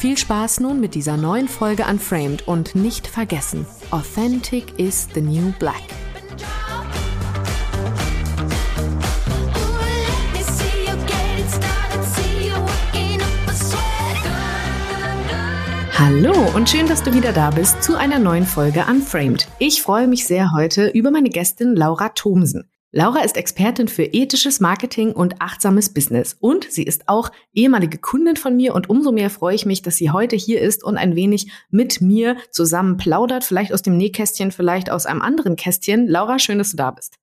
Viel 0.00 0.16
Spaß 0.16 0.60
nun 0.60 0.80
mit 0.80 0.94
dieser 0.94 1.18
neuen 1.18 1.46
Folge 1.46 1.84
Unframed 1.84 2.48
und 2.48 2.74
nicht 2.74 3.06
vergessen, 3.06 3.66
Authentic 3.90 4.78
is 4.78 5.06
the 5.12 5.20
new 5.20 5.52
black. 5.58 5.74
Hallo 15.98 16.32
und 16.56 16.70
schön, 16.70 16.86
dass 16.86 17.02
du 17.02 17.12
wieder 17.12 17.34
da 17.34 17.50
bist 17.50 17.82
zu 17.82 17.94
einer 17.94 18.18
neuen 18.18 18.46
Folge 18.46 18.86
Unframed. 18.88 19.48
Ich 19.58 19.82
freue 19.82 20.08
mich 20.08 20.26
sehr 20.26 20.52
heute 20.56 20.88
über 20.88 21.10
meine 21.10 21.28
Gästin 21.28 21.76
Laura 21.76 22.08
Thomsen. 22.08 22.70
Laura 22.92 23.20
ist 23.20 23.36
Expertin 23.36 23.86
für 23.86 24.02
ethisches 24.02 24.58
Marketing 24.58 25.12
und 25.12 25.40
achtsames 25.40 25.94
Business 25.94 26.36
und 26.40 26.66
sie 26.68 26.82
ist 26.82 27.08
auch 27.08 27.30
ehemalige 27.54 27.98
Kundin 27.98 28.34
von 28.34 28.56
mir 28.56 28.74
und 28.74 28.90
umso 28.90 29.12
mehr 29.12 29.30
freue 29.30 29.54
ich 29.54 29.64
mich, 29.64 29.82
dass 29.82 29.94
sie 29.94 30.10
heute 30.10 30.34
hier 30.34 30.60
ist 30.60 30.82
und 30.82 30.96
ein 30.96 31.14
wenig 31.14 31.52
mit 31.70 32.00
mir 32.00 32.36
zusammen 32.50 32.96
plaudert, 32.96 33.44
vielleicht 33.44 33.72
aus 33.72 33.82
dem 33.82 33.96
Nähkästchen, 33.96 34.50
vielleicht 34.50 34.90
aus 34.90 35.06
einem 35.06 35.22
anderen 35.22 35.54
Kästchen. 35.54 36.08
Laura, 36.08 36.40
schön, 36.40 36.58
dass 36.58 36.72
du 36.72 36.78
da 36.78 36.90
bist. 36.90 37.19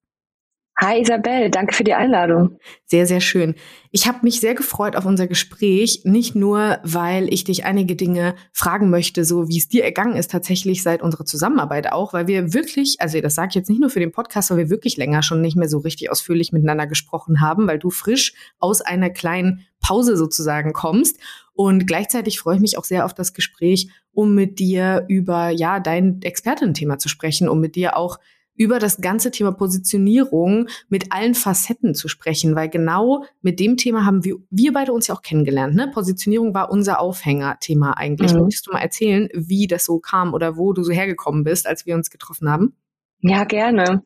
Hi 0.80 1.00
Isabel, 1.00 1.50
danke 1.50 1.74
für 1.74 1.82
die 1.82 1.94
Einladung. 1.94 2.56
Sehr, 2.86 3.04
sehr 3.04 3.20
schön. 3.20 3.56
Ich 3.90 4.06
habe 4.06 4.18
mich 4.22 4.38
sehr 4.38 4.54
gefreut 4.54 4.94
auf 4.94 5.06
unser 5.06 5.26
Gespräch, 5.26 6.02
nicht 6.04 6.36
nur, 6.36 6.78
weil 6.84 7.34
ich 7.34 7.42
dich 7.42 7.64
einige 7.64 7.96
Dinge 7.96 8.36
fragen 8.52 8.88
möchte, 8.88 9.24
so 9.24 9.48
wie 9.48 9.58
es 9.58 9.68
dir 9.68 9.82
ergangen 9.82 10.14
ist 10.14 10.30
tatsächlich 10.30 10.84
seit 10.84 11.02
unserer 11.02 11.24
Zusammenarbeit 11.24 11.90
auch, 11.90 12.12
weil 12.12 12.28
wir 12.28 12.54
wirklich, 12.54 13.00
also 13.00 13.20
das 13.20 13.34
sage 13.34 13.48
ich 13.48 13.54
jetzt 13.56 13.68
nicht 13.68 13.80
nur 13.80 13.90
für 13.90 13.98
den 13.98 14.12
Podcast, 14.12 14.52
weil 14.52 14.58
wir 14.58 14.70
wirklich 14.70 14.96
länger 14.96 15.24
schon 15.24 15.40
nicht 15.40 15.56
mehr 15.56 15.68
so 15.68 15.78
richtig 15.78 16.12
ausführlich 16.12 16.52
miteinander 16.52 16.86
gesprochen 16.86 17.40
haben, 17.40 17.66
weil 17.66 17.80
du 17.80 17.90
frisch 17.90 18.34
aus 18.60 18.80
einer 18.80 19.10
kleinen 19.10 19.66
Pause 19.80 20.16
sozusagen 20.16 20.72
kommst. 20.72 21.18
Und 21.54 21.88
gleichzeitig 21.88 22.38
freue 22.38 22.54
ich 22.54 22.60
mich 22.60 22.78
auch 22.78 22.84
sehr 22.84 23.04
auf 23.04 23.14
das 23.14 23.32
Gespräch, 23.32 23.90
um 24.12 24.36
mit 24.36 24.60
dir 24.60 25.06
über 25.08 25.48
ja 25.48 25.80
dein 25.80 26.22
Expertenthema 26.22 26.98
zu 26.98 27.08
sprechen, 27.08 27.48
um 27.48 27.58
mit 27.58 27.74
dir 27.74 27.96
auch 27.96 28.20
über 28.58 28.78
das 28.78 29.00
ganze 29.00 29.30
Thema 29.30 29.52
Positionierung 29.52 30.68
mit 30.88 31.12
allen 31.12 31.34
Facetten 31.34 31.94
zu 31.94 32.08
sprechen, 32.08 32.54
weil 32.54 32.68
genau 32.68 33.24
mit 33.40 33.60
dem 33.60 33.76
Thema 33.78 34.04
haben 34.04 34.24
wir, 34.24 34.36
wir 34.50 34.72
beide 34.72 34.92
uns 34.92 35.06
ja 35.06 35.14
auch 35.14 35.22
kennengelernt. 35.22 35.74
Ne? 35.74 35.90
Positionierung 35.92 36.52
war 36.52 36.70
unser 36.70 37.00
Aufhängerthema 37.00 37.92
eigentlich. 37.92 38.34
Mhm. 38.34 38.42
Möchtest 38.42 38.66
du 38.66 38.72
mal 38.72 38.80
erzählen, 38.80 39.28
wie 39.32 39.66
das 39.66 39.84
so 39.84 39.98
kam 39.98 40.34
oder 40.34 40.56
wo 40.56 40.72
du 40.72 40.82
so 40.82 40.92
hergekommen 40.92 41.44
bist, 41.44 41.66
als 41.66 41.86
wir 41.86 41.94
uns 41.94 42.10
getroffen 42.10 42.50
haben? 42.50 42.74
Ja, 43.20 43.42
gerne. 43.44 44.02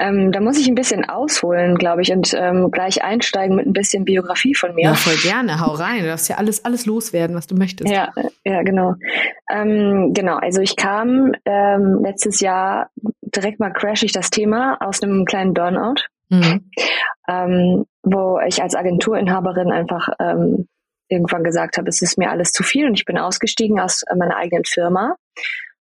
Ähm, 0.00 0.32
da 0.32 0.40
muss 0.40 0.58
ich 0.58 0.66
ein 0.66 0.74
bisschen 0.74 1.08
ausholen, 1.08 1.76
glaube 1.76 2.02
ich, 2.02 2.10
und 2.10 2.34
ähm, 2.36 2.70
gleich 2.72 3.04
einsteigen 3.04 3.54
mit 3.54 3.66
ein 3.66 3.72
bisschen 3.72 4.04
Biografie 4.04 4.54
von 4.54 4.74
mir. 4.74 4.84
Ja, 4.84 4.94
voll 4.94 5.14
gerne. 5.22 5.60
Hau 5.60 5.74
rein. 5.74 6.00
Du 6.00 6.06
darfst 6.08 6.28
ja 6.28 6.36
alles, 6.36 6.64
alles 6.64 6.84
loswerden, 6.84 7.36
was 7.36 7.46
du 7.46 7.54
möchtest. 7.54 7.92
Ja, 7.92 8.12
ja, 8.44 8.62
genau. 8.62 8.94
Ähm, 9.48 10.12
genau. 10.12 10.38
Also 10.38 10.60
ich 10.60 10.74
kam 10.74 11.32
ähm, 11.44 12.00
letztes 12.02 12.40
Jahr 12.40 12.90
direkt 13.34 13.60
mal 13.60 13.72
crash 13.72 14.02
ich 14.02 14.12
das 14.12 14.30
Thema 14.30 14.76
aus 14.80 15.02
einem 15.02 15.24
kleinen 15.24 15.54
Burnout, 15.54 16.02
mhm. 16.28 16.70
ähm, 17.28 17.84
wo 18.02 18.40
ich 18.46 18.62
als 18.62 18.74
Agenturinhaberin 18.74 19.70
einfach 19.70 20.08
ähm, 20.20 20.68
irgendwann 21.08 21.44
gesagt 21.44 21.78
habe, 21.78 21.88
es 21.88 22.02
ist 22.02 22.18
mir 22.18 22.30
alles 22.30 22.52
zu 22.52 22.62
viel 22.62 22.86
und 22.86 22.94
ich 22.94 23.04
bin 23.04 23.18
ausgestiegen 23.18 23.80
aus 23.80 24.04
meiner 24.16 24.36
eigenen 24.36 24.64
Firma 24.64 25.16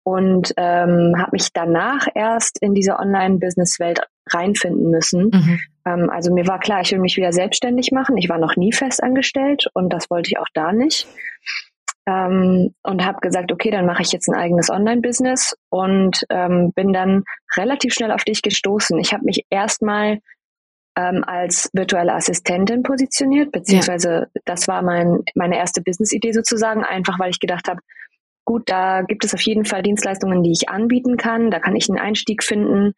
und 0.03 0.53
ähm, 0.57 1.15
habe 1.17 1.29
mich 1.31 1.53
danach 1.53 2.07
erst 2.13 2.61
in 2.61 2.73
diese 2.73 2.97
Online-Business-Welt 2.99 4.01
reinfinden 4.29 4.89
müssen. 4.89 5.29
Mhm. 5.33 5.59
Ähm, 5.85 6.09
also 6.09 6.33
mir 6.33 6.47
war 6.47 6.59
klar, 6.59 6.81
ich 6.81 6.91
will 6.91 6.99
mich 6.99 7.15
wieder 7.15 7.31
selbstständig 7.31 7.91
machen. 7.91 8.17
Ich 8.17 8.29
war 8.29 8.37
noch 8.37 8.55
nie 8.55 8.73
fest 8.73 9.01
angestellt 9.01 9.67
und 9.73 9.91
das 9.93 10.09
wollte 10.09 10.29
ich 10.29 10.39
auch 10.39 10.49
da 10.53 10.73
nicht. 10.73 11.07
Ähm, 12.05 12.73
und 12.83 13.05
habe 13.05 13.21
gesagt, 13.21 13.51
okay, 13.51 13.71
dann 13.71 13.85
mache 13.85 14.01
ich 14.01 14.11
jetzt 14.11 14.27
ein 14.27 14.35
eigenes 14.35 14.69
Online-Business 14.69 15.55
und 15.69 16.25
ähm, 16.29 16.73
bin 16.73 16.91
dann 16.91 17.23
relativ 17.55 17.93
schnell 17.93 18.11
auf 18.11 18.25
dich 18.25 18.41
gestoßen. 18.41 18.99
Ich 18.99 19.13
habe 19.13 19.23
mich 19.23 19.45
erstmal 19.49 20.19
ähm, 20.97 21.23
als 21.25 21.69
virtuelle 21.73 22.13
Assistentin 22.13 22.83
positioniert, 22.83 23.51
beziehungsweise 23.51 24.27
ja. 24.33 24.41
das 24.45 24.67
war 24.67 24.81
mein, 24.81 25.19
meine 25.33 25.57
erste 25.57 25.81
Business-Idee 25.81 26.33
sozusagen, 26.33 26.83
einfach 26.83 27.19
weil 27.19 27.31
ich 27.31 27.39
gedacht 27.39 27.67
habe, 27.67 27.79
gut, 28.45 28.63
da 28.69 29.01
gibt 29.01 29.23
es 29.25 29.33
auf 29.33 29.41
jeden 29.41 29.65
Fall 29.65 29.81
Dienstleistungen, 29.81 30.43
die 30.43 30.51
ich 30.51 30.69
anbieten 30.69 31.17
kann. 31.17 31.49
Da 31.49 31.59
kann 31.59 31.75
ich 31.75 31.89
einen 31.89 31.99
Einstieg 31.99 32.43
finden 32.43 32.93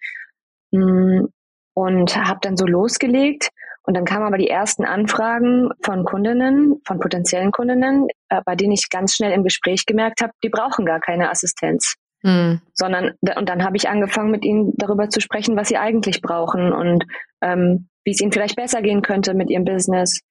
mm, 0.71 1.25
und 1.73 2.17
habe 2.17 2.39
dann 2.41 2.57
so 2.57 2.65
losgelegt. 2.65 3.49
Und 3.85 3.95
dann 3.95 4.05
kamen 4.05 4.25
aber 4.25 4.37
die 4.37 4.49
ersten 4.49 4.83
Anfragen 4.83 5.69
von 5.83 6.05
Kundinnen, 6.05 6.81
von 6.85 6.99
potenziellen 6.99 7.51
Kundinnen, 7.51 8.07
äh, 8.29 8.41
bei 8.45 8.55
denen 8.55 8.73
ich 8.73 8.89
ganz 8.89 9.15
schnell 9.15 9.31
im 9.31 9.43
Gespräch 9.43 9.85
gemerkt 9.85 10.21
habe, 10.21 10.33
die 10.43 10.49
brauchen 10.49 10.85
gar 10.85 10.99
keine 10.99 11.29
Assistenz. 11.29 11.95
Mhm. 12.23 12.61
Sondern, 12.73 13.13
und 13.35 13.49
dann 13.49 13.63
habe 13.63 13.77
ich 13.77 13.87
angefangen, 13.87 14.31
mit 14.31 14.43
ihnen 14.43 14.73
darüber 14.77 15.09
zu 15.09 15.21
sprechen, 15.21 15.55
was 15.55 15.67
sie 15.67 15.77
eigentlich 15.77 16.21
brauchen 16.21 16.73
und 16.73 17.05
ähm, 17.41 17.87
wie 18.03 18.11
es 18.11 18.21
ihnen 18.21 18.31
vielleicht 18.31 18.55
besser 18.55 18.81
gehen 18.81 19.03
könnte 19.03 19.35
mit 19.35 19.49
ihrem 19.49 19.65
Business, 19.65 20.21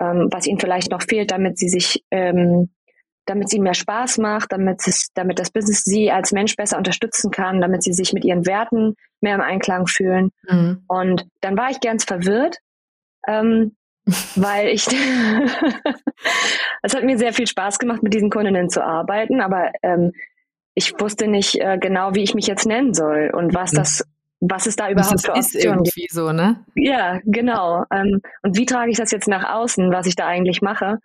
ähm, 0.00 0.28
was 0.32 0.46
ihnen 0.46 0.58
vielleicht 0.58 0.90
noch 0.90 1.02
fehlt, 1.02 1.30
damit 1.30 1.58
sie 1.58 1.68
sich 1.68 2.02
ähm, 2.10 2.70
damit 3.26 3.50
sie 3.50 3.58
mehr 3.58 3.74
Spaß 3.74 4.18
macht, 4.18 4.52
damit, 4.52 4.86
es, 4.86 5.08
damit 5.14 5.38
das 5.38 5.50
Business 5.50 5.82
sie 5.82 6.10
als 6.10 6.32
Mensch 6.32 6.54
besser 6.56 6.78
unterstützen 6.78 7.30
kann, 7.30 7.60
damit 7.60 7.82
sie 7.82 7.92
sich 7.92 8.12
mit 8.12 8.24
ihren 8.24 8.46
Werten 8.46 8.94
mehr 9.20 9.34
im 9.34 9.40
Einklang 9.40 9.86
fühlen. 9.86 10.30
Mhm. 10.48 10.84
Und 10.86 11.26
dann 11.40 11.56
war 11.56 11.70
ich 11.70 11.80
ganz 11.80 12.04
verwirrt, 12.04 12.58
ähm, 13.26 13.76
weil 14.36 14.68
ich, 14.68 14.86
es 16.82 16.94
hat 16.94 17.04
mir 17.04 17.18
sehr 17.18 17.32
viel 17.32 17.46
Spaß 17.46 17.78
gemacht, 17.78 18.02
mit 18.02 18.14
diesen 18.14 18.30
Kundinnen 18.30 18.70
zu 18.70 18.84
arbeiten, 18.84 19.40
aber 19.40 19.72
ähm, 19.82 20.12
ich 20.74 20.98
wusste 21.00 21.26
nicht 21.26 21.60
äh, 21.60 21.78
genau, 21.78 22.14
wie 22.14 22.22
ich 22.22 22.34
mich 22.34 22.46
jetzt 22.46 22.66
nennen 22.66 22.94
soll 22.94 23.30
und 23.32 23.54
was 23.54 23.72
mhm. 23.72 23.76
das 23.76 24.04
was 24.40 24.66
es 24.66 24.76
da 24.76 24.90
überhaupt 24.90 25.14
was 25.14 25.22
für 25.24 25.32
Optionen 25.32 25.84
ist 25.84 25.96
irgendwie 25.96 26.08
so, 26.10 26.30
ne? 26.30 26.64
Ja, 26.74 27.20
genau. 27.24 27.84
Ähm, 27.90 28.20
und 28.42 28.56
wie 28.56 28.66
trage 28.66 28.90
ich 28.90 28.98
das 28.98 29.10
jetzt 29.10 29.28
nach 29.28 29.50
außen, 29.50 29.90
was 29.90 30.06
ich 30.06 30.14
da 30.14 30.26
eigentlich 30.26 30.60
mache? 30.60 30.98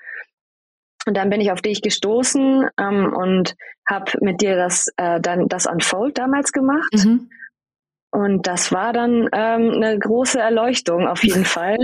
Und 1.06 1.18
dann 1.18 1.30
bin 1.30 1.42
ich 1.42 1.52
auf 1.52 1.62
dich 1.62 1.82
gestoßen 1.82 2.68
ähm, 2.78 3.14
und 3.14 3.56
habe 3.90 4.12
mit 4.22 4.42
dir 4.42 4.56
das 4.56 4.90
äh, 4.98 5.20
dann 5.20 5.48
das 5.48 5.66
Unfold 5.66 6.18
damals 6.18 6.52
gemacht. 6.52 6.94
Mhm. 6.94 7.30
Und 8.14 8.46
das 8.46 8.74
war 8.74 8.92
dann 8.92 9.30
ähm, 9.32 9.72
eine 9.74 9.98
große 9.98 10.38
Erleuchtung 10.38 11.08
auf 11.08 11.24
jeden 11.24 11.46
Fall. 11.46 11.78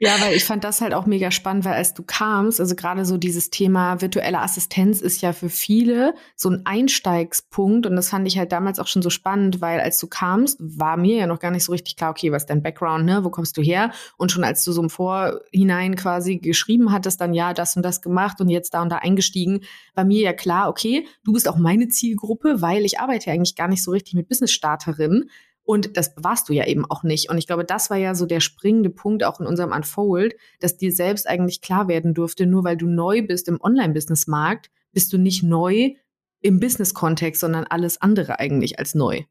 ja, 0.00 0.10
weil 0.20 0.34
ich 0.34 0.44
fand 0.44 0.64
das 0.64 0.80
halt 0.80 0.94
auch 0.94 1.06
mega 1.06 1.30
spannend, 1.30 1.64
weil 1.64 1.74
als 1.74 1.94
du 1.94 2.02
kamst, 2.02 2.60
also 2.60 2.74
gerade 2.74 3.04
so 3.04 3.18
dieses 3.18 3.50
Thema 3.50 4.00
virtuelle 4.00 4.40
Assistenz 4.40 5.00
ist 5.00 5.22
ja 5.22 5.32
für 5.32 5.48
viele 5.48 6.14
so 6.34 6.50
ein 6.50 6.62
Einsteigspunkt 6.64 7.86
und 7.86 7.94
das 7.94 8.08
fand 8.08 8.26
ich 8.26 8.36
halt 8.36 8.50
damals 8.50 8.80
auch 8.80 8.88
schon 8.88 9.02
so 9.02 9.10
spannend, 9.10 9.60
weil 9.60 9.78
als 9.78 10.00
du 10.00 10.08
kamst, 10.08 10.58
war 10.58 10.96
mir 10.96 11.18
ja 11.18 11.26
noch 11.28 11.38
gar 11.38 11.52
nicht 11.52 11.64
so 11.64 11.70
richtig 11.70 11.94
klar, 11.94 12.10
okay, 12.10 12.32
was 12.32 12.42
ist 12.42 12.50
dein 12.50 12.62
Background, 12.62 13.04
ne? 13.04 13.22
Wo 13.22 13.30
kommst 13.30 13.56
du 13.56 13.62
her? 13.62 13.92
Und 14.16 14.32
schon 14.32 14.42
als 14.42 14.64
du 14.64 14.72
so 14.72 14.82
im 14.82 14.90
Vorhinein 14.90 15.94
quasi 15.94 16.38
geschrieben 16.38 16.90
hattest, 16.90 17.20
dann 17.20 17.32
ja, 17.32 17.54
das 17.54 17.76
und 17.76 17.84
das 17.84 18.02
gemacht 18.02 18.40
und 18.40 18.48
jetzt 18.48 18.74
da 18.74 18.82
und 18.82 18.90
da 18.90 18.96
eingestiegen, 18.96 19.60
war 19.94 20.04
mir 20.04 20.20
ja 20.20 20.32
klar, 20.32 20.68
okay, 20.68 21.06
du 21.24 21.32
bist 21.32 21.48
auch 21.48 21.56
meine 21.56 21.86
Zielgruppe, 21.86 22.60
weil 22.60 22.84
ich 22.84 22.98
arbeite 22.98 23.26
ja 23.26 23.34
eigentlich 23.34 23.54
gar 23.54 23.68
nicht 23.68 23.84
so 23.84 23.92
richtig 23.92 24.14
mit 24.14 24.28
Business-Starterinnen. 24.28 25.30
Und 25.64 25.96
das 25.96 26.12
warst 26.16 26.48
du 26.48 26.52
ja 26.52 26.66
eben 26.66 26.84
auch 26.84 27.02
nicht. 27.02 27.30
Und 27.30 27.38
ich 27.38 27.46
glaube, 27.46 27.64
das 27.64 27.88
war 27.88 27.96
ja 27.96 28.14
so 28.14 28.26
der 28.26 28.40
springende 28.40 28.90
Punkt 28.90 29.24
auch 29.24 29.40
in 29.40 29.46
unserem 29.46 29.72
Unfold, 29.72 30.36
dass 30.60 30.76
dir 30.76 30.92
selbst 30.92 31.26
eigentlich 31.26 31.62
klar 31.62 31.88
werden 31.88 32.12
durfte, 32.12 32.46
nur 32.46 32.64
weil 32.64 32.76
du 32.76 32.86
neu 32.86 33.22
bist 33.22 33.48
im 33.48 33.60
Online-Business-Markt, 33.60 34.70
bist 34.92 35.12
du 35.12 35.18
nicht 35.18 35.42
neu 35.42 35.94
im 36.42 36.60
Business-Kontext, 36.60 37.40
sondern 37.40 37.64
alles 37.64 38.00
andere 38.00 38.38
eigentlich 38.38 38.78
als 38.78 38.94
neu. 38.94 39.22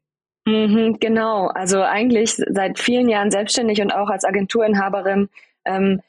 Mhm, 0.46 0.98
genau. 1.00 1.46
Also 1.46 1.80
eigentlich 1.80 2.34
seit 2.34 2.78
vielen 2.78 3.08
Jahren 3.08 3.30
selbstständig 3.30 3.80
und 3.80 3.92
auch 3.92 4.10
als 4.10 4.24
Agenturinhaberin. 4.24 5.28
Ähm, 5.64 6.00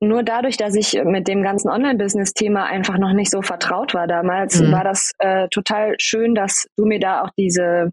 nur 0.00 0.22
dadurch, 0.22 0.56
dass 0.56 0.74
ich 0.74 1.00
mit 1.04 1.28
dem 1.28 1.42
ganzen 1.42 1.68
Online-Business-Thema 1.70 2.64
einfach 2.64 2.98
noch 2.98 3.12
nicht 3.12 3.30
so 3.30 3.42
vertraut 3.42 3.94
war 3.94 4.06
damals, 4.06 4.60
mhm. 4.60 4.72
war 4.72 4.82
das 4.84 5.12
äh, 5.18 5.48
total 5.48 5.94
schön, 5.98 6.34
dass 6.34 6.66
du 6.76 6.86
mir 6.86 6.98
da 6.98 7.22
auch 7.22 7.30
diese 7.36 7.92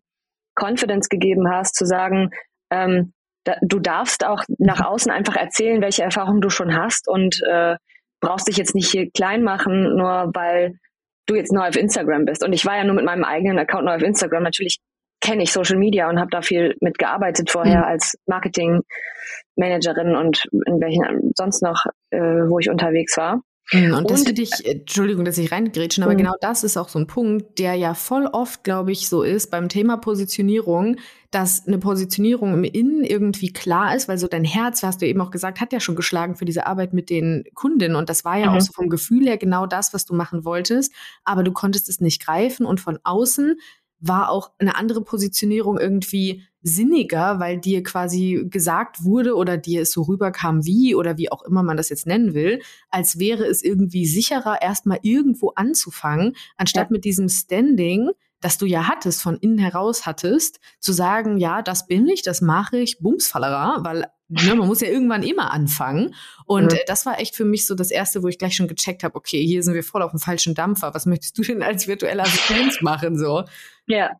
Confidence 0.61 1.09
gegeben 1.09 1.49
hast, 1.49 1.75
zu 1.75 1.85
sagen, 1.85 2.31
ähm, 2.71 3.13
da, 3.43 3.55
du 3.61 3.79
darfst 3.79 4.25
auch 4.25 4.43
nach 4.59 4.85
außen 4.85 5.11
einfach 5.11 5.35
erzählen, 5.35 5.81
welche 5.81 6.03
Erfahrungen 6.03 6.41
du 6.41 6.49
schon 6.49 6.75
hast 6.75 7.07
und 7.07 7.41
äh, 7.49 7.75
brauchst 8.19 8.47
dich 8.47 8.57
jetzt 8.57 8.75
nicht 8.75 8.91
hier 8.91 9.09
klein 9.11 9.43
machen, 9.43 9.95
nur 9.95 10.31
weil 10.33 10.77
du 11.25 11.35
jetzt 11.35 11.51
neu 11.51 11.67
auf 11.67 11.75
Instagram 11.75 12.25
bist. 12.25 12.43
Und 12.43 12.53
ich 12.53 12.65
war 12.65 12.77
ja 12.77 12.83
nur 12.83 12.95
mit 12.95 13.05
meinem 13.05 13.23
eigenen 13.23 13.57
Account 13.57 13.85
neu 13.85 13.95
auf 13.95 14.03
Instagram. 14.03 14.43
Natürlich 14.43 14.79
kenne 15.21 15.43
ich 15.43 15.51
Social 15.51 15.77
Media 15.77 16.09
und 16.09 16.19
habe 16.19 16.29
da 16.31 16.41
viel 16.41 16.75
mitgearbeitet 16.81 17.49
vorher 17.49 17.79
mhm. 17.79 17.85
als 17.85 18.15
Marketingmanagerin 18.25 20.15
und 20.15 20.45
in 20.65 20.79
welchen 20.81 21.31
sonst 21.35 21.61
noch, 21.61 21.85
äh, 22.11 22.19
wo 22.19 22.59
ich 22.59 22.69
unterwegs 22.69 23.17
war. 23.17 23.41
Mhm, 23.73 23.93
und 23.93 24.11
das 24.11 24.23
finde 24.23 24.41
ich, 24.41 24.65
Entschuldigung, 24.65 25.23
dass 25.23 25.37
ich 25.37 25.51
reingrätschen, 25.51 26.03
aber 26.03 26.13
mhm. 26.13 26.17
genau 26.17 26.33
das 26.41 26.63
ist 26.63 26.75
auch 26.75 26.89
so 26.89 26.99
ein 26.99 27.07
Punkt, 27.07 27.57
der 27.57 27.75
ja 27.75 27.93
voll 27.93 28.25
oft, 28.25 28.63
glaube 28.63 28.91
ich, 28.91 29.07
so 29.07 29.23
ist 29.23 29.49
beim 29.49 29.69
Thema 29.69 29.97
Positionierung, 29.97 30.97
dass 31.31 31.65
eine 31.65 31.77
Positionierung 31.77 32.53
im 32.53 32.63
Innen 32.65 33.05
irgendwie 33.05 33.53
klar 33.53 33.95
ist, 33.95 34.09
weil 34.09 34.17
so 34.17 34.27
dein 34.27 34.43
Herz, 34.43 34.83
hast 34.83 35.01
du 35.01 35.07
eben 35.07 35.21
auch 35.21 35.31
gesagt, 35.31 35.61
hat 35.61 35.71
ja 35.71 35.79
schon 35.79 35.95
geschlagen 35.95 36.35
für 36.35 36.43
diese 36.43 36.67
Arbeit 36.67 36.93
mit 36.93 37.09
den 37.09 37.45
Kundinnen 37.53 37.95
und 37.95 38.09
das 38.09 38.25
war 38.25 38.37
ja 38.37 38.51
mhm. 38.51 38.57
auch 38.57 38.61
so 38.61 38.73
vom 38.73 38.89
Gefühl 38.89 39.25
her 39.25 39.37
genau 39.37 39.65
das, 39.65 39.93
was 39.93 40.05
du 40.05 40.13
machen 40.13 40.43
wolltest, 40.43 40.93
aber 41.23 41.43
du 41.43 41.53
konntest 41.53 41.87
es 41.87 42.01
nicht 42.01 42.25
greifen 42.25 42.65
und 42.65 42.81
von 42.81 42.99
außen 43.03 43.55
war 43.99 44.29
auch 44.29 44.51
eine 44.57 44.75
andere 44.75 45.01
Positionierung 45.01 45.77
irgendwie 45.77 46.43
sinniger, 46.63 47.39
weil 47.39 47.59
dir 47.59 47.83
quasi 47.83 48.45
gesagt 48.49 49.03
wurde 49.03 49.35
oder 49.35 49.57
dir 49.57 49.81
es 49.81 49.91
so 49.91 50.03
rüberkam 50.03 50.65
wie 50.65 50.95
oder 50.95 51.17
wie 51.17 51.31
auch 51.31 51.43
immer 51.43 51.63
man 51.63 51.77
das 51.77 51.89
jetzt 51.89 52.07
nennen 52.07 52.33
will, 52.33 52.61
als 52.89 53.19
wäre 53.19 53.45
es 53.45 53.63
irgendwie 53.63 54.05
sicherer, 54.05 54.61
erstmal 54.61 54.99
irgendwo 55.01 55.51
anzufangen, 55.55 56.35
anstatt 56.57 56.89
ja. 56.89 56.93
mit 56.93 57.05
diesem 57.05 57.29
Standing, 57.29 58.09
das 58.41 58.57
du 58.57 58.65
ja 58.65 58.87
hattest, 58.87 59.21
von 59.21 59.37
innen 59.37 59.57
heraus 59.57 60.05
hattest, 60.05 60.59
zu 60.79 60.93
sagen, 60.93 61.37
ja, 61.37 61.61
das 61.61 61.87
bin 61.87 62.07
ich, 62.07 62.23
das 62.23 62.41
mache 62.41 62.77
ich, 62.77 62.99
Bumsfallera, 62.99 63.83
weil 63.83 64.07
ne, 64.31 64.55
man 64.55 64.67
muss 64.67 64.81
ja 64.81 64.87
irgendwann 64.87 65.23
immer 65.23 65.51
anfangen. 65.51 66.15
Und 66.45 66.73
mhm. 66.73 66.77
das 66.87 67.05
war 67.05 67.19
echt 67.19 67.35
für 67.35 67.45
mich 67.45 67.67
so 67.67 67.75
das 67.75 67.91
Erste, 67.91 68.23
wo 68.23 68.27
ich 68.27 68.37
gleich 68.37 68.55
schon 68.55 68.67
gecheckt 68.67 69.03
habe, 69.03 69.15
okay, 69.15 69.45
hier 69.45 69.63
sind 69.63 69.73
wir 69.73 69.83
voll 69.83 70.01
auf 70.01 70.11
dem 70.11 70.19
falschen 70.19 70.55
Dampfer. 70.55 70.93
Was 70.93 71.05
möchtest 71.05 71.37
du 71.37 71.43
denn 71.43 71.61
als 71.61 71.87
virtueller 71.87 72.23
Assistenz 72.23 72.81
machen? 72.81 73.17
So. 73.17 73.43
Ja, 73.87 74.11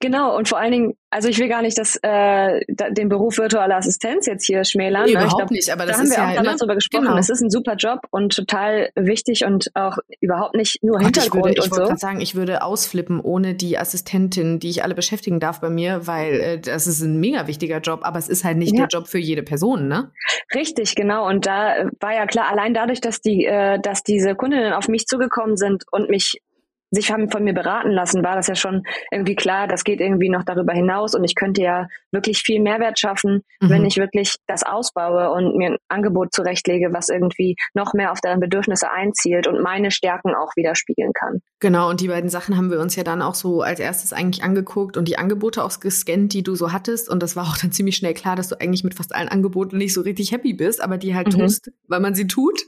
Genau, 0.00 0.36
und 0.36 0.48
vor 0.48 0.58
allen 0.58 0.72
Dingen, 0.72 0.94
also 1.10 1.28
ich 1.28 1.38
will 1.38 1.48
gar 1.48 1.62
nicht 1.62 1.78
das, 1.78 1.98
äh, 2.02 2.60
den 2.68 3.08
Beruf 3.08 3.38
virtuelle 3.38 3.74
Assistenz 3.74 4.26
jetzt 4.26 4.46
hier 4.46 4.64
schmälern. 4.64 5.04
Nee, 5.04 5.12
ne? 5.12 5.20
überhaupt 5.20 5.36
glaub, 5.36 5.50
nicht, 5.50 5.70
aber 5.70 5.86
das 5.86 5.96
da 5.96 6.02
haben 6.02 6.10
wir 6.10 6.16
ja, 6.16 6.28
auch 6.28 6.34
damals 6.34 6.52
ne? 6.54 6.58
drüber 6.58 6.74
gesprochen. 6.74 7.04
Genau. 7.06 7.18
Es 7.18 7.30
ist 7.30 7.40
ein 7.42 7.50
super 7.50 7.74
Job 7.74 8.00
und 8.10 8.34
total 8.34 8.90
wichtig 8.94 9.44
und 9.44 9.70
auch 9.74 9.98
überhaupt 10.20 10.54
nicht 10.54 10.82
nur 10.82 10.96
Gott, 10.96 11.04
Hintergrund 11.04 11.50
ich 11.50 11.56
würde, 11.56 11.66
ich 11.66 11.72
und 11.72 11.88
so. 11.88 11.96
sagen, 11.96 12.20
ich 12.20 12.34
würde 12.34 12.62
ausflippen 12.62 13.20
ohne 13.20 13.54
die 13.54 13.78
Assistentin, 13.78 14.58
die 14.58 14.70
ich 14.70 14.82
alle 14.82 14.94
beschäftigen 14.94 15.40
darf 15.40 15.60
bei 15.60 15.70
mir, 15.70 16.06
weil 16.06 16.40
äh, 16.40 16.58
das 16.58 16.86
ist 16.86 17.02
ein 17.02 17.18
mega 17.20 17.46
wichtiger 17.46 17.80
Job, 17.80 18.00
aber 18.02 18.18
es 18.18 18.28
ist 18.28 18.44
halt 18.44 18.58
nicht 18.58 18.74
ja. 18.74 18.86
der 18.86 18.88
Job 18.88 19.08
für 19.08 19.18
jede 19.18 19.42
Person, 19.42 19.88
ne? 19.88 20.12
Richtig, 20.54 20.94
genau. 20.94 21.26
Und 21.28 21.46
da 21.46 21.90
war 22.00 22.14
ja 22.14 22.26
klar, 22.26 22.48
allein 22.50 22.74
dadurch, 22.74 23.00
dass 23.00 23.20
die, 23.20 23.44
äh, 23.44 23.78
dass 23.80 24.02
diese 24.02 24.34
Kundinnen 24.34 24.72
auf 24.72 24.88
mich 24.88 25.06
zugekommen 25.06 25.56
sind 25.56 25.84
und 25.90 26.08
mich 26.08 26.40
sich 26.96 27.12
haben 27.12 27.30
von 27.30 27.44
mir 27.44 27.54
beraten 27.54 27.90
lassen, 27.90 28.24
war 28.24 28.34
das 28.34 28.48
ja 28.48 28.56
schon 28.56 28.82
irgendwie 29.12 29.36
klar, 29.36 29.68
das 29.68 29.84
geht 29.84 30.00
irgendwie 30.00 30.28
noch 30.28 30.42
darüber 30.42 30.72
hinaus 30.72 31.14
und 31.14 31.22
ich 31.22 31.34
könnte 31.34 31.62
ja 31.62 31.86
wirklich 32.10 32.40
viel 32.40 32.60
Mehrwert 32.60 32.98
schaffen, 32.98 33.42
mhm. 33.60 33.70
wenn 33.70 33.84
ich 33.84 33.96
wirklich 33.96 34.34
das 34.46 34.64
ausbaue 34.64 35.30
und 35.30 35.56
mir 35.56 35.72
ein 35.72 35.76
Angebot 35.88 36.32
zurechtlege, 36.32 36.92
was 36.92 37.08
irgendwie 37.08 37.56
noch 37.74 37.94
mehr 37.94 38.10
auf 38.10 38.20
deren 38.20 38.40
Bedürfnisse 38.40 38.90
einzielt 38.90 39.46
und 39.46 39.62
meine 39.62 39.90
Stärken 39.90 40.34
auch 40.34 40.50
widerspiegeln 40.56 41.12
kann. 41.12 41.40
Genau, 41.60 41.88
und 41.88 42.00
die 42.00 42.08
beiden 42.08 42.30
Sachen 42.30 42.56
haben 42.56 42.70
wir 42.70 42.80
uns 42.80 42.96
ja 42.96 43.04
dann 43.04 43.22
auch 43.22 43.34
so 43.34 43.62
als 43.62 43.80
erstes 43.80 44.12
eigentlich 44.12 44.42
angeguckt 44.42 44.96
und 44.96 45.08
die 45.08 45.18
Angebote 45.18 45.62
auch 45.62 45.78
gescannt, 45.80 46.32
die 46.32 46.42
du 46.42 46.54
so 46.54 46.72
hattest. 46.72 47.08
Und 47.08 47.22
das 47.22 47.36
war 47.36 47.44
auch 47.44 47.56
dann 47.56 47.72
ziemlich 47.72 47.96
schnell 47.96 48.14
klar, 48.14 48.36
dass 48.36 48.48
du 48.48 48.60
eigentlich 48.60 48.84
mit 48.84 48.94
fast 48.94 49.14
allen 49.14 49.28
Angeboten 49.28 49.76
nicht 49.76 49.94
so 49.94 50.00
richtig 50.00 50.32
happy 50.32 50.54
bist, 50.54 50.82
aber 50.82 50.98
die 50.98 51.14
halt 51.14 51.28
mhm. 51.28 51.40
tust, 51.40 51.70
weil 51.88 52.00
man 52.00 52.14
sie 52.14 52.26
tut. 52.26 52.62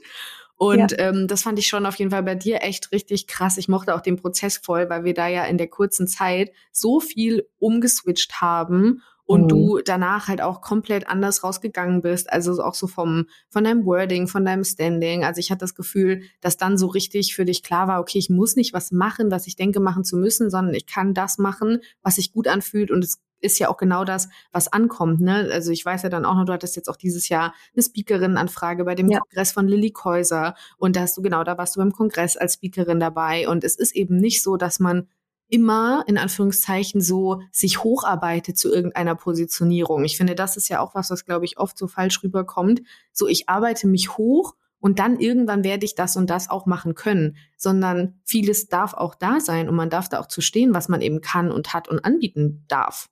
Und 0.59 0.91
ja. 0.91 0.97
ähm, 0.97 1.27
das 1.29 1.43
fand 1.43 1.57
ich 1.57 1.67
schon 1.67 1.85
auf 1.85 1.95
jeden 1.95 2.11
Fall 2.11 2.21
bei 2.21 2.35
dir 2.35 2.61
echt 2.61 2.91
richtig 2.91 3.27
krass. 3.27 3.57
Ich 3.57 3.69
mochte 3.69 3.95
auch 3.95 4.01
den 4.01 4.17
Prozess 4.17 4.57
voll, 4.57 4.89
weil 4.89 5.05
wir 5.05 5.13
da 5.13 5.29
ja 5.29 5.45
in 5.45 5.57
der 5.57 5.69
kurzen 5.69 6.05
Zeit 6.05 6.51
so 6.73 6.99
viel 6.99 7.47
umgeswitcht 7.59 8.41
haben 8.41 9.01
und 9.23 9.43
mhm. 9.43 9.47
du 9.47 9.79
danach 9.85 10.27
halt 10.27 10.41
auch 10.41 10.59
komplett 10.59 11.07
anders 11.07 11.45
rausgegangen 11.45 12.01
bist. 12.01 12.29
Also 12.29 12.61
auch 12.61 12.73
so 12.73 12.87
vom, 12.87 13.27
von 13.47 13.63
deinem 13.63 13.85
Wording, 13.85 14.27
von 14.27 14.43
deinem 14.43 14.65
Standing. 14.65 15.23
Also 15.23 15.39
ich 15.39 15.49
hatte 15.49 15.59
das 15.59 15.75
Gefühl, 15.75 16.23
dass 16.41 16.57
dann 16.57 16.77
so 16.77 16.87
richtig 16.87 17.35
für 17.35 17.45
dich 17.45 17.63
klar 17.63 17.87
war, 17.87 18.01
okay, 18.01 18.17
ich 18.17 18.29
muss 18.29 18.57
nicht 18.57 18.73
was 18.73 18.91
machen, 18.91 19.31
was 19.31 19.47
ich 19.47 19.55
denke 19.55 19.79
machen 19.79 20.03
zu 20.03 20.17
müssen, 20.17 20.49
sondern 20.49 20.75
ich 20.75 20.87
kann 20.87 21.13
das 21.13 21.37
machen, 21.37 21.79
was 22.03 22.15
sich 22.15 22.33
gut 22.33 22.49
anfühlt 22.49 22.91
und 22.91 23.01
es 23.01 23.21
ist 23.41 23.59
ja 23.59 23.69
auch 23.69 23.77
genau 23.77 24.03
das, 24.05 24.29
was 24.51 24.71
ankommt. 24.71 25.21
Ne? 25.21 25.49
Also 25.51 25.71
ich 25.71 25.85
weiß 25.85 26.03
ja 26.03 26.09
dann 26.09 26.25
auch 26.25 26.35
noch, 26.35 26.45
du 26.45 26.53
hattest 26.53 26.75
jetzt 26.75 26.89
auch 26.89 26.95
dieses 26.95 27.29
Jahr 27.29 27.53
eine 27.73 27.83
Speakerin-Anfrage 27.83 28.85
bei 28.85 28.95
dem 28.95 29.09
ja. 29.09 29.19
Kongress 29.19 29.51
von 29.51 29.67
Lilly 29.67 29.91
Käuser 29.91 30.55
und 30.77 30.95
da 30.95 31.01
hast 31.01 31.17
du 31.17 31.21
genau, 31.21 31.43
da 31.43 31.57
warst 31.57 31.75
du 31.75 31.79
beim 31.79 31.91
Kongress 31.91 32.37
als 32.37 32.55
Speakerin 32.55 32.99
dabei 32.99 33.47
und 33.47 33.63
es 33.63 33.75
ist 33.75 33.95
eben 33.95 34.17
nicht 34.17 34.43
so, 34.43 34.57
dass 34.57 34.79
man 34.79 35.07
immer 35.49 36.03
in 36.07 36.17
Anführungszeichen 36.17 37.01
so 37.01 37.41
sich 37.51 37.83
hocharbeitet 37.83 38.57
zu 38.57 38.71
irgendeiner 38.71 39.15
Positionierung. 39.15 40.05
Ich 40.05 40.15
finde, 40.15 40.35
das 40.35 40.57
ist 40.57 40.69
ja 40.69 40.79
auch 40.79 40.93
was, 40.93 41.09
was 41.09 41.25
glaube 41.25 41.45
ich 41.45 41.57
oft 41.57 41.77
so 41.77 41.87
falsch 41.87 42.23
rüberkommt. 42.23 42.81
So 43.11 43.27
ich 43.27 43.49
arbeite 43.49 43.87
mich 43.87 44.17
hoch 44.17 44.55
und 44.79 44.99
dann 44.99 45.19
irgendwann 45.19 45.63
werde 45.63 45.85
ich 45.85 45.95
das 45.95 46.15
und 46.15 46.29
das 46.29 46.49
auch 46.49 46.65
machen 46.65 46.95
können, 46.95 47.37
sondern 47.57 48.19
vieles 48.23 48.67
darf 48.67 48.93
auch 48.93 49.15
da 49.15 49.39
sein 49.39 49.67
und 49.67 49.75
man 49.75 49.89
darf 49.89 50.07
da 50.07 50.19
auch 50.19 50.27
zu 50.27 50.41
stehen, 50.41 50.73
was 50.73 50.87
man 50.87 51.01
eben 51.01 51.21
kann 51.21 51.51
und 51.51 51.73
hat 51.73 51.87
und 51.87 52.05
anbieten 52.05 52.63
darf. 52.67 53.09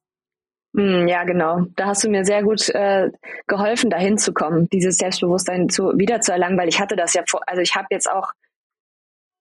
Hm, 0.78 1.08
ja, 1.08 1.24
genau. 1.24 1.62
Da 1.76 1.88
hast 1.88 2.04
du 2.04 2.10
mir 2.10 2.24
sehr 2.24 2.44
gut 2.44 2.70
äh, 2.70 3.10
geholfen, 3.48 3.90
dahin 3.90 4.18
zu 4.18 4.32
kommen, 4.32 4.70
dieses 4.70 4.98
Selbstbewusstsein 4.98 5.70
zu, 5.70 5.98
wieder 5.98 6.22
zu 6.22 6.32
erlangen, 6.32 6.58
weil 6.58 6.70
ich 6.70 6.80
hatte 6.80 6.96
das 6.96 7.14
ja 7.16 7.24
vor, 7.28 7.42
also 7.48 7.62
ich 7.62 7.76
habe 7.76 7.88
jetzt 7.90 8.10
auch, 8.10 8.32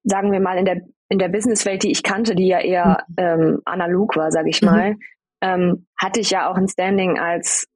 sagen 0.02 0.32
wir 0.32 0.40
mal, 0.40 0.56
in 0.56 0.64
der 0.64 0.80
in 1.08 1.18
der 1.18 1.28
Businesswelt, 1.28 1.82
die 1.82 1.92
ich 1.92 2.02
kannte, 2.02 2.34
die 2.34 2.48
ja 2.48 2.58
eher 2.58 3.04
mhm. 3.08 3.14
ähm, 3.16 3.62
analog 3.64 4.16
war, 4.16 4.32
sage 4.32 4.48
ich 4.48 4.60
mhm. 4.62 4.68
mal, 4.68 4.96
ähm, 5.40 5.86
hatte 5.96 6.20
ich 6.20 6.30
ja 6.30 6.50
auch 6.50 6.56
ein 6.56 6.68
Standing 6.68 7.18
als 7.18 7.68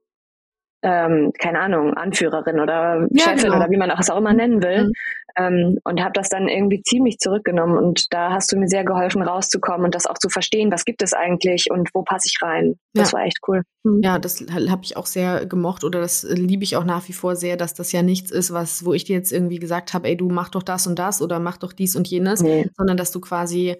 ähm, 0.83 1.33
keine 1.39 1.61
Ahnung, 1.61 1.95
Anführerin 1.95 2.61
oder 2.61 3.07
ja, 3.11 3.25
Chefin 3.25 3.45
genau. 3.45 3.57
oder 3.57 3.71
wie 3.71 3.77
man 3.77 3.91
auch 3.91 4.01
es 4.01 4.11
auch 4.11 4.19
immer 4.19 4.33
nennen 4.33 4.63
will. 4.63 4.85
Mhm. 4.85 4.93
Ähm, 5.37 5.79
und 5.85 6.03
habe 6.03 6.13
das 6.15 6.29
dann 6.29 6.49
irgendwie 6.49 6.83
ziemlich 6.83 7.19
zurückgenommen. 7.19 7.79
Und 7.79 8.13
da 8.13 8.33
hast 8.33 8.51
du 8.51 8.57
mir 8.57 8.67
sehr 8.67 8.85
geholfen, 8.85 9.23
rauszukommen 9.23 9.85
und 9.85 9.95
das 9.95 10.07
auch 10.07 10.19
zu 10.19 10.29
verstehen, 10.29 10.73
was 10.73 10.85
gibt 10.85 11.03
es 11.03 11.13
eigentlich 11.13 11.71
und 11.71 11.91
wo 11.95 12.03
passe 12.03 12.27
ich 12.27 12.43
rein. 12.43 12.75
Das 12.95 13.13
ja. 13.13 13.19
war 13.19 13.27
echt 13.27 13.39
cool. 13.47 13.63
Mhm. 13.85 14.01
Ja, 14.03 14.19
das 14.19 14.45
habe 14.51 14.83
ich 14.83 14.97
auch 14.97 15.07
sehr 15.07 15.47
gemocht 15.47 15.85
oder 15.85 16.01
das 16.01 16.25
liebe 16.25 16.65
ich 16.65 16.77
auch 16.77 16.85
nach 16.85 17.07
wie 17.09 17.13
vor 17.13 17.37
sehr, 17.37 17.57
dass 17.57 17.75
das 17.75 17.93
ja 17.93 18.03
nichts 18.03 18.31
ist, 18.31 18.53
was, 18.53 18.85
wo 18.85 18.93
ich 18.93 19.05
dir 19.05 19.17
jetzt 19.17 19.33
irgendwie 19.33 19.59
gesagt 19.59 19.95
habe, 19.95 20.09
ey, 20.09 20.17
du 20.17 20.29
mach 20.29 20.49
doch 20.49 20.63
das 20.63 20.87
und 20.87 20.99
das 20.99 21.23
oder 21.23 21.39
mach 21.39 21.59
doch 21.59 21.73
dies 21.73 21.95
und 21.95 22.09
jenes, 22.09 22.43
nee. 22.43 22.69
sondern 22.77 22.97
dass 22.97 23.13
du 23.13 23.21
quasi 23.21 23.77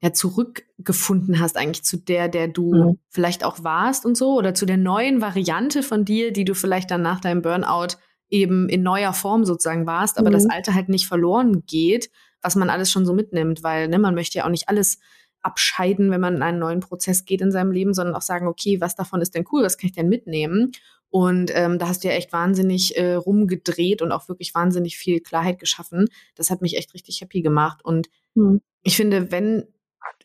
ja 0.00 0.12
zurückgefunden 0.12 1.40
hast 1.40 1.56
eigentlich 1.56 1.84
zu 1.84 1.96
der, 1.96 2.28
der 2.28 2.48
du 2.48 2.72
mhm. 2.72 2.98
vielleicht 3.08 3.44
auch 3.44 3.64
warst 3.64 4.06
und 4.06 4.16
so 4.16 4.34
oder 4.34 4.54
zu 4.54 4.64
der 4.64 4.76
neuen 4.76 5.20
Variante 5.20 5.82
von 5.82 6.04
dir, 6.04 6.32
die 6.32 6.44
du 6.44 6.54
vielleicht 6.54 6.90
dann 6.90 7.02
nach 7.02 7.20
deinem 7.20 7.42
Burnout 7.42 7.96
eben 8.30 8.68
in 8.68 8.82
neuer 8.82 9.12
Form 9.12 9.44
sozusagen 9.44 9.86
warst, 9.86 10.18
aber 10.18 10.28
mhm. 10.28 10.34
das 10.34 10.46
Alte 10.46 10.74
halt 10.74 10.88
nicht 10.88 11.06
verloren 11.06 11.64
geht, 11.66 12.10
was 12.42 12.54
man 12.54 12.70
alles 12.70 12.92
schon 12.92 13.06
so 13.06 13.12
mitnimmt, 13.12 13.62
weil 13.62 13.88
ne, 13.88 13.98
man 13.98 14.14
möchte 14.14 14.38
ja 14.38 14.44
auch 14.44 14.50
nicht 14.50 14.68
alles 14.68 14.98
abscheiden, 15.40 16.10
wenn 16.10 16.20
man 16.20 16.36
in 16.36 16.42
einen 16.42 16.58
neuen 16.58 16.80
Prozess 16.80 17.24
geht 17.24 17.40
in 17.40 17.50
seinem 17.50 17.72
Leben, 17.72 17.94
sondern 17.94 18.14
auch 18.14 18.22
sagen, 18.22 18.46
okay, 18.46 18.80
was 18.80 18.96
davon 18.96 19.20
ist 19.20 19.34
denn 19.34 19.44
cool, 19.50 19.62
was 19.62 19.78
kann 19.78 19.88
ich 19.88 19.94
denn 19.94 20.08
mitnehmen? 20.08 20.72
Und 21.10 21.50
ähm, 21.54 21.78
da 21.78 21.88
hast 21.88 22.04
du 22.04 22.08
ja 22.08 22.14
echt 22.14 22.32
wahnsinnig 22.32 22.98
äh, 22.98 23.14
rumgedreht 23.14 24.02
und 24.02 24.12
auch 24.12 24.28
wirklich 24.28 24.54
wahnsinnig 24.54 24.98
viel 24.98 25.20
Klarheit 25.20 25.58
geschaffen. 25.58 26.08
Das 26.34 26.50
hat 26.50 26.60
mich 26.60 26.76
echt 26.76 26.92
richtig 26.92 27.20
happy 27.22 27.40
gemacht. 27.40 27.82
Und 27.82 28.10
mhm. 28.34 28.60
ich 28.82 28.96
finde, 28.96 29.32
wenn 29.32 29.64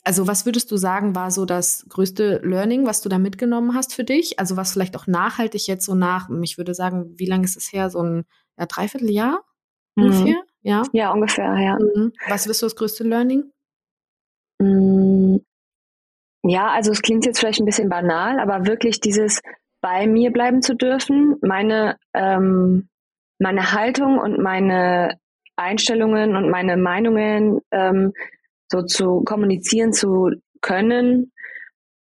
also 0.04 0.28
was 0.28 0.46
würdest 0.46 0.70
du 0.72 0.78
sagen, 0.78 1.16
war 1.16 1.32
so 1.32 1.46
das 1.46 1.86
größte 1.88 2.42
Learning, 2.44 2.86
was 2.86 3.02
du 3.02 3.10
da 3.10 3.18
mitgenommen 3.18 3.74
hast 3.74 3.94
für 3.94 4.04
dich? 4.04 4.38
Also 4.38 4.58
was 4.58 4.74
vielleicht 4.74 4.98
auch 4.98 5.08
nachhaltig 5.08 5.68
jetzt 5.68 5.86
so 5.86 5.96
nach, 5.96 6.30
ich 6.42 6.58
würde 6.58 6.74
sagen, 6.74 7.14
wie 7.18 7.26
lange 7.26 7.46
ist 7.46 7.56
es 7.56 7.72
her? 7.72 7.90
So 7.90 8.02
ein 8.02 8.26
ja, 8.58 8.66
Dreivierteljahr 8.66 9.44
mhm. 9.96 10.04
ungefähr? 10.04 10.36
Ja? 10.62 10.84
ja, 10.92 11.12
ungefähr, 11.12 11.58
ja. 11.58 11.78
Mhm. 11.80 12.12
Was 12.28 12.48
wirst 12.48 12.62
du 12.62 12.66
das 12.66 12.76
größte 12.76 13.04
Learning? 13.04 13.52
Mm, 14.60 15.38
ja, 16.44 16.68
also 16.68 16.92
es 16.92 17.02
klingt 17.02 17.26
jetzt 17.26 17.40
vielleicht 17.40 17.60
ein 17.62 17.66
bisschen 17.66 17.90
banal, 17.90 18.40
aber 18.40 18.66
wirklich 18.66 19.00
dieses 19.00 19.42
bei 19.82 20.08
mir 20.08 20.32
bleiben 20.32 20.62
zu 20.62 20.76
dürfen, 20.76 21.36
meine, 21.42 21.98
ähm, 22.14 22.90
meine 23.40 23.72
Haltung 23.74 24.18
und 24.18 24.40
meine 24.40 25.18
Einstellungen 25.56 26.36
und 26.36 26.50
meine 26.50 26.78
Meinungen 26.78 27.60
ähm, 27.72 28.14
so 28.74 28.82
zu 28.82 29.22
kommunizieren 29.22 29.94
zu 29.94 30.32
können 30.62 31.32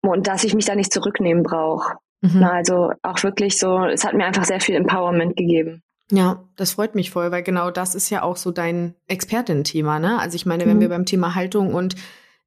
und 0.01 0.27
dass 0.27 0.43
ich 0.43 0.53
mich 0.53 0.65
da 0.65 0.75
nicht 0.75 0.93
zurücknehmen 0.93 1.43
brauche. 1.43 1.98
Mhm. 2.22 2.43
Also 2.43 2.91
auch 3.01 3.22
wirklich 3.24 3.60
so, 3.60 3.86
es 3.86 4.05
hat 4.05 4.13
mir 4.13 4.25
einfach 4.25 4.46
sehr 4.46 4.62
viel 4.62 4.75
Empowerment 4.75 5.36
gegeben. 5.36 5.84
Ja, 6.12 6.43
das 6.55 6.74
freut 6.74 6.96
mich 6.96 7.12
voll, 7.12 7.32
weil 7.32 7.43
genau 7.43 7.72
das 7.72 7.96
ist 7.96 8.10
ja 8.10 8.24
auch 8.24 8.38
so 8.38 8.51
dein 8.51 8.96
Expertin-Thema, 9.08 10.00
ne? 10.00 10.20
Also 10.20 10.36
ich 10.36 10.46
meine, 10.46 10.65
wenn 10.65 10.77
mhm. 10.77 10.82
wir 10.82 10.89
beim 10.89 11.05
Thema 11.05 11.36
Haltung 11.36 11.74
und 11.74 11.96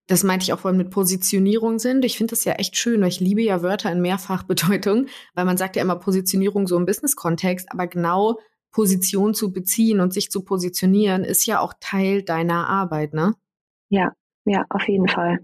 das 0.07 0.23
meinte 0.23 0.45
ich 0.45 0.53
auch 0.53 0.61
vorhin 0.61 0.79
mit 0.79 0.91
Positionierung 0.91 1.79
sind. 1.79 2.05
Ich 2.05 2.17
finde 2.17 2.31
das 2.31 2.45
ja 2.45 2.53
echt 2.53 2.77
schön, 2.77 3.01
weil 3.01 3.09
ich 3.09 3.19
liebe 3.19 3.43
ja 3.43 3.63
Wörter 3.63 3.91
in 3.91 4.01
Mehrfachbedeutung, 4.01 5.07
weil 5.35 5.45
man 5.45 5.57
sagt 5.57 5.77
ja 5.77 5.83
immer 5.83 5.97
Positionierung 5.97 6.67
so 6.67 6.77
im 6.77 6.87
Business-Kontext, 6.87 7.73
aber 7.73 7.87
genau 7.87 8.39
Position 8.71 9.35
zu 9.35 9.53
beziehen 9.53 10.01
und 10.01 10.13
sich 10.13 10.31
zu 10.31 10.43
positionieren 10.43 11.25
ist 11.25 11.47
ja 11.47 11.61
auch 11.61 11.75
Teil 11.81 12.23
deiner 12.23 12.69
Arbeit, 12.69 13.15
ne? 13.15 13.35
Ja, 13.89 14.13
ja, 14.47 14.65
auf 14.69 14.87
jeden 14.89 15.09
Fall. 15.09 15.41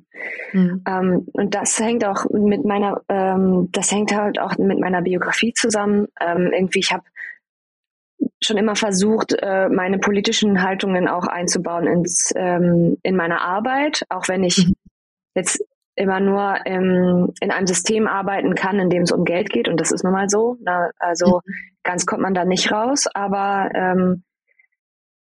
Mhm. 0.52 0.82
Ähm, 0.87 1.26
und 1.32 1.54
das 1.54 1.78
hängt 1.80 2.04
auch 2.04 2.25
mit 2.30 2.64
meiner, 2.64 3.02
ähm, 3.08 3.68
das 3.72 3.90
hängt 3.90 4.14
halt 4.14 4.38
auch 4.38 4.56
mit 4.58 4.78
meiner 4.78 5.02
Biografie 5.02 5.52
zusammen. 5.52 6.06
Ähm, 6.20 6.52
irgendwie, 6.52 6.78
ich 6.78 6.92
habe 6.92 7.02
schon 8.40 8.58
immer 8.58 8.76
versucht, 8.76 9.34
äh, 9.42 9.68
meine 9.68 9.99
politischen 9.99 10.62
Haltungen 10.62 11.08
auch 11.08 11.26
einzubauen 11.26 11.88
ins, 11.88 12.32
ähm, 12.37 12.96
in 13.02 13.16
meiner 13.16 13.42
Arbeit, 13.42 14.04
auch 14.08 14.28
wenn 14.28 14.44
ich 14.44 14.68
mhm. 14.68 14.75
jetzt 15.34 15.64
immer 15.94 16.20
nur 16.20 16.64
in 16.64 17.50
einem 17.50 17.66
System 17.66 18.06
arbeiten 18.06 18.54
kann, 18.54 18.78
in 18.78 18.88
dem 18.88 19.02
es 19.02 19.12
um 19.12 19.26
Geld 19.26 19.50
geht 19.50 19.68
und 19.68 19.78
das 19.78 19.92
ist 19.92 20.04
nun 20.04 20.12
mal 20.14 20.28
so. 20.28 20.56
Na, 20.62 20.87
ne? 20.87 20.90
also 20.99 21.42
mhm. 21.44 21.52
ganz 21.82 22.06
kommt 22.06 22.22
man 22.22 22.34
da 22.34 22.44
nicht 22.44 22.72
raus, 22.72 23.08
aber 23.12 23.68
ähm, 23.75 24.22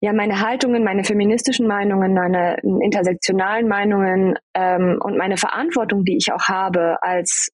ja, 0.03 0.11
meine 0.11 0.41
Haltungen, 0.41 0.83
meine 0.83 1.05
feministischen 1.05 1.65
Meinungen, 1.65 2.13
meine 2.13 2.57
intersektionalen 2.61 3.69
Meinungen 3.69 4.37
ähm, 4.53 4.99
und 5.01 5.17
meine 5.17 5.37
Verantwortung, 5.37 6.03
die 6.03 6.17
ich 6.17 6.33
auch 6.33 6.49
habe 6.49 6.97
als 7.01 7.47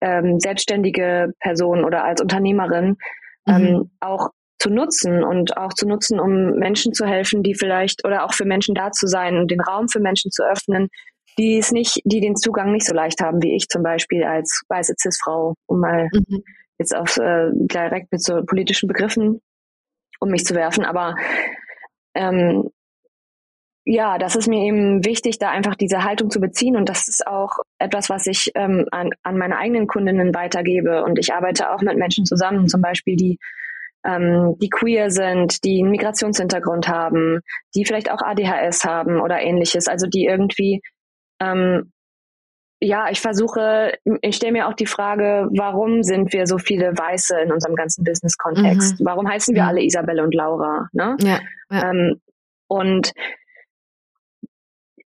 ähm, 0.00 0.38
selbstständige 0.38 1.32
Person 1.40 1.84
oder 1.84 2.04
als 2.04 2.20
Unternehmerin, 2.20 2.98
mhm. 3.46 3.52
ähm, 3.52 3.90
auch 3.98 4.28
zu 4.60 4.70
nutzen 4.70 5.24
und 5.24 5.56
auch 5.56 5.74
zu 5.74 5.88
nutzen, 5.88 6.20
um 6.20 6.52
Menschen 6.52 6.92
zu 6.92 7.04
helfen, 7.04 7.42
die 7.42 7.56
vielleicht 7.56 8.04
oder 8.06 8.24
auch 8.24 8.32
für 8.32 8.44
Menschen 8.44 8.76
da 8.76 8.92
zu 8.92 9.08
sein 9.08 9.36
und 9.36 9.50
den 9.50 9.60
Raum 9.60 9.88
für 9.88 9.98
Menschen 9.98 10.30
zu 10.30 10.44
öffnen, 10.44 10.90
die 11.36 11.58
es 11.58 11.72
nicht, 11.72 12.00
die 12.04 12.20
den 12.20 12.36
Zugang 12.36 12.70
nicht 12.70 12.86
so 12.86 12.94
leicht 12.94 13.20
haben 13.20 13.42
wie 13.42 13.56
ich 13.56 13.66
zum 13.66 13.82
Beispiel 13.82 14.22
als 14.22 14.62
weiße 14.68 14.94
Cis-Frau, 14.96 15.54
um 15.66 15.80
mal 15.80 16.08
mhm. 16.12 16.44
jetzt 16.78 16.94
auf 16.94 17.16
äh, 17.16 17.50
direkt 17.52 18.12
mit 18.12 18.22
so 18.22 18.44
politischen 18.46 18.86
Begriffen 18.86 19.40
um 20.20 20.30
mich 20.30 20.44
zu 20.44 20.54
werfen. 20.54 20.84
Aber 20.84 21.14
ähm, 22.18 22.70
ja, 23.84 24.18
das 24.18 24.36
ist 24.36 24.48
mir 24.48 24.66
eben 24.66 25.04
wichtig, 25.06 25.38
da 25.38 25.50
einfach 25.50 25.74
diese 25.74 26.04
Haltung 26.04 26.30
zu 26.30 26.40
beziehen. 26.40 26.76
Und 26.76 26.90
das 26.90 27.08
ist 27.08 27.26
auch 27.26 27.60
etwas, 27.78 28.10
was 28.10 28.26
ich 28.26 28.52
ähm, 28.54 28.86
an, 28.90 29.10
an 29.22 29.38
meine 29.38 29.56
eigenen 29.56 29.86
Kundinnen 29.86 30.34
weitergebe. 30.34 31.04
Und 31.04 31.18
ich 31.18 31.32
arbeite 31.32 31.72
auch 31.72 31.80
mit 31.80 31.96
Menschen 31.96 32.26
zusammen, 32.26 32.68
zum 32.68 32.82
Beispiel 32.82 33.16
die 33.16 33.38
ähm, 34.04 34.56
die 34.60 34.68
queer 34.68 35.10
sind, 35.10 35.64
die 35.64 35.80
einen 35.80 35.90
Migrationshintergrund 35.90 36.88
haben, 36.88 37.40
die 37.74 37.84
vielleicht 37.84 38.10
auch 38.10 38.20
ADHS 38.20 38.84
haben 38.84 39.20
oder 39.20 39.40
ähnliches, 39.40 39.88
also 39.88 40.06
die 40.06 40.24
irgendwie 40.24 40.80
ähm, 41.40 41.92
ja, 42.80 43.10
ich 43.10 43.20
versuche, 43.20 43.92
ich 44.22 44.36
stelle 44.36 44.52
mir 44.52 44.68
auch 44.68 44.74
die 44.74 44.86
Frage, 44.86 45.48
warum 45.50 46.02
sind 46.02 46.32
wir 46.32 46.46
so 46.46 46.58
viele 46.58 46.96
Weiße 46.96 47.40
in 47.40 47.52
unserem 47.52 47.74
ganzen 47.74 48.04
Business-Kontext? 48.04 49.00
Mhm. 49.00 49.04
Warum 49.04 49.28
heißen 49.28 49.54
wir 49.54 49.62
mhm. 49.62 49.68
alle 49.68 49.82
Isabelle 49.82 50.22
und 50.22 50.34
Laura? 50.34 50.88
Ne? 50.92 51.16
Ja, 51.20 51.40
ja. 51.70 51.90
Ähm, 51.90 52.20
und 52.68 53.12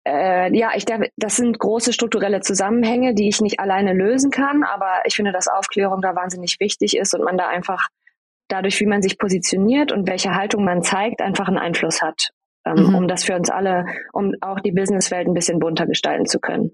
äh, 0.07 0.57
ja, 0.57 0.71
ich 0.75 0.85
denke, 0.85 1.09
das 1.17 1.35
sind 1.35 1.59
große 1.59 1.91
strukturelle 1.91 2.39
Zusammenhänge, 2.39 3.13
die 3.13 3.27
ich 3.27 3.41
nicht 3.41 3.59
alleine 3.59 3.93
lösen 3.93 4.31
kann, 4.31 4.63
aber 4.63 5.01
ich 5.05 5.15
finde, 5.15 5.33
dass 5.33 5.49
Aufklärung 5.49 6.01
da 6.01 6.15
wahnsinnig 6.15 6.57
wichtig 6.59 6.95
ist 6.95 7.13
und 7.13 7.25
man 7.25 7.37
da 7.37 7.49
einfach 7.49 7.89
dadurch, 8.47 8.79
wie 8.79 8.85
man 8.85 9.01
sich 9.01 9.17
positioniert 9.17 9.91
und 9.91 10.07
welche 10.07 10.33
Haltung 10.35 10.63
man 10.63 10.83
zeigt, 10.83 11.21
einfach 11.21 11.49
einen 11.49 11.57
Einfluss 11.57 12.01
hat, 12.01 12.29
ähm, 12.65 12.87
mhm. 12.87 12.95
um 12.95 13.07
das 13.09 13.25
für 13.25 13.35
uns 13.35 13.49
alle, 13.49 13.85
um 14.13 14.33
auch 14.39 14.61
die 14.61 14.71
Businesswelt 14.71 15.27
ein 15.27 15.33
bisschen 15.33 15.59
bunter 15.59 15.85
gestalten 15.85 16.25
zu 16.25 16.39
können. 16.39 16.71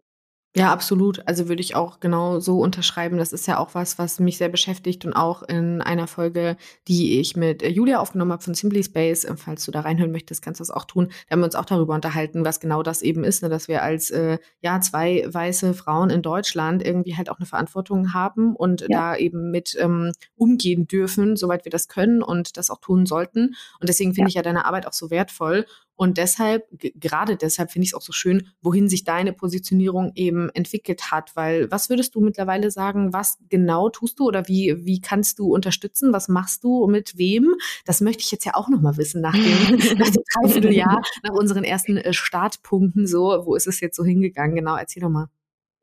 Ja, 0.55 0.71
absolut. 0.71 1.27
Also 1.27 1.49
würde 1.49 1.61
ich 1.61 1.75
auch 1.75 1.99
genau 1.99 2.39
so 2.39 2.59
unterschreiben. 2.59 3.17
Das 3.17 3.33
ist 3.33 3.47
ja 3.47 3.57
auch 3.57 3.73
was, 3.73 3.97
was 3.97 4.19
mich 4.19 4.37
sehr 4.37 4.49
beschäftigt 4.49 5.03
und 5.03 5.13
auch 5.13 5.41
in 5.41 5.81
einer 5.81 6.05
Folge, 6.05 6.57
die 6.87 7.19
ich 7.19 7.35
mit 7.35 7.63
Julia 7.63 7.99
aufgenommen 7.99 8.31
habe 8.31 8.43
von 8.43 8.53
Simply 8.53 8.83
Space, 8.83 9.23
äh, 9.23 9.35
falls 9.35 9.65
du 9.65 9.71
da 9.71 9.81
reinhören 9.81 10.11
möchtest, 10.11 10.43
kannst 10.43 10.59
du 10.59 10.61
das 10.61 10.69
auch 10.69 10.85
tun. 10.85 11.07
Da 11.27 11.33
haben 11.33 11.39
wir 11.39 11.45
uns 11.45 11.55
auch 11.55 11.65
darüber 11.65 11.95
unterhalten, 11.95 12.45
was 12.45 12.59
genau 12.59 12.83
das 12.83 13.01
eben 13.01 13.23
ist, 13.23 13.41
ne, 13.41 13.49
dass 13.49 13.67
wir 13.67 13.81
als 13.81 14.11
äh, 14.11 14.37
ja 14.61 14.79
zwei 14.79 15.25
weiße 15.27 15.73
Frauen 15.73 16.11
in 16.11 16.21
Deutschland 16.21 16.85
irgendwie 16.85 17.17
halt 17.17 17.31
auch 17.31 17.39
eine 17.39 17.47
Verantwortung 17.47 18.13
haben 18.13 18.55
und 18.55 18.81
ja. 18.81 18.87
da 18.89 19.15
eben 19.15 19.49
mit 19.49 19.75
ähm, 19.79 20.11
umgehen 20.35 20.85
dürfen, 20.85 21.35
soweit 21.35 21.65
wir 21.65 21.71
das 21.71 21.87
können 21.87 22.21
und 22.21 22.57
das 22.57 22.69
auch 22.69 22.79
tun 22.79 23.07
sollten. 23.07 23.55
Und 23.79 23.89
deswegen 23.89 24.13
finde 24.13 24.27
ja. 24.27 24.29
ich 24.29 24.35
ja 24.35 24.43
deine 24.43 24.65
Arbeit 24.65 24.85
auch 24.85 24.93
so 24.93 25.09
wertvoll. 25.09 25.65
Und 25.95 26.17
deshalb, 26.17 26.67
gerade 26.71 27.37
deshalb 27.37 27.71
finde 27.71 27.83
ich 27.83 27.91
es 27.91 27.93
auch 27.93 28.01
so 28.01 28.13
schön, 28.13 28.47
wohin 28.61 28.89
sich 28.89 29.03
deine 29.03 29.31
Positionierung 29.31 30.11
eben 30.15 30.49
entwickelt 30.49 31.11
hat. 31.11 31.35
Weil 31.35 31.69
was 31.71 31.89
würdest 31.89 32.15
du 32.15 32.21
mittlerweile 32.21 32.71
sagen, 32.71 33.13
was 33.13 33.37
genau 33.49 33.89
tust 33.89 34.19
du 34.19 34.25
oder 34.25 34.47
wie, 34.47 34.85
wie 34.85 35.01
kannst 35.01 35.39
du 35.39 35.53
unterstützen? 35.53 36.11
Was 36.11 36.27
machst 36.27 36.63
du 36.63 36.87
mit 36.87 37.17
wem? 37.17 37.55
Das 37.85 38.01
möchte 38.01 38.21
ich 38.21 38.31
jetzt 38.31 38.45
ja 38.45 38.55
auch 38.55 38.69
nochmal 38.69 38.97
wissen 38.97 39.21
nach 39.21 39.33
dem, 39.33 39.77
nach 39.97 40.09
dem 40.09 40.23
Dreivierteljahr, 40.33 41.01
nach 41.23 41.33
unseren 41.33 41.63
ersten 41.63 41.97
äh, 41.97 42.13
Startpunkten. 42.13 43.05
So, 43.07 43.43
wo 43.45 43.55
ist 43.55 43.67
es 43.67 43.79
jetzt 43.79 43.95
so 43.95 44.03
hingegangen? 44.03 44.55
Genau, 44.55 44.75
erzähl 44.75 45.01
doch 45.01 45.09
mal. 45.09 45.27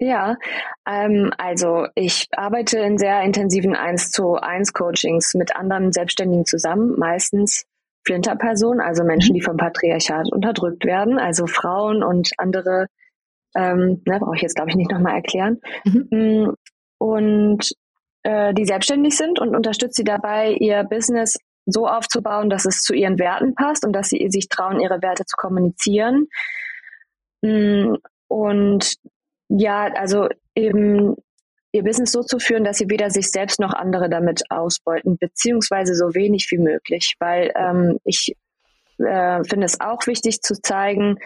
Ja, 0.02 0.36
ähm, 0.88 1.30
also 1.36 1.86
ich 1.94 2.26
arbeite 2.34 2.78
in 2.78 2.96
sehr 2.96 3.22
intensiven 3.22 3.76
1 3.76 4.10
zu 4.10 4.34
1 4.36 4.72
Coachings 4.72 5.34
mit 5.34 5.54
anderen 5.54 5.92
Selbstständigen 5.92 6.46
zusammen, 6.46 6.98
meistens 6.98 7.66
Flinterpersonen, 8.04 8.80
also 8.80 9.04
Menschen, 9.04 9.34
die 9.34 9.42
vom 9.42 9.56
Patriarchat 9.56 10.32
unterdrückt 10.32 10.84
werden, 10.84 11.18
also 11.18 11.46
Frauen 11.46 12.02
und 12.02 12.30
andere, 12.38 12.86
ähm, 13.54 14.02
ne, 14.06 14.18
brauche 14.18 14.36
ich 14.36 14.42
jetzt 14.42 14.56
glaube 14.56 14.70
ich 14.70 14.76
nicht 14.76 14.90
nochmal 14.90 15.14
erklären. 15.14 15.60
Mhm. 15.84 16.08
Mm, 16.10 16.54
und 16.98 17.72
äh, 18.22 18.54
die 18.54 18.64
selbstständig 18.64 19.16
sind 19.16 19.38
und 19.38 19.54
unterstützt 19.54 19.96
sie 19.96 20.04
dabei, 20.04 20.52
ihr 20.52 20.84
Business 20.84 21.38
so 21.66 21.86
aufzubauen, 21.86 22.50
dass 22.50 22.64
es 22.66 22.82
zu 22.82 22.94
ihren 22.94 23.18
Werten 23.18 23.54
passt 23.54 23.84
und 23.84 23.92
dass 23.92 24.08
sie 24.08 24.28
sich 24.30 24.48
trauen, 24.48 24.80
ihre 24.80 25.02
Werte 25.02 25.24
zu 25.24 25.36
kommunizieren. 25.36 26.26
Mm, 27.42 27.96
und 28.28 28.94
ja, 29.48 29.92
also 29.94 30.28
eben 30.54 31.16
ihr 31.72 31.84
Business 31.84 32.12
so 32.12 32.22
zu 32.22 32.38
führen, 32.38 32.64
dass 32.64 32.78
sie 32.78 32.90
weder 32.90 33.10
sich 33.10 33.30
selbst 33.30 33.60
noch 33.60 33.72
andere 33.72 34.08
damit 34.08 34.42
ausbeuten, 34.50 35.16
beziehungsweise 35.18 35.94
so 35.94 36.14
wenig 36.14 36.48
wie 36.50 36.58
möglich. 36.58 37.14
Weil 37.18 37.52
ähm, 37.56 37.98
ich 38.04 38.34
äh, 38.98 39.44
finde 39.44 39.66
es 39.66 39.80
auch 39.80 40.06
wichtig 40.06 40.42
zu 40.42 40.60
zeigen, 40.60 41.18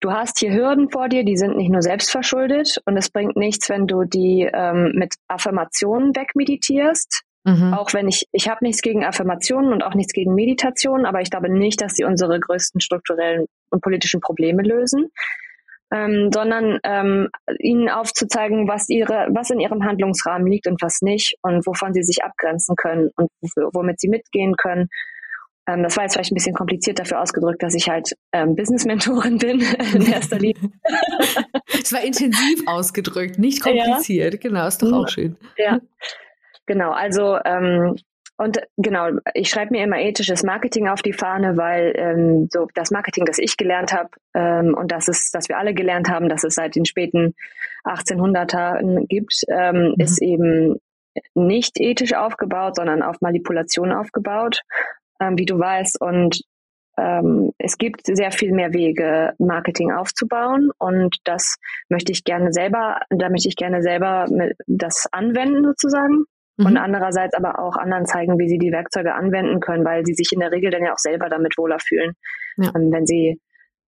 du 0.00 0.12
hast 0.12 0.38
hier 0.38 0.52
Hürden 0.52 0.90
vor 0.90 1.08
dir, 1.08 1.24
die 1.24 1.36
sind 1.36 1.56
nicht 1.56 1.70
nur 1.70 1.82
selbstverschuldet 1.82 2.78
und 2.84 2.96
es 2.96 3.10
bringt 3.10 3.36
nichts, 3.36 3.68
wenn 3.68 3.86
du 3.86 4.04
die 4.04 4.48
ähm, 4.52 4.92
mit 4.94 5.14
Affirmationen 5.28 6.14
wegmeditierst. 6.14 7.22
Mhm. 7.44 7.72
Auch 7.72 7.94
wenn 7.94 8.08
ich, 8.08 8.26
ich 8.32 8.48
habe 8.48 8.64
nichts 8.64 8.82
gegen 8.82 9.04
Affirmationen 9.04 9.72
und 9.72 9.82
auch 9.82 9.94
nichts 9.94 10.12
gegen 10.12 10.34
Meditation, 10.34 11.06
aber 11.06 11.22
ich 11.22 11.30
glaube 11.30 11.48
nicht, 11.48 11.80
dass 11.80 11.94
sie 11.94 12.04
unsere 12.04 12.38
größten 12.38 12.80
strukturellen 12.80 13.46
und 13.70 13.80
politischen 13.80 14.20
Probleme 14.20 14.62
lösen 14.62 15.10
ähm, 15.92 16.30
sondern 16.32 16.78
ähm, 16.84 17.28
ihnen 17.58 17.88
aufzuzeigen, 17.88 18.68
was 18.68 18.88
ihre, 18.88 19.28
was 19.30 19.50
in 19.50 19.60
ihrem 19.60 19.84
Handlungsrahmen 19.84 20.46
liegt 20.46 20.66
und 20.66 20.82
was 20.82 21.00
nicht 21.00 21.36
und 21.42 21.66
wovon 21.66 21.94
sie 21.94 22.02
sich 22.02 22.22
abgrenzen 22.22 22.76
können 22.76 23.10
und 23.16 23.30
womit 23.72 24.00
sie 24.00 24.08
mitgehen 24.08 24.54
können. 24.56 24.88
Ähm, 25.66 25.82
das 25.82 25.96
war 25.96 26.04
jetzt 26.04 26.14
vielleicht 26.14 26.32
ein 26.32 26.34
bisschen 26.34 26.54
kompliziert 26.54 26.98
dafür 26.98 27.20
ausgedrückt, 27.20 27.62
dass 27.62 27.74
ich 27.74 27.88
halt 27.88 28.12
ähm, 28.32 28.56
Business-Mentorin 28.56 29.38
bin 29.38 29.60
in 29.94 30.10
erster 30.10 30.38
Linie. 30.38 30.56
Es 31.80 31.92
war 31.92 32.02
intensiv 32.02 32.66
ausgedrückt, 32.66 33.38
nicht 33.38 33.62
kompliziert. 33.62 34.34
Ja. 34.34 34.40
Genau, 34.40 34.66
ist 34.66 34.82
doch 34.82 34.92
auch 34.92 35.08
schön. 35.08 35.36
Ja, 35.56 35.78
genau. 36.66 36.90
Also 36.90 37.38
ähm, 37.44 37.96
und 38.38 38.60
genau, 38.76 39.10
ich 39.34 39.50
schreibe 39.50 39.72
mir 39.72 39.82
immer 39.82 39.98
ethisches 39.98 40.44
Marketing 40.44 40.86
auf 40.86 41.02
die 41.02 41.12
Fahne, 41.12 41.56
weil 41.56 41.92
ähm, 41.96 42.48
so 42.52 42.68
das 42.72 42.92
Marketing, 42.92 43.24
das 43.24 43.38
ich 43.38 43.56
gelernt 43.56 43.92
habe 43.92 44.10
ähm, 44.32 44.74
und 44.74 44.92
das 44.92 45.08
ist, 45.08 45.34
das 45.34 45.48
wir 45.48 45.58
alle 45.58 45.74
gelernt 45.74 46.08
haben, 46.08 46.28
dass 46.28 46.44
es 46.44 46.54
seit 46.54 46.76
den 46.76 46.84
späten 46.84 47.34
1800ern 47.84 49.06
gibt, 49.08 49.42
ähm, 49.48 49.88
mhm. 49.88 49.94
ist 49.98 50.22
eben 50.22 50.76
nicht 51.34 51.80
ethisch 51.80 52.14
aufgebaut, 52.14 52.76
sondern 52.76 53.02
auf 53.02 53.20
Manipulation 53.20 53.90
aufgebaut, 53.90 54.60
ähm, 55.20 55.36
wie 55.36 55.46
du 55.46 55.58
weißt. 55.58 56.00
Und 56.00 56.42
ähm, 56.96 57.50
es 57.58 57.76
gibt 57.76 58.06
sehr 58.06 58.30
viel 58.30 58.52
mehr 58.52 58.72
Wege, 58.72 59.32
Marketing 59.38 59.90
aufzubauen 59.90 60.70
und 60.78 61.16
das 61.24 61.56
möchte 61.88 62.12
ich 62.12 62.22
gerne 62.22 62.52
selber, 62.52 63.00
da 63.10 63.30
möchte 63.30 63.48
ich 63.48 63.56
gerne 63.56 63.82
selber 63.82 64.26
das 64.68 65.08
anwenden 65.10 65.64
sozusagen 65.64 66.26
mhm. 66.58 66.66
und 66.66 66.76
andererseits 66.76 67.34
aber 67.34 67.58
auch 67.58 67.76
anderen 67.76 68.06
zeigen, 68.06 68.38
wie 68.38 68.48
sie 68.48 68.58
die 68.58 68.72
Werkzeuge 68.72 69.14
anwenden 69.14 69.60
können, 69.60 69.84
weil 69.84 70.04
sie 70.04 70.14
sich 70.14 70.30
in 70.32 70.40
der 70.40 70.52
Regel 70.52 70.70
dann 70.70 70.84
ja 70.84 70.92
auch 70.92 70.98
selber 70.98 71.28
damit 71.28 71.56
wohler 71.56 71.78
fühlen, 71.80 72.12
ja. 72.56 72.72
ähm, 72.76 72.92
wenn 72.92 73.06
sie 73.06 73.40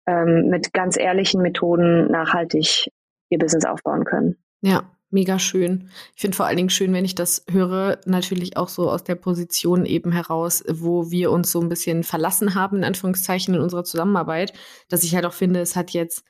ähm, 0.08 0.48
mit 0.50 0.74
ganz 0.74 0.98
ehrlichen 0.98 1.42
Methoden 1.42 2.10
nachhaltig 2.10 2.90
ihr 3.30 3.38
Business 3.38 3.66
aufbauen 3.66 4.04
können. 4.04 4.38
Ja, 4.62 4.84
mega 5.10 5.40
schön. 5.40 5.90
Ich 6.16 6.22
finde 6.22 6.38
vor 6.38 6.46
allen 6.46 6.58
Dingen 6.58 6.70
schön, 6.70 6.94
wenn 6.94 7.06
ich 7.06 7.16
das 7.16 7.46
höre, 7.50 8.00
natürlich 8.06 8.58
auch 8.58 8.70
so 8.70 8.90
aus 8.90 9.04
der 9.04 9.16
Position 9.16 9.86
eben 9.86 10.12
heraus, 10.12 10.64
wo 10.70 11.12
wir 11.12 11.32
uns 11.32 11.52
so 11.52 11.62
ein 11.62 11.70
bisschen 11.70 12.04
verlassen 12.04 12.56
haben, 12.56 12.78
in 12.78 12.84
Anführungszeichen, 12.84 13.54
in 13.56 13.62
unserer 13.62 13.84
Zusammenarbeit, 13.84 14.54
dass 14.90 15.04
ich 15.04 15.16
halt 15.16 15.26
auch 15.26 15.34
finde, 15.34 15.60
es 15.62 15.76
hat 15.76 15.92
jetzt 15.92 16.24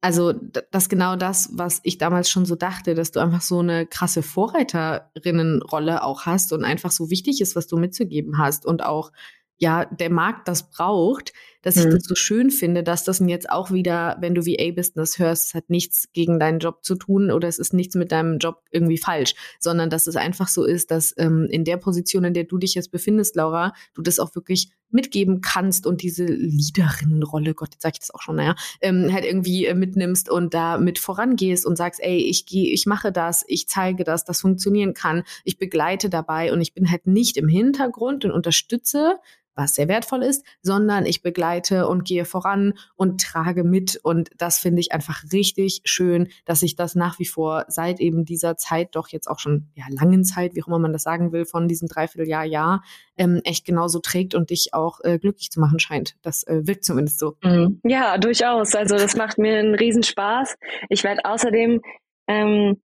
also 0.00 0.32
das 0.32 0.88
genau 0.88 1.16
das, 1.16 1.50
was 1.52 1.80
ich 1.82 1.98
damals 1.98 2.30
schon 2.30 2.46
so 2.46 2.54
dachte, 2.54 2.94
dass 2.94 3.10
du 3.10 3.20
einfach 3.20 3.40
so 3.40 3.58
eine 3.58 3.86
krasse 3.86 4.22
Vorreiterinnenrolle 4.22 6.04
auch 6.04 6.26
hast 6.26 6.52
und 6.52 6.64
einfach 6.64 6.92
so 6.92 7.10
wichtig 7.10 7.40
ist, 7.40 7.56
was 7.56 7.66
du 7.66 7.76
mitzugeben 7.76 8.38
hast 8.38 8.64
und 8.64 8.84
auch 8.84 9.10
ja 9.56 9.86
der 9.86 10.10
Markt 10.10 10.46
das 10.46 10.70
braucht, 10.70 11.32
dass 11.62 11.76
mhm. 11.76 11.82
ich 11.82 11.94
das 11.94 12.04
so 12.04 12.14
schön 12.14 12.50
finde, 12.50 12.82
dass 12.82 13.04
das 13.04 13.20
jetzt 13.20 13.50
auch 13.50 13.70
wieder, 13.70 14.16
wenn 14.20 14.34
du 14.34 14.46
VA-Business 14.46 15.18
hörst, 15.18 15.48
es 15.48 15.54
hat 15.54 15.70
nichts 15.70 16.08
gegen 16.12 16.38
deinen 16.38 16.58
Job 16.58 16.84
zu 16.84 16.94
tun 16.94 17.30
oder 17.30 17.48
es 17.48 17.58
ist 17.58 17.74
nichts 17.74 17.94
mit 17.94 18.12
deinem 18.12 18.38
Job 18.38 18.62
irgendwie 18.70 18.98
falsch, 18.98 19.34
sondern 19.58 19.90
dass 19.90 20.06
es 20.06 20.16
einfach 20.16 20.48
so 20.48 20.64
ist, 20.64 20.90
dass 20.90 21.14
ähm, 21.18 21.46
in 21.50 21.64
der 21.64 21.76
Position, 21.76 22.24
in 22.24 22.34
der 22.34 22.44
du 22.44 22.58
dich 22.58 22.74
jetzt 22.74 22.90
befindest, 22.90 23.36
Laura, 23.36 23.72
du 23.94 24.02
das 24.02 24.18
auch 24.18 24.34
wirklich 24.34 24.70
mitgeben 24.90 25.40
kannst 25.40 25.86
und 25.86 26.02
diese 26.02 26.24
Leaderinnenrolle, 26.24 27.54
Gott, 27.54 27.70
jetzt 27.72 27.82
sag 27.82 27.94
ich 27.94 28.00
das 28.00 28.10
auch 28.10 28.22
schon, 28.22 28.36
naja, 28.36 28.54
ähm, 28.80 29.12
halt 29.12 29.24
irgendwie 29.24 29.66
äh, 29.66 29.74
mitnimmst 29.74 30.30
und 30.30 30.54
da 30.54 30.78
mit 30.78 30.98
vorangehst 30.98 31.66
und 31.66 31.76
sagst, 31.76 32.00
ey, 32.02 32.18
ich 32.18 32.46
gehe, 32.46 32.72
ich 32.72 32.86
mache 32.86 33.12
das, 33.12 33.44
ich 33.48 33.68
zeige 33.68 34.04
das, 34.04 34.24
das 34.24 34.40
funktionieren 34.40 34.94
kann, 34.94 35.24
ich 35.44 35.58
begleite 35.58 36.08
dabei 36.08 36.52
und 36.52 36.60
ich 36.60 36.72
bin 36.72 36.90
halt 36.90 37.06
nicht 37.06 37.36
im 37.36 37.48
Hintergrund 37.48 38.24
und 38.24 38.30
unterstütze, 38.30 39.16
was 39.58 39.74
sehr 39.74 39.88
wertvoll 39.88 40.22
ist, 40.22 40.44
sondern 40.62 41.04
ich 41.04 41.20
begleite 41.20 41.47
und 41.56 42.04
gehe 42.04 42.24
voran 42.24 42.74
und 42.96 43.20
trage 43.20 43.64
mit. 43.64 43.98
Und 44.02 44.30
das 44.36 44.58
finde 44.58 44.80
ich 44.80 44.92
einfach 44.92 45.22
richtig 45.32 45.80
schön, 45.84 46.28
dass 46.44 46.60
sich 46.60 46.76
das 46.76 46.94
nach 46.94 47.18
wie 47.18 47.26
vor 47.26 47.64
seit 47.68 48.00
eben 48.00 48.24
dieser 48.24 48.56
Zeit, 48.56 48.94
doch 48.94 49.08
jetzt 49.08 49.28
auch 49.28 49.38
schon 49.38 49.68
ja 49.74 49.84
langen 49.88 50.24
Zeit, 50.24 50.54
wie 50.54 50.62
auch 50.62 50.68
immer 50.68 50.78
man 50.78 50.92
das 50.92 51.02
sagen 51.02 51.32
will, 51.32 51.44
von 51.44 51.68
diesem 51.68 51.88
Dreivierteljahr, 51.88 52.44
Jahr, 52.44 52.82
ähm, 53.16 53.40
echt 53.44 53.64
genauso 53.64 53.98
trägt 54.00 54.34
und 54.34 54.50
dich 54.50 54.74
auch 54.74 55.00
äh, 55.02 55.18
glücklich 55.18 55.50
zu 55.50 55.60
machen 55.60 55.78
scheint. 55.78 56.16
Das 56.22 56.44
äh, 56.44 56.66
wirkt 56.66 56.84
zumindest 56.84 57.18
so. 57.18 57.36
Mhm. 57.42 57.80
Ja, 57.84 58.18
durchaus. 58.18 58.74
Also 58.74 58.96
das 58.96 59.16
macht 59.16 59.38
mir 59.38 59.58
einen 59.58 59.74
Riesenspaß. 59.74 60.56
Ich 60.88 61.04
werde 61.04 61.24
außerdem 61.24 61.80
ähm, 62.26 62.80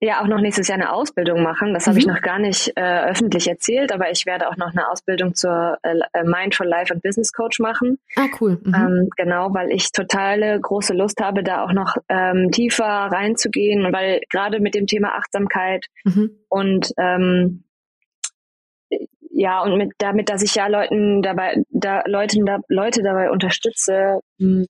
ja 0.00 0.22
auch 0.22 0.26
noch 0.26 0.40
nächstes 0.40 0.68
Jahr 0.68 0.78
eine 0.78 0.92
Ausbildung 0.92 1.42
machen. 1.42 1.74
Das 1.74 1.86
mhm. 1.86 1.90
habe 1.90 1.98
ich 1.98 2.06
noch 2.06 2.20
gar 2.20 2.38
nicht 2.38 2.72
äh, 2.76 3.10
öffentlich 3.10 3.48
erzählt, 3.48 3.92
aber 3.92 4.10
ich 4.10 4.26
werde 4.26 4.48
auch 4.48 4.56
noch 4.56 4.70
eine 4.72 4.88
Ausbildung 4.88 5.34
zur 5.34 5.78
äh, 5.82 5.98
äh 6.12 6.24
Mindful 6.24 6.66
Life 6.66 6.92
and 6.92 7.02
Business 7.02 7.32
Coach 7.32 7.58
machen. 7.58 7.98
Ah, 8.16 8.26
cool. 8.40 8.60
Mhm. 8.62 8.74
Ähm, 8.74 9.10
genau, 9.16 9.52
weil 9.54 9.70
ich 9.70 9.92
totale 9.92 10.60
große 10.60 10.94
Lust 10.94 11.20
habe, 11.20 11.42
da 11.42 11.64
auch 11.64 11.72
noch 11.72 11.96
ähm, 12.08 12.50
tiefer 12.52 12.84
reinzugehen, 12.84 13.92
weil 13.92 14.20
gerade 14.30 14.60
mit 14.60 14.74
dem 14.74 14.86
Thema 14.86 15.16
Achtsamkeit 15.16 15.86
mhm. 16.04 16.30
und 16.48 16.92
ähm, 16.96 17.64
ja, 19.40 19.62
und 19.62 19.78
mit 19.78 19.92
damit, 19.98 20.30
dass 20.30 20.42
ich 20.42 20.56
ja 20.56 20.66
Leuten 20.66 21.22
dabei, 21.22 21.62
da 21.70 22.02
Leuten, 22.06 22.44
da, 22.44 22.58
Leute 22.66 23.02
dabei 23.04 23.30
unterstütze, 23.30 24.18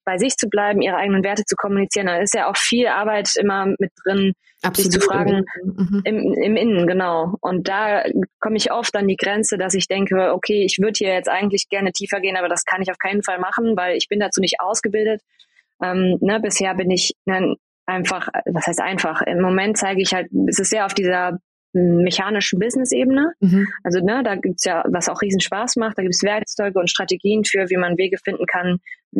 bei 0.04 0.18
sich 0.18 0.36
zu 0.36 0.48
bleiben, 0.50 0.82
ihre 0.82 0.96
eigenen 0.96 1.24
Werte 1.24 1.44
zu 1.46 1.56
kommunizieren, 1.56 2.06
da 2.06 2.18
ist 2.18 2.34
ja 2.34 2.50
auch 2.50 2.56
viel 2.56 2.86
Arbeit 2.86 3.30
immer 3.40 3.64
mit 3.78 3.90
drin, 4.04 4.34
Absolut. 4.60 4.92
sich 4.92 5.00
zu 5.00 5.08
fragen, 5.08 5.44
mhm. 5.64 6.02
im, 6.04 6.34
im 6.34 6.56
Innen, 6.56 6.86
genau. 6.86 7.36
Und 7.40 7.66
da 7.66 8.04
komme 8.40 8.58
ich 8.58 8.70
oft 8.70 8.94
an 8.94 9.08
die 9.08 9.16
Grenze, 9.16 9.56
dass 9.56 9.72
ich 9.72 9.88
denke, 9.88 10.34
okay, 10.34 10.66
ich 10.66 10.76
würde 10.82 10.98
hier 10.98 11.14
jetzt 11.14 11.30
eigentlich 11.30 11.70
gerne 11.70 11.92
tiefer 11.92 12.20
gehen, 12.20 12.36
aber 12.36 12.48
das 12.48 12.66
kann 12.66 12.82
ich 12.82 12.90
auf 12.90 12.98
keinen 12.98 13.22
Fall 13.22 13.38
machen, 13.38 13.74
weil 13.74 13.96
ich 13.96 14.08
bin 14.08 14.20
dazu 14.20 14.42
nicht 14.42 14.60
ausgebildet. 14.60 15.22
Ähm, 15.82 16.18
ne, 16.20 16.40
bisher 16.40 16.74
bin 16.74 16.90
ich 16.90 17.14
ne, 17.24 17.56
einfach, 17.86 18.28
was 18.44 18.66
heißt 18.66 18.82
einfach, 18.82 19.22
im 19.22 19.40
Moment 19.40 19.78
zeige 19.78 20.02
ich 20.02 20.12
halt, 20.12 20.28
es 20.46 20.58
ist 20.58 20.68
sehr 20.68 20.84
auf 20.84 20.92
dieser 20.92 21.38
mechanischen 21.72 22.58
Business-Ebene. 22.58 23.32
Mhm. 23.40 23.66
Also 23.84 24.00
ne, 24.00 24.22
da 24.24 24.36
gibt's 24.36 24.64
ja, 24.64 24.84
was 24.88 25.08
auch 25.08 25.20
riesen 25.22 25.40
Spaß 25.40 25.76
macht, 25.76 25.98
da 25.98 26.02
gibt's 26.02 26.22
Werkzeuge 26.22 26.78
und 26.78 26.90
Strategien 26.90 27.44
für, 27.44 27.68
wie 27.70 27.76
man 27.76 27.96
Wege 27.98 28.18
finden 28.22 28.46
kann, 28.46 28.78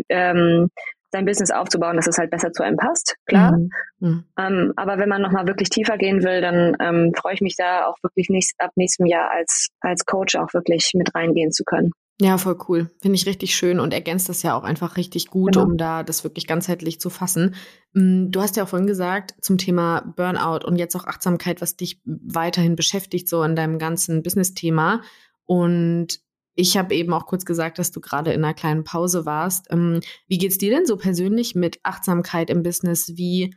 ähm, 0.09 0.71
sein 1.11 1.25
Business 1.25 1.51
aufzubauen, 1.51 1.97
dass 1.97 2.07
es 2.07 2.19
halt 2.19 2.31
besser 2.31 2.53
zu 2.53 2.63
einem 2.63 2.77
passt, 2.77 3.17
klar. 3.27 3.53
Mhm. 3.53 3.71
Mhm. 4.01 4.25
Ähm, 4.39 4.73
aber 4.77 4.99
wenn 4.99 5.09
man 5.09 5.23
nochmal 5.23 5.47
wirklich 5.47 5.71
tiefer 5.71 5.97
gehen 5.97 6.23
will, 6.23 6.41
dann 6.41 6.77
ähm, 6.81 7.13
freue 7.17 7.35
ich 7.35 7.41
mich 7.41 7.57
da 7.57 7.87
auch 7.87 7.97
wirklich 8.03 8.29
nächst, 8.29 8.55
ab 8.59 8.73
nächstem 8.77 9.07
Jahr 9.07 9.31
als, 9.31 9.69
als 9.81 10.05
Coach 10.05 10.37
auch 10.37 10.53
wirklich 10.53 10.91
mit 10.95 11.15
reingehen 11.15 11.51
zu 11.51 11.65
können. 11.65 11.93
Ja, 12.21 12.37
voll 12.37 12.59
cool. 12.69 12.91
Finde 13.01 13.15
ich 13.15 13.27
richtig 13.27 13.55
schön 13.55 13.79
und 13.79 13.93
ergänzt 13.93 14.29
das 14.29 14.43
ja 14.43 14.57
auch 14.57 14.65
einfach 14.65 14.97
richtig 14.97 15.29
gut, 15.29 15.53
genau. 15.55 15.67
um 15.67 15.77
da 15.77 16.03
das 16.03 16.25
wirklich 16.25 16.49
ganzheitlich 16.49 17.01
zu 17.01 17.11
fassen. 17.11 17.55
Mm, 17.93 18.31
du 18.31 18.41
hast 18.41 18.57
ja 18.57 18.65
auch 18.65 18.69
vorhin 18.69 18.89
gesagt 18.89 19.35
zum 19.41 19.57
Thema 19.57 20.01
Burnout 20.17 20.67
und 20.67 20.77
jetzt 20.77 20.97
auch 20.97 21.07
Achtsamkeit, 21.07 21.61
was 21.61 21.77
dich 21.77 22.01
weiterhin 22.05 22.75
beschäftigt, 22.75 23.29
so 23.29 23.43
in 23.45 23.55
deinem 23.55 23.79
ganzen 23.79 24.25
Business-Thema. 24.25 25.03
Und 25.45 26.19
ich 26.57 26.77
habe 26.77 26.93
eben 26.97 27.13
auch 27.13 27.27
kurz 27.27 27.45
gesagt, 27.45 27.79
dass 27.79 27.93
du 27.93 28.01
gerade 28.01 28.33
in 28.33 28.45
einer 28.45 28.55
kleinen 28.55 28.83
Pause 28.83 29.25
warst. 29.25 29.69
Ähm, 29.71 30.01
wie 30.27 30.39
geht's 30.39 30.59
dir 30.59 30.71
denn 30.71 30.87
so 30.87 30.97
persönlich 30.97 31.55
mit 31.55 31.79
Achtsamkeit 31.85 32.51
im 32.51 32.65
Business? 32.65 33.13
Wie 33.15 33.55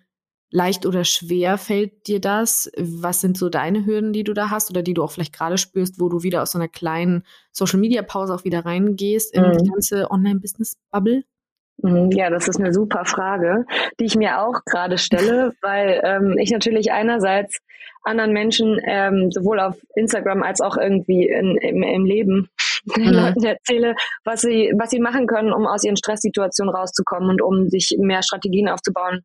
leicht 0.51 0.85
oder 0.85 1.03
schwer 1.03 1.57
fällt 1.57 2.07
dir 2.07 2.19
das? 2.19 2.71
Was 2.77 3.21
sind 3.21 3.37
so 3.37 3.49
deine 3.49 3.85
Hürden, 3.85 4.13
die 4.13 4.23
du 4.23 4.33
da 4.33 4.49
hast 4.49 4.69
oder 4.69 4.83
die 4.83 4.93
du 4.93 5.03
auch 5.03 5.11
vielleicht 5.11 5.33
gerade 5.33 5.57
spürst, 5.57 5.99
wo 5.99 6.09
du 6.09 6.23
wieder 6.23 6.41
aus 6.41 6.51
so 6.51 6.59
einer 6.59 6.67
kleinen 6.67 7.23
Social-Media-Pause 7.51 8.35
auch 8.35 8.43
wieder 8.43 8.65
reingehst 8.65 9.33
in 9.33 9.43
mhm. 9.43 9.57
die 9.57 9.69
ganze 9.69 10.11
Online-Business-Bubble? 10.11 11.23
Mhm, 11.77 12.11
ja, 12.11 12.29
das 12.29 12.47
ist 12.47 12.59
eine 12.59 12.73
super 12.73 13.05
Frage, 13.05 13.65
die 13.99 14.05
ich 14.05 14.15
mir 14.15 14.41
auch 14.41 14.63
gerade 14.65 14.97
stelle, 14.97 15.53
weil 15.61 16.01
ähm, 16.03 16.37
ich 16.37 16.51
natürlich 16.51 16.91
einerseits 16.91 17.57
anderen 18.03 18.33
Menschen 18.33 18.79
ähm, 18.85 19.31
sowohl 19.31 19.59
auf 19.59 19.75
Instagram 19.95 20.43
als 20.43 20.59
auch 20.59 20.75
irgendwie 20.75 21.27
in, 21.27 21.57
im, 21.57 21.83
im 21.83 22.05
Leben 22.05 22.49
den 22.97 23.05
mhm. 23.05 23.13
Leuten 23.13 23.43
erzähle, 23.45 23.95
was 24.25 24.41
sie, 24.41 24.73
was 24.77 24.89
sie 24.89 24.99
machen 24.99 25.27
können, 25.27 25.53
um 25.53 25.67
aus 25.67 25.83
ihren 25.83 25.97
Stresssituationen 25.97 26.73
rauszukommen 26.73 27.29
und 27.29 27.41
um 27.41 27.69
sich 27.69 27.95
mehr 27.99 28.23
Strategien 28.23 28.69
aufzubauen, 28.69 29.21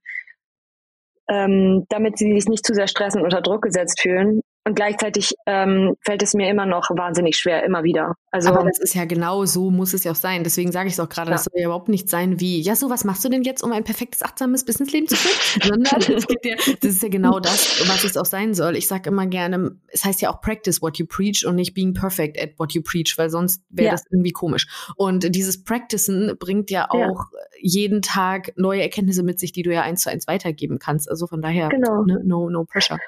ähm, 1.29 1.87
damit 1.89 2.19
sie 2.19 2.33
sich 2.33 2.47
nicht 2.47 2.67
zu 2.67 2.75
sehr 2.75 2.89
stressen 2.89 3.21
und 3.21 3.27
unter 3.27 3.43
Druck 3.43 3.63
gesetzt 3.63 4.01
fühlen. 4.01 4.41
Und 4.67 4.75
gleichzeitig 4.75 5.33
ähm, 5.47 5.95
fällt 6.05 6.25
es 6.25 6.35
mir 6.35 6.51
immer 6.51 6.67
noch 6.67 6.91
wahnsinnig 6.91 7.37
schwer, 7.37 7.63
immer 7.63 7.85
wieder. 7.85 8.15
Also, 8.33 8.49
Aber 8.49 8.65
das 8.65 8.81
ist 8.81 8.97
ja 8.97 9.05
genau 9.05 9.45
so, 9.45 9.71
muss 9.71 9.95
es 9.95 10.03
ja 10.03 10.11
auch 10.11 10.17
sein. 10.17 10.43
Deswegen 10.43 10.73
sage 10.73 10.89
ich 10.89 10.95
es 10.95 11.01
auch 11.01 11.09
gerade, 11.09 11.31
ja. 11.31 11.37
das 11.37 11.45
soll 11.45 11.53
ja 11.61 11.67
überhaupt 11.67 11.89
nicht 11.89 12.11
sein 12.11 12.41
wie, 12.41 12.61
ja, 12.61 12.75
so 12.75 12.91
was 12.91 13.05
machst 13.05 13.25
du 13.25 13.29
denn 13.29 13.45
jetzt, 13.45 13.63
um 13.63 13.71
ein 13.71 13.85
perfektes, 13.85 14.25
achtsames 14.25 14.65
Businessleben 14.65 15.07
zu 15.07 15.15
führen? 15.15 15.85
Sondern 15.87 16.17
es 16.19 16.27
ja, 16.43 16.57
das 16.81 16.91
ist 16.91 17.03
ja 17.03 17.09
genau 17.09 17.39
das, 17.39 17.81
was 17.89 18.03
es 18.03 18.17
auch 18.17 18.25
sein 18.25 18.55
soll. 18.55 18.75
Ich 18.75 18.89
sage 18.89 19.09
immer 19.09 19.29
gerne, 19.29 19.77
es 19.87 20.05
heißt 20.05 20.21
ja 20.21 20.35
auch 20.35 20.41
practice 20.41 20.83
what 20.83 20.99
you 20.99 21.07
preach 21.07 21.47
und 21.47 21.55
nicht 21.55 21.73
being 21.73 21.95
perfect 21.95 22.37
at 22.37 22.59
what 22.59 22.73
you 22.73 22.83
preach, 22.83 23.15
weil 23.19 23.31
sonst 23.31 23.63
wäre 23.71 23.87
ja. 23.87 23.93
das 23.93 24.03
irgendwie 24.11 24.33
komisch. 24.33 24.67
Und 24.97 25.33
dieses 25.33 25.63
Practicen 25.63 26.37
bringt 26.41 26.73
ja 26.73 26.91
auch 26.91 27.27
jeden 27.61 28.03
Tag 28.03 28.53
neue 28.57 28.83
Erkenntnisse 28.83 29.23
mit 29.23 29.39
sich, 29.39 29.53
die 29.53 29.63
du 29.63 29.73
ja 29.73 29.83
eins 29.83 30.03
zu 30.03 30.11
eins 30.11 30.27
weitergeben 30.27 30.79
kannst. 30.79 31.11
Also 31.11 31.27
von 31.27 31.43
daher, 31.43 31.69
genau. 31.69 32.05
ne, 32.05 32.21
no, 32.25 32.51
no 32.51 32.65
pressure. 32.65 32.99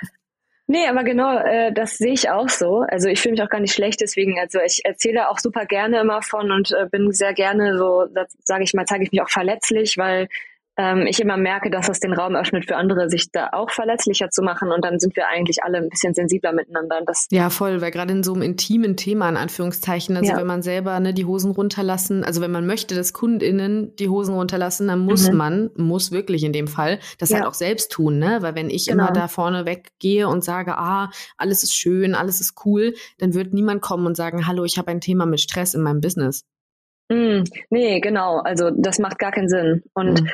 Nee, 0.70 0.86
aber 0.86 1.02
genau, 1.02 1.38
äh, 1.38 1.72
das 1.72 1.96
sehe 1.96 2.12
ich 2.12 2.28
auch 2.28 2.50
so. 2.50 2.80
Also 2.80 3.08
ich 3.08 3.20
fühle 3.20 3.32
mich 3.32 3.42
auch 3.42 3.48
gar 3.48 3.60
nicht 3.60 3.72
schlecht 3.72 4.02
deswegen. 4.02 4.38
Also 4.38 4.60
ich 4.60 4.84
erzähle 4.84 5.30
auch 5.30 5.38
super 5.38 5.64
gerne 5.64 6.00
immer 6.00 6.20
von 6.20 6.50
und 6.52 6.72
äh, 6.72 6.86
bin 6.90 7.10
sehr 7.10 7.32
gerne 7.32 7.78
so, 7.78 8.06
sage 8.44 8.64
ich 8.64 8.74
mal, 8.74 8.84
zeige 8.84 9.04
ich 9.04 9.10
mich 9.10 9.22
auch 9.22 9.30
verletzlich, 9.30 9.96
weil 9.96 10.28
ähm, 10.78 11.06
ich 11.08 11.20
immer 11.20 11.36
merke, 11.36 11.70
dass 11.70 11.88
das 11.88 11.98
den 11.98 12.12
Raum 12.12 12.36
öffnet 12.36 12.66
für 12.66 12.76
andere, 12.76 13.10
sich 13.10 13.32
da 13.32 13.50
auch 13.52 13.70
verletzlicher 13.70 14.30
zu 14.30 14.42
machen 14.42 14.70
und 14.70 14.84
dann 14.84 15.00
sind 15.00 15.16
wir 15.16 15.26
eigentlich 15.26 15.64
alle 15.64 15.78
ein 15.78 15.88
bisschen 15.88 16.14
sensibler 16.14 16.52
miteinander. 16.52 17.02
das 17.04 17.26
ja, 17.30 17.50
voll, 17.50 17.80
weil 17.80 17.90
gerade 17.90 18.12
in 18.12 18.22
so 18.22 18.32
einem 18.32 18.42
intimen 18.42 18.96
Thema, 18.96 19.28
in 19.28 19.36
Anführungszeichen, 19.36 20.16
also 20.16 20.32
ja. 20.32 20.38
wenn 20.38 20.46
man 20.46 20.62
selber 20.62 20.98
ne, 21.00 21.12
die 21.12 21.24
Hosen 21.24 21.50
runterlassen, 21.50 22.22
also 22.22 22.40
wenn 22.40 22.52
man 22.52 22.64
möchte, 22.64 22.94
dass 22.94 23.12
KundInnen 23.12 23.96
die 23.96 24.08
Hosen 24.08 24.34
runterlassen, 24.34 24.86
dann 24.86 25.00
muss 25.00 25.28
mhm. 25.28 25.36
man, 25.36 25.70
muss 25.76 26.12
wirklich 26.12 26.44
in 26.44 26.52
dem 26.52 26.68
Fall, 26.68 27.00
das 27.18 27.30
ja. 27.30 27.38
halt 27.38 27.46
auch 27.46 27.54
selbst 27.54 27.90
tun, 27.90 28.18
ne? 28.18 28.38
Weil 28.40 28.54
wenn 28.54 28.70
ich 28.70 28.86
genau. 28.86 29.04
immer 29.04 29.12
da 29.12 29.26
vorne 29.26 29.66
weggehe 29.66 30.28
und 30.28 30.44
sage, 30.44 30.78
ah, 30.78 31.10
alles 31.36 31.64
ist 31.64 31.74
schön, 31.74 32.14
alles 32.14 32.40
ist 32.40 32.54
cool, 32.64 32.94
dann 33.18 33.34
wird 33.34 33.52
niemand 33.52 33.82
kommen 33.82 34.06
und 34.06 34.16
sagen, 34.16 34.46
hallo, 34.46 34.64
ich 34.64 34.78
habe 34.78 34.92
ein 34.92 35.00
Thema 35.00 35.26
mit 35.26 35.40
Stress 35.40 35.74
in 35.74 35.82
meinem 35.82 36.00
Business. 36.00 36.44
Mm, 37.10 37.42
nee, 37.70 38.00
genau. 38.00 38.38
Also 38.38 38.70
das 38.70 38.98
macht 38.98 39.18
gar 39.18 39.32
keinen 39.32 39.48
Sinn. 39.48 39.82
Und 39.94 40.22
mhm. 40.22 40.28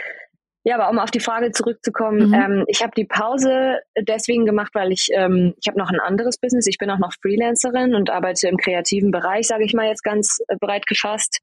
Ja, 0.67 0.77
aber 0.77 0.89
um 0.89 0.99
auf 0.99 1.11
die 1.11 1.21
Frage 1.21 1.53
zurückzukommen, 1.53 2.29
mhm. 2.29 2.35
ähm, 2.35 2.65
ich 2.69 2.83
habe 2.83 2.93
die 2.97 3.05
Pause 3.05 3.81
deswegen 3.99 4.47
gemacht, 4.47 4.75
weil 4.75 4.93
ich 4.93 5.11
ähm, 5.13 5.55
ich 5.61 5.69
habe 5.69 5.79
noch 5.79 5.91
ein 5.91 6.01
anderes 6.01 6.39
Business. 6.39 6.67
Ich 6.67 6.79
bin 6.79 6.91
auch 6.91 6.99
noch 6.99 7.13
Freelancerin 7.21 7.95
und 7.95 8.09
arbeite 8.09 8.49
im 8.49 8.57
kreativen 8.57 9.11
Bereich, 9.11 9.47
sage 9.47 9.65
ich 9.65 9.75
mal 9.75 9.87
jetzt 9.87 10.03
ganz 10.03 10.39
äh, 10.49 10.57
breit 10.59 10.87
gefasst, 10.87 11.41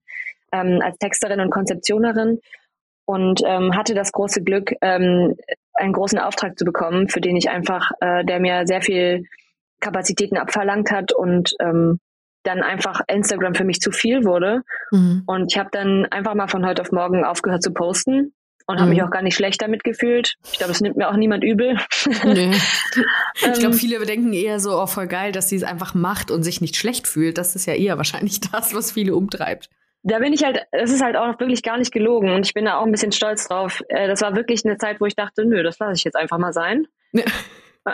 ähm, 0.51 0.79
als 0.83 0.97
Texterin 0.97 1.39
und 1.39 1.51
Konzeptionerin 1.51 2.39
und 3.05 3.41
ähm, 3.45 3.75
hatte 3.75 3.93
das 3.93 4.11
große 4.11 4.41
Glück, 4.41 4.73
ähm, 4.81 5.35
einen 5.75 5.93
großen 5.93 6.17
Auftrag 6.17 6.57
zu 6.57 6.65
bekommen, 6.65 7.07
für 7.07 7.21
den 7.21 7.35
ich 7.35 7.51
einfach, 7.51 7.91
äh, 8.01 8.25
der 8.25 8.39
mir 8.39 8.65
sehr 8.65 8.81
viel 8.81 9.25
Kapazitäten 9.79 10.37
abverlangt 10.37 10.91
hat 10.91 11.13
und 11.13 11.53
ähm, 11.59 11.99
dann 12.43 12.63
einfach 12.63 13.01
Instagram 13.07 13.53
für 13.53 13.65
mich 13.65 13.81
zu 13.81 13.91
viel 13.91 14.25
wurde. 14.25 14.63
Mhm. 14.89 15.23
Und 15.27 15.51
ich 15.51 15.59
habe 15.59 15.69
dann 15.71 16.05
einfach 16.05 16.33
mal 16.33 16.47
von 16.47 16.65
heute 16.65 16.81
auf 16.81 16.91
morgen 16.91 17.23
aufgehört 17.23 17.61
zu 17.61 17.71
posten 17.71 18.33
und 18.71 18.77
mhm. 18.77 18.81
habe 18.81 18.91
mich 18.91 19.03
auch 19.03 19.11
gar 19.11 19.21
nicht 19.21 19.35
schlecht 19.35 19.61
damit 19.61 19.83
gefühlt. 19.83 20.35
Ich 20.51 20.57
glaube, 20.57 20.71
es 20.71 20.81
nimmt 20.81 20.97
mir 20.97 21.09
auch 21.09 21.15
niemand 21.15 21.43
übel. 21.43 21.77
Nee. 22.25 22.51
ich 23.35 23.41
glaube, 23.41 23.65
ähm. 23.65 23.73
viele 23.73 24.05
denken 24.05 24.33
eher 24.33 24.59
so, 24.59 24.81
oh, 24.81 24.87
voll 24.87 25.07
geil, 25.07 25.31
dass 25.31 25.49
sie 25.49 25.55
es 25.55 25.63
einfach 25.63 25.93
macht 25.93 26.31
und 26.31 26.43
sich 26.43 26.61
nicht 26.61 26.75
schlecht 26.75 27.07
fühlt. 27.07 27.37
Das 27.37 27.55
ist 27.55 27.65
ja 27.65 27.73
eher 27.73 27.97
wahrscheinlich 27.97 28.39
das, 28.51 28.73
was 28.73 28.91
viele 28.91 29.15
umtreibt. 29.15 29.69
Da 30.03 30.17
bin 30.17 30.33
ich 30.33 30.43
halt, 30.43 30.65
es 30.71 30.91
ist 30.91 31.03
halt 31.03 31.15
auch 31.15 31.39
wirklich 31.39 31.61
gar 31.61 31.77
nicht 31.77 31.91
gelogen 31.91 32.31
und 32.31 32.45
ich 32.45 32.55
bin 32.55 32.65
da 32.65 32.77
auch 32.77 32.85
ein 32.85 32.91
bisschen 32.91 33.11
stolz 33.11 33.47
drauf. 33.47 33.83
Äh, 33.89 34.07
das 34.07 34.21
war 34.21 34.35
wirklich 34.35 34.65
eine 34.65 34.77
Zeit, 34.77 34.99
wo 34.99 35.05
ich 35.05 35.15
dachte, 35.15 35.45
nö, 35.45 35.61
das 35.61 35.77
lasse 35.77 35.93
ich 35.93 36.03
jetzt 36.03 36.15
einfach 36.15 36.39
mal 36.39 36.53
sein. 36.53 36.87
Ja. 37.11 37.25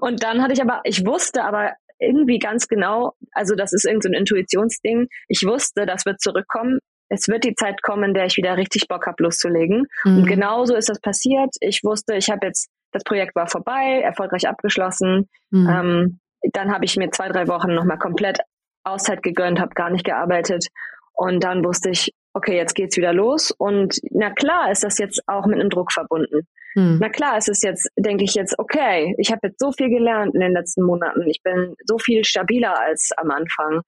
und 0.00 0.22
dann 0.22 0.42
hatte 0.42 0.52
ich 0.52 0.62
aber, 0.62 0.80
ich 0.84 1.04
wusste 1.04 1.42
aber 1.42 1.72
irgendwie 1.98 2.38
ganz 2.38 2.68
genau, 2.68 3.14
also 3.32 3.54
das 3.54 3.72
ist 3.72 3.84
irgendein 3.84 4.12
so 4.12 4.18
Intuitionsding. 4.18 5.08
Ich 5.28 5.42
wusste, 5.44 5.86
das 5.86 6.04
wird 6.04 6.20
zurückkommen 6.20 6.78
es 7.08 7.28
wird 7.28 7.44
die 7.44 7.54
Zeit 7.54 7.82
kommen, 7.82 8.04
in 8.04 8.14
der 8.14 8.26
ich 8.26 8.36
wieder 8.36 8.56
richtig 8.56 8.88
Bock 8.88 9.06
habe, 9.06 9.22
loszulegen. 9.22 9.86
Mhm. 10.04 10.18
Und 10.18 10.26
genauso 10.26 10.74
ist 10.74 10.88
das 10.88 11.00
passiert. 11.00 11.54
Ich 11.60 11.82
wusste, 11.84 12.16
ich 12.16 12.30
habe 12.30 12.46
jetzt, 12.46 12.68
das 12.92 13.04
Projekt 13.04 13.34
war 13.34 13.46
vorbei, 13.46 14.00
erfolgreich 14.02 14.48
abgeschlossen. 14.48 15.28
Mhm. 15.50 15.68
Ähm, 15.68 16.20
dann 16.52 16.72
habe 16.72 16.84
ich 16.84 16.96
mir 16.96 17.10
zwei, 17.10 17.28
drei 17.28 17.48
Wochen 17.48 17.74
nochmal 17.74 17.98
komplett 17.98 18.38
Auszeit 18.84 19.22
gegönnt, 19.22 19.60
habe 19.60 19.74
gar 19.74 19.90
nicht 19.90 20.04
gearbeitet. 20.04 20.66
Und 21.12 21.44
dann 21.44 21.64
wusste 21.64 21.90
ich, 21.90 22.12
okay, 22.34 22.56
jetzt 22.56 22.74
geht's 22.74 22.96
wieder 22.96 23.12
los. 23.12 23.50
Und 23.50 23.98
na 24.10 24.30
klar 24.30 24.70
ist 24.70 24.84
das 24.84 24.98
jetzt 24.98 25.22
auch 25.26 25.46
mit 25.46 25.58
einem 25.58 25.70
Druck 25.70 25.92
verbunden. 25.92 26.46
Hm. 26.74 26.98
Na 27.00 27.08
klar 27.08 27.38
ist 27.38 27.48
es 27.48 27.62
jetzt, 27.62 27.88
denke 27.96 28.24
ich 28.24 28.34
jetzt, 28.34 28.58
okay, 28.58 29.14
ich 29.18 29.32
habe 29.32 29.48
jetzt 29.48 29.58
so 29.58 29.72
viel 29.72 29.88
gelernt 29.88 30.34
in 30.34 30.40
den 30.40 30.52
letzten 30.52 30.82
Monaten. 30.82 31.26
Ich 31.26 31.42
bin 31.42 31.74
so 31.84 31.98
viel 31.98 32.24
stabiler 32.24 32.78
als 32.78 33.10
am 33.16 33.30
Anfang. 33.30 33.80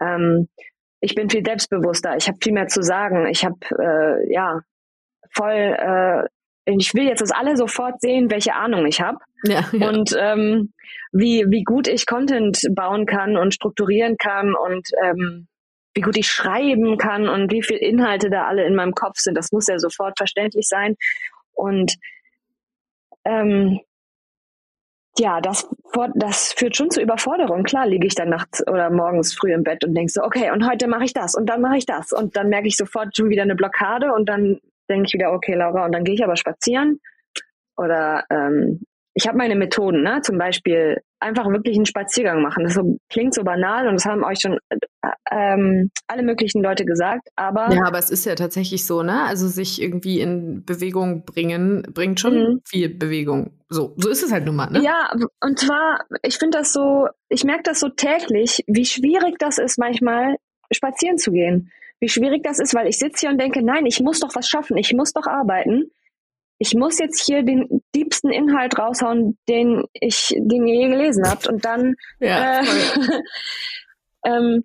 Ähm, 0.00 0.48
ich 1.00 1.14
bin 1.14 1.30
viel 1.30 1.44
selbstbewusster. 1.44 2.16
Ich 2.16 2.28
habe 2.28 2.38
viel 2.42 2.52
mehr 2.52 2.68
zu 2.68 2.82
sagen. 2.82 3.26
Ich 3.28 3.44
habe 3.44 3.58
äh, 3.78 4.32
ja 4.32 4.60
voll. 5.30 5.52
Äh, 5.52 6.28
ich 6.66 6.94
will 6.94 7.04
jetzt, 7.04 7.20
dass 7.20 7.32
alle 7.32 7.56
sofort 7.56 8.00
sehen, 8.00 8.30
welche 8.30 8.54
Ahnung 8.54 8.86
ich 8.86 9.00
habe 9.00 9.18
ja, 9.44 9.64
ja. 9.72 9.88
und 9.88 10.14
ähm, 10.16 10.72
wie 11.10 11.44
wie 11.48 11.64
gut 11.64 11.88
ich 11.88 12.06
Content 12.06 12.60
bauen 12.74 13.06
kann 13.06 13.36
und 13.36 13.54
strukturieren 13.54 14.16
kann 14.18 14.54
und 14.54 14.88
ähm, 15.02 15.48
wie 15.94 16.02
gut 16.02 16.16
ich 16.16 16.28
schreiben 16.28 16.98
kann 16.98 17.28
und 17.28 17.50
wie 17.50 17.62
viel 17.62 17.78
Inhalte 17.78 18.30
da 18.30 18.46
alle 18.46 18.64
in 18.64 18.74
meinem 18.74 18.94
Kopf 18.94 19.18
sind. 19.18 19.36
Das 19.36 19.52
muss 19.52 19.66
ja 19.66 19.78
sofort 19.78 20.18
verständlich 20.18 20.68
sein. 20.68 20.96
Und 21.52 21.96
ähm, 23.24 23.80
ja, 25.20 25.40
das, 25.42 25.68
das 26.14 26.54
führt 26.54 26.76
schon 26.76 26.90
zu 26.90 27.00
Überforderung. 27.00 27.62
Klar 27.62 27.86
liege 27.86 28.06
ich 28.06 28.14
dann 28.14 28.30
nachts 28.30 28.66
oder 28.66 28.88
morgens 28.88 29.34
früh 29.34 29.52
im 29.52 29.62
Bett 29.62 29.84
und 29.84 29.94
denke 29.94 30.10
so, 30.10 30.22
okay, 30.22 30.50
und 30.50 30.66
heute 30.68 30.88
mache 30.88 31.04
ich 31.04 31.12
das 31.12 31.34
und 31.34 31.46
dann 31.46 31.60
mache 31.60 31.76
ich 31.76 31.84
das. 31.84 32.12
Und 32.12 32.36
dann 32.36 32.48
merke 32.48 32.68
ich 32.68 32.76
sofort 32.76 33.14
schon 33.14 33.28
wieder 33.28 33.42
eine 33.42 33.54
Blockade 33.54 34.14
und 34.14 34.28
dann 34.30 34.60
denke 34.88 35.06
ich 35.06 35.12
wieder, 35.12 35.32
okay, 35.32 35.54
Laura, 35.54 35.84
und 35.84 35.92
dann 35.92 36.04
gehe 36.04 36.14
ich 36.14 36.24
aber 36.24 36.36
spazieren. 36.36 37.00
Oder 37.76 38.24
ähm, 38.30 38.80
ich 39.14 39.26
habe 39.26 39.38
meine 39.38 39.56
Methoden, 39.56 40.02
ne? 40.02 40.20
zum 40.22 40.38
Beispiel 40.38 40.98
einfach 41.18 41.46
wirklich 41.46 41.76
einen 41.76 41.86
Spaziergang 41.86 42.42
machen. 42.42 42.64
Das 42.64 42.74
so, 42.74 42.98
klingt 43.08 43.34
so 43.34 43.42
banal 43.42 43.88
und 43.88 43.94
das 43.94 44.06
haben 44.06 44.24
euch 44.24 44.40
schon 44.40 44.58
äh, 44.70 44.78
ähm, 45.30 45.90
alle 46.06 46.22
möglichen 46.22 46.62
Leute 46.62 46.84
gesagt, 46.84 47.28
aber. 47.36 47.72
Ja, 47.72 47.84
aber 47.86 47.98
es 47.98 48.10
ist 48.10 48.24
ja 48.24 48.34
tatsächlich 48.34 48.86
so, 48.86 49.02
ne? 49.02 49.24
Also 49.24 49.48
sich 49.48 49.82
irgendwie 49.82 50.20
in 50.20 50.64
Bewegung 50.64 51.24
bringen, 51.24 51.82
bringt 51.92 52.20
schon 52.20 52.34
mhm. 52.34 52.60
viel 52.66 52.88
Bewegung. 52.88 53.52
So, 53.68 53.94
so 53.96 54.08
ist 54.08 54.22
es 54.22 54.32
halt 54.32 54.46
nun 54.46 54.56
mal, 54.56 54.70
ne? 54.70 54.82
Ja, 54.82 55.12
und 55.40 55.58
zwar, 55.58 56.04
ich 56.22 56.38
finde 56.38 56.58
das 56.58 56.72
so, 56.72 57.08
ich 57.28 57.44
merke 57.44 57.64
das 57.64 57.80
so 57.80 57.88
täglich, 57.88 58.64
wie 58.66 58.84
schwierig 58.84 59.36
das 59.38 59.58
ist, 59.58 59.78
manchmal 59.78 60.36
spazieren 60.72 61.18
zu 61.18 61.32
gehen. 61.32 61.70
Wie 62.00 62.08
schwierig 62.08 62.42
das 62.42 62.58
ist, 62.58 62.74
weil 62.74 62.88
ich 62.88 62.98
sitze 62.98 63.20
hier 63.20 63.30
und 63.30 63.40
denke, 63.40 63.62
nein, 63.62 63.84
ich 63.86 64.00
muss 64.00 64.20
doch 64.20 64.34
was 64.34 64.48
schaffen, 64.48 64.76
ich 64.78 64.94
muss 64.94 65.12
doch 65.12 65.26
arbeiten 65.26 65.90
ich 66.62 66.74
muss 66.74 66.98
jetzt 66.98 67.24
hier 67.24 67.42
den 67.42 67.82
diebsten 67.94 68.30
Inhalt 68.30 68.78
raushauen, 68.78 69.38
den 69.48 69.84
ich, 69.94 70.28
den 70.36 70.66
ihr 70.66 70.82
je 70.82 70.88
gelesen 70.90 71.24
habt. 71.26 71.48
Und 71.48 71.64
dann, 71.64 71.94
ja, 72.20 72.60
äh, 72.60 72.64
ähm, 74.26 74.64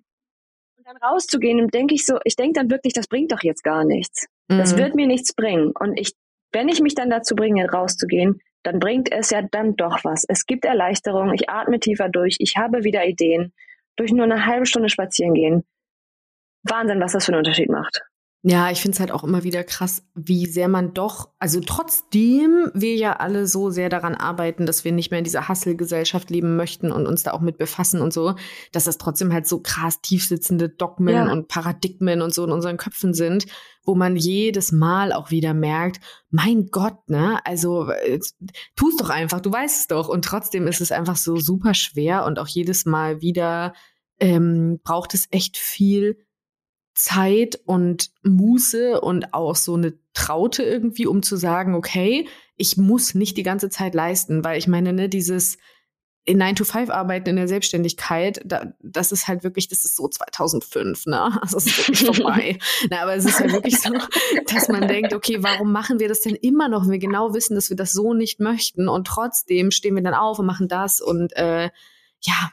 dann 0.84 0.96
rauszugehen, 0.98 1.68
denke 1.68 1.94
ich 1.94 2.04
so, 2.04 2.18
ich 2.24 2.36
denke 2.36 2.60
dann 2.60 2.70
wirklich, 2.70 2.92
das 2.92 3.08
bringt 3.08 3.32
doch 3.32 3.42
jetzt 3.42 3.64
gar 3.64 3.84
nichts. 3.84 4.26
Mhm. 4.48 4.58
Das 4.58 4.76
wird 4.76 4.94
mir 4.94 5.06
nichts 5.06 5.34
bringen. 5.34 5.72
Und 5.72 5.98
ich, 5.98 6.12
wenn 6.52 6.68
ich 6.68 6.80
mich 6.82 6.94
dann 6.94 7.08
dazu 7.08 7.34
bringe, 7.34 7.66
rauszugehen, 7.66 8.40
dann 8.62 8.78
bringt 8.78 9.10
es 9.10 9.30
ja 9.30 9.40
dann 9.40 9.74
doch 9.76 10.04
was. 10.04 10.24
Es 10.28 10.44
gibt 10.44 10.66
Erleichterung, 10.66 11.32
ich 11.32 11.48
atme 11.48 11.80
tiefer 11.80 12.10
durch, 12.10 12.36
ich 12.40 12.56
habe 12.58 12.84
wieder 12.84 13.06
Ideen. 13.06 13.54
Durch 13.96 14.12
nur 14.12 14.24
eine 14.24 14.44
halbe 14.44 14.66
Stunde 14.66 14.90
spazieren 14.90 15.32
gehen. 15.32 15.64
Wahnsinn, 16.62 17.00
was 17.00 17.12
das 17.12 17.24
für 17.24 17.32
einen 17.32 17.38
Unterschied 17.38 17.70
macht. 17.70 18.02
Ja, 18.48 18.70
ich 18.70 18.80
finde 18.80 18.94
es 18.94 19.00
halt 19.00 19.10
auch 19.10 19.24
immer 19.24 19.42
wieder 19.42 19.64
krass, 19.64 20.04
wie 20.14 20.46
sehr 20.46 20.68
man 20.68 20.94
doch, 20.94 21.30
also 21.40 21.58
trotzdem 21.58 22.70
wir 22.74 22.94
ja 22.94 23.14
alle 23.14 23.48
so 23.48 23.70
sehr 23.70 23.88
daran 23.88 24.14
arbeiten, 24.14 24.66
dass 24.66 24.84
wir 24.84 24.92
nicht 24.92 25.10
mehr 25.10 25.18
in 25.18 25.24
dieser 25.24 25.48
Hustle-Gesellschaft 25.48 26.30
leben 26.30 26.54
möchten 26.54 26.92
und 26.92 27.08
uns 27.08 27.24
da 27.24 27.32
auch 27.32 27.40
mit 27.40 27.58
befassen 27.58 28.00
und 28.00 28.12
so, 28.12 28.36
dass 28.70 28.84
das 28.84 28.98
trotzdem 28.98 29.32
halt 29.32 29.48
so 29.48 29.58
krass 29.58 30.00
tiefsitzende 30.00 30.68
Dogmen 30.68 31.12
ja. 31.12 31.32
und 31.32 31.48
Paradigmen 31.48 32.22
und 32.22 32.32
so 32.32 32.44
in 32.44 32.52
unseren 32.52 32.76
Köpfen 32.76 33.14
sind, 33.14 33.46
wo 33.82 33.96
man 33.96 34.14
jedes 34.14 34.70
Mal 34.70 35.12
auch 35.12 35.32
wieder 35.32 35.52
merkt, 35.52 35.98
mein 36.30 36.66
Gott, 36.70 37.08
ne, 37.08 37.40
also 37.44 37.90
äh, 37.90 38.20
tu's 38.76 38.96
doch 38.96 39.10
einfach, 39.10 39.40
du 39.40 39.50
weißt 39.50 39.80
es 39.80 39.86
doch. 39.88 40.08
Und 40.08 40.24
trotzdem 40.24 40.68
ist 40.68 40.80
es 40.80 40.92
einfach 40.92 41.16
so 41.16 41.34
super 41.34 41.74
schwer 41.74 42.24
und 42.24 42.38
auch 42.38 42.46
jedes 42.46 42.86
Mal 42.86 43.20
wieder 43.20 43.74
ähm, 44.20 44.78
braucht 44.84 45.14
es 45.14 45.26
echt 45.32 45.56
viel 45.56 46.25
Zeit 46.96 47.60
und 47.66 48.10
Muße 48.24 49.00
und 49.00 49.34
auch 49.34 49.54
so 49.54 49.74
eine 49.74 49.94
Traute 50.14 50.62
irgendwie, 50.62 51.06
um 51.06 51.22
zu 51.22 51.36
sagen, 51.36 51.74
okay, 51.74 52.26
ich 52.56 52.76
muss 52.76 53.14
nicht 53.14 53.36
die 53.36 53.42
ganze 53.42 53.68
Zeit 53.68 53.94
leisten, 53.94 54.42
weil 54.42 54.58
ich 54.58 54.66
meine, 54.66 54.92
ne, 54.92 55.08
dieses 55.08 55.58
in 56.24 56.38
9 56.38 56.56
to 56.56 56.64
5 56.64 56.90
arbeiten 56.90 57.28
in 57.28 57.36
der 57.36 57.46
Selbstständigkeit, 57.46 58.40
da, 58.44 58.72
das 58.82 59.12
ist 59.12 59.28
halt 59.28 59.44
wirklich, 59.44 59.68
das 59.68 59.84
ist 59.84 59.94
so 59.94 60.08
2005, 60.08 61.06
ne? 61.06 61.38
Also 61.40 61.58
es 61.58 61.66
ist 61.66 61.78
wirklich 61.78 62.04
vorbei. 62.04 62.58
Na, 62.90 63.02
aber 63.02 63.14
es 63.14 63.26
ist 63.26 63.38
ja 63.38 63.52
wirklich 63.52 63.80
so, 63.80 63.92
dass 64.52 64.68
man 64.68 64.88
denkt, 64.88 65.14
okay, 65.14 65.42
warum 65.42 65.70
machen 65.70 66.00
wir 66.00 66.08
das 66.08 66.22
denn 66.22 66.34
immer 66.34 66.68
noch, 66.68 66.84
wenn 66.84 66.92
wir 66.92 66.98
genau 66.98 67.32
wissen, 67.32 67.54
dass 67.54 67.70
wir 67.70 67.76
das 67.76 67.92
so 67.92 68.12
nicht 68.12 68.40
möchten 68.40 68.88
und 68.88 69.06
trotzdem 69.06 69.70
stehen 69.70 69.94
wir 69.94 70.02
dann 70.02 70.14
auf 70.14 70.40
und 70.40 70.46
machen 70.46 70.66
das 70.66 71.00
und 71.00 71.32
äh, 71.36 71.70
ja. 72.22 72.52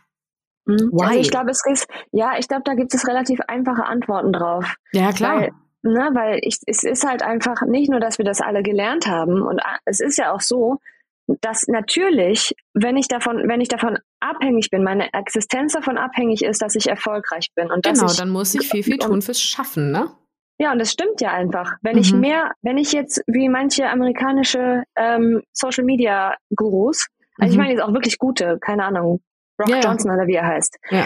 Why? 0.66 1.06
Also 1.06 1.20
ich 1.20 1.32
glaube, 1.32 1.52
es 1.52 1.62
ist, 1.66 1.88
ja, 2.12 2.38
ich 2.38 2.48
glaube, 2.48 2.64
da 2.66 2.74
gibt 2.74 2.94
es 2.94 3.08
relativ 3.08 3.40
einfache 3.48 3.86
Antworten 3.86 4.32
drauf. 4.32 4.76
Ja, 4.92 5.12
klar. 5.12 5.42
Weil, 5.42 5.52
ne, 5.82 6.10
weil 6.14 6.40
ich, 6.42 6.60
es 6.66 6.84
ist 6.84 7.06
halt 7.08 7.22
einfach 7.22 7.62
nicht 7.68 7.90
nur, 7.90 8.00
dass 8.00 8.18
wir 8.18 8.26
das 8.26 8.42
alle 8.42 8.64
gelernt 8.64 9.08
haben 9.08 9.42
und 9.42 9.62
es 9.86 10.00
ist 10.00 10.18
ja 10.18 10.34
auch 10.34 10.42
so, 10.42 10.78
dass 11.42 11.68
natürlich, 11.68 12.54
wenn 12.74 12.98
ich 12.98 13.08
davon, 13.08 13.48
wenn 13.48 13.62
ich 13.62 13.70
davon 13.70 13.98
abhängig 14.20 14.70
bin, 14.70 14.84
meine 14.84 15.14
Existenz 15.14 15.74
davon 15.74 15.98
abhängig 15.98 16.44
ist, 16.44 16.62
dass 16.62 16.76
ich 16.76 16.90
erfolgreich 16.90 17.48
bin. 17.56 17.72
Und 17.72 17.84
genau, 17.84 18.06
ich, 18.06 18.18
dann 18.18 18.30
muss 18.30 18.54
ich 18.56 18.70
viel, 18.70 18.84
viel 18.84 18.98
tun 18.98 19.22
fürs 19.22 19.42
Schaffen, 19.42 19.92
ne? 19.92 20.10
Ja, 20.60 20.72
und 20.72 20.80
das 20.80 20.92
stimmt 20.92 21.20
ja 21.20 21.32
einfach. 21.32 21.74
Wenn 21.82 21.96
mhm. 21.96 22.02
ich 22.02 22.14
mehr, 22.14 22.52
wenn 22.62 22.78
ich 22.78 22.92
jetzt 22.92 23.24
wie 23.28 23.50
manche 23.50 23.90
amerikanische 23.90 24.84
ähm, 24.96 25.42
Social 25.52 25.84
Media 25.84 26.36
Gurus, 26.56 27.08
also 27.38 27.48
mhm. 27.48 27.52
ich 27.52 27.58
meine 27.58 27.74
jetzt 27.74 27.84
auch 27.84 27.94
wirklich 27.94 28.18
gute, 28.18 28.60
keine 28.60 28.86
Ahnung, 28.86 29.22
Rock 29.60 29.70
ja, 29.70 29.80
Johnson 29.80 30.12
oder 30.12 30.28
wie 30.28 30.36
er 30.36 30.48
heißt. 30.48 30.78
Ja. 30.90 31.06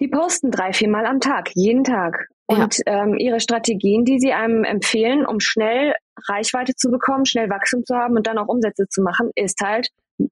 Die 0.00 0.08
posten 0.08 0.50
drei, 0.50 0.72
vier 0.72 0.90
Mal 0.90 1.06
am 1.06 1.20
Tag, 1.20 1.50
jeden 1.54 1.84
Tag. 1.84 2.28
Und 2.46 2.78
ja. 2.86 3.02
ähm, 3.02 3.14
ihre 3.14 3.40
Strategien, 3.40 4.04
die 4.04 4.18
sie 4.18 4.32
einem 4.32 4.62
empfehlen, 4.62 5.26
um 5.26 5.40
schnell 5.40 5.94
Reichweite 6.28 6.74
zu 6.74 6.90
bekommen, 6.90 7.26
schnell 7.26 7.50
Wachstum 7.50 7.84
zu 7.84 7.96
haben 7.96 8.16
und 8.16 8.26
dann 8.26 8.38
auch 8.38 8.48
Umsätze 8.48 8.86
zu 8.88 9.02
machen, 9.02 9.30
ist 9.34 9.60
halt 9.62 9.88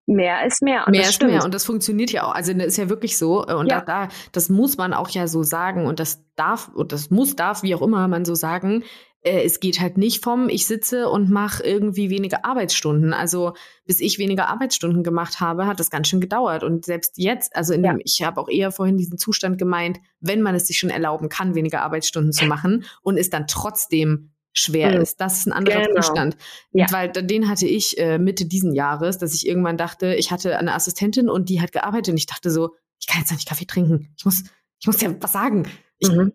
mehr 0.07 0.47
ist 0.47 0.63
mehr. 0.63 0.87
Und 0.87 0.93
mehr 0.93 1.03
ist 1.03 1.15
stimmt. 1.15 1.33
mehr 1.33 1.45
und 1.45 1.53
das 1.53 1.65
funktioniert 1.65 2.11
ja 2.11 2.25
auch. 2.25 2.35
Also 2.35 2.55
das 2.55 2.67
ist 2.67 2.77
ja 2.79 2.89
wirklich 2.89 3.19
so 3.19 3.45
und 3.45 3.71
ja. 3.71 3.81
Da, 3.81 4.07
da, 4.07 4.09
das 4.33 4.49
muss 4.49 4.77
man 4.77 4.95
auch 4.95 5.11
ja 5.11 5.27
so 5.27 5.43
sagen 5.43 5.87
und 5.87 6.01
das 6.01 6.25
darf 6.37 6.71
und 6.75 6.93
das 6.93 7.11
muss 7.11 7.37
darf 7.37 7.63
wie 7.63 7.75
auch 7.75 7.83
immer 7.83 8.07
man 8.09 8.25
so 8.25 8.35
sagen 8.35 8.85
es 9.25 9.59
geht 9.59 9.81
halt 9.81 9.97
nicht 9.97 10.23
vom, 10.23 10.51
ich 10.51 10.67
sitze 10.67 11.09
und 11.09 11.31
mache 11.31 11.63
irgendwie 11.63 12.11
weniger 12.11 12.45
Arbeitsstunden. 12.45 13.15
Also 13.15 13.55
bis 13.87 14.01
ich 14.01 14.19
weniger 14.19 14.49
Arbeitsstunden 14.49 15.03
gemacht 15.03 15.41
habe, 15.41 15.67
hat 15.67 15.81
das 15.81 15.91
ganz 15.91 16.09
schön 16.09 16.21
gedauert. 16.21 16.63
Und 16.63 16.85
selbst 16.85 17.15
jetzt, 17.17 17.57
also 17.57 17.73
ja. 17.73 17.81
dem, 17.81 18.03
ich 18.05 18.23
habe 18.23 18.39
auch 18.41 18.49
eher 18.49 18.71
vorhin 18.71 18.99
diesen 18.99 19.17
Zustand 19.17 19.57
gemeint, 19.57 19.99
wenn 20.21 20.43
man 20.43 20.55
es 20.55 20.67
sich 20.67 20.79
schon 20.79 20.91
erlauben 20.91 21.31
kann, 21.31 21.55
weniger 21.55 21.83
Arbeitsstunden 21.83 22.33
zu 22.33 22.45
machen 22.45 22.85
und 23.01 23.17
es 23.17 23.31
dann 23.31 23.47
trotzdem 23.47 24.31
schwer 24.53 24.95
mhm. 24.95 25.01
ist. 25.01 25.21
Das 25.23 25.39
ist 25.39 25.47
ein 25.47 25.53
anderer 25.53 25.87
genau. 25.87 26.01
Zustand. 26.01 26.37
Ja. 26.73 26.87
Weil 26.91 27.11
den 27.11 27.49
hatte 27.49 27.67
ich 27.67 27.99
äh, 27.99 28.19
Mitte 28.19 28.45
diesen 28.45 28.75
Jahres, 28.75 29.17
dass 29.17 29.35
ich 29.35 29.47
irgendwann 29.47 29.79
dachte, 29.79 30.15
ich 30.15 30.33
hatte 30.33 30.59
eine 30.59 30.75
Assistentin 30.75 31.31
und 31.31 31.49
die 31.49 31.63
hat 31.63 31.73
gearbeitet 31.73 32.11
und 32.11 32.19
ich 32.19 32.27
dachte 32.27 32.51
so, 32.51 32.75
ich 33.01 33.07
kann 33.07 33.21
jetzt 33.21 33.33
nicht 33.33 33.49
Kaffee 33.49 33.67
trinken. 33.67 34.13
Ich 34.19 34.27
muss, 34.27 34.45
ich 34.81 34.87
muss 34.87 35.01
ja 35.01 35.15
was 35.19 35.33
sagen. 35.33 35.67
Ich, 35.99 36.09
mhm. 36.09 36.33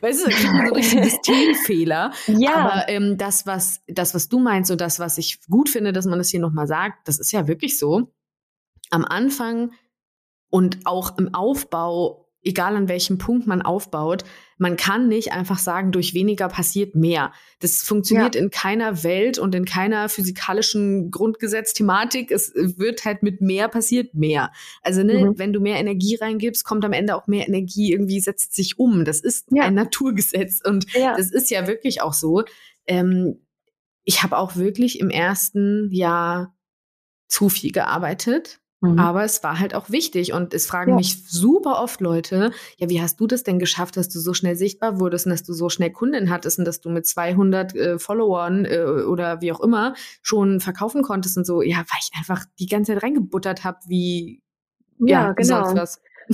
Weißt 0.00 0.26
du, 0.26 0.30
kriegt 0.30 0.52
man 0.52 0.68
so 0.68 0.74
richtig 0.74 1.04
Systemfehler. 1.10 2.12
Ja. 2.26 2.54
Aber 2.56 2.88
ähm, 2.88 3.16
das, 3.16 3.46
was, 3.46 3.80
das, 3.86 4.14
was 4.14 4.28
du 4.28 4.38
meinst 4.38 4.70
und 4.70 4.80
das, 4.80 4.98
was 4.98 5.18
ich 5.18 5.40
gut 5.48 5.68
finde, 5.68 5.92
dass 5.92 6.06
man 6.06 6.18
das 6.18 6.28
hier 6.28 6.40
nochmal 6.40 6.66
sagt, 6.66 7.08
das 7.08 7.18
ist 7.18 7.32
ja 7.32 7.46
wirklich 7.46 7.78
so. 7.78 8.12
Am 8.90 9.04
Anfang 9.04 9.72
und 10.50 10.80
auch 10.84 11.16
im 11.18 11.34
Aufbau 11.34 12.26
egal 12.46 12.76
an 12.76 12.88
welchem 12.88 13.18
Punkt 13.18 13.46
man 13.46 13.60
aufbaut, 13.60 14.24
man 14.58 14.76
kann 14.76 15.08
nicht 15.08 15.32
einfach 15.32 15.58
sagen, 15.58 15.92
durch 15.92 16.14
weniger 16.14 16.48
passiert 16.48 16.94
mehr. 16.94 17.32
Das 17.60 17.82
funktioniert 17.82 18.34
ja. 18.34 18.40
in 18.40 18.50
keiner 18.50 19.02
Welt 19.04 19.38
und 19.38 19.54
in 19.54 19.64
keiner 19.64 20.08
physikalischen 20.08 21.10
Grundgesetzthematik. 21.10 22.30
Es 22.30 22.52
wird 22.54 23.04
halt 23.04 23.22
mit 23.22 23.40
mehr 23.40 23.68
passiert 23.68 24.14
mehr. 24.14 24.50
Also 24.82 25.02
ne, 25.02 25.26
mhm. 25.26 25.38
wenn 25.38 25.52
du 25.52 25.60
mehr 25.60 25.76
Energie 25.76 26.16
reingibst, 26.16 26.64
kommt 26.64 26.84
am 26.84 26.92
Ende 26.92 27.16
auch 27.16 27.26
mehr 27.26 27.46
Energie 27.46 27.92
irgendwie 27.92 28.20
setzt 28.20 28.54
sich 28.54 28.78
um. 28.78 29.04
Das 29.04 29.20
ist 29.20 29.46
ja. 29.50 29.64
ein 29.64 29.74
Naturgesetz 29.74 30.60
und 30.64 30.92
ja. 30.94 31.14
das 31.16 31.30
ist 31.30 31.50
ja 31.50 31.66
wirklich 31.66 32.00
auch 32.00 32.14
so. 32.14 32.42
Ähm, 32.86 33.40
ich 34.04 34.22
habe 34.22 34.38
auch 34.38 34.56
wirklich 34.56 35.00
im 35.00 35.10
ersten 35.10 35.90
Jahr 35.92 36.54
zu 37.28 37.48
viel 37.48 37.72
gearbeitet 37.72 38.60
Mhm. 38.80 38.98
Aber 38.98 39.24
es 39.24 39.42
war 39.42 39.58
halt 39.58 39.74
auch 39.74 39.90
wichtig 39.90 40.32
und 40.32 40.52
es 40.52 40.66
fragen 40.66 40.92
ja. 40.92 40.96
mich 40.96 41.26
super 41.26 41.80
oft 41.80 42.00
Leute, 42.00 42.50
ja, 42.76 42.90
wie 42.90 43.00
hast 43.00 43.18
du 43.20 43.26
das 43.26 43.42
denn 43.42 43.58
geschafft, 43.58 43.96
dass 43.96 44.08
du 44.08 44.18
so 44.18 44.34
schnell 44.34 44.54
sichtbar 44.54 45.00
wurdest 45.00 45.26
und 45.26 45.30
dass 45.30 45.42
du 45.42 45.54
so 45.54 45.68
schnell 45.68 45.90
Kunden 45.90 46.30
hattest 46.30 46.58
und 46.58 46.66
dass 46.66 46.80
du 46.80 46.90
mit 46.90 47.06
200 47.06 47.74
äh, 47.74 47.98
Followern 47.98 48.66
äh, 48.66 48.82
oder 48.82 49.40
wie 49.40 49.52
auch 49.52 49.60
immer 49.60 49.94
schon 50.20 50.60
verkaufen 50.60 51.02
konntest 51.02 51.38
und 51.38 51.46
so. 51.46 51.62
Ja, 51.62 51.78
weil 51.78 52.00
ich 52.00 52.10
einfach 52.18 52.44
die 52.58 52.66
ganze 52.66 52.92
Zeit 52.92 53.02
reingebuttert 53.02 53.64
habe, 53.64 53.78
wie 53.86 54.42
ja, 54.98 55.26
ja 55.26 55.32
genau. 55.32 55.72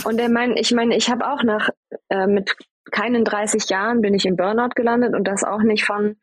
Und 0.05 0.19
er 0.19 0.31
mein, 0.31 0.57
ich 0.57 0.73
meine, 0.73 0.97
ich 0.97 1.11
habe 1.11 1.31
auch 1.31 1.43
nach 1.43 1.69
äh, 2.09 2.27
mit 2.27 2.57
keinen 2.91 3.25
30 3.25 3.69
Jahren 3.69 4.01
bin 4.01 4.15
ich 4.15 4.25
im 4.25 4.37
Burnout 4.37 4.71
gelandet 4.75 5.15
und 5.15 5.29
das 5.29 5.45
auch 5.45 5.63
nicht 5.63 5.85
von 5.85 6.17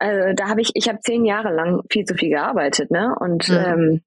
äh, 0.00 0.34
da 0.34 0.48
habe 0.48 0.62
ich, 0.62 0.70
ich 0.74 0.88
habe 0.88 0.98
zehn 1.00 1.24
Jahre 1.24 1.54
lang 1.54 1.82
viel 1.90 2.04
zu 2.04 2.14
viel 2.14 2.30
gearbeitet, 2.30 2.90
ne? 2.90 3.14
Und 3.20 3.48
mhm. 3.48 3.54
ähm, 3.54 4.02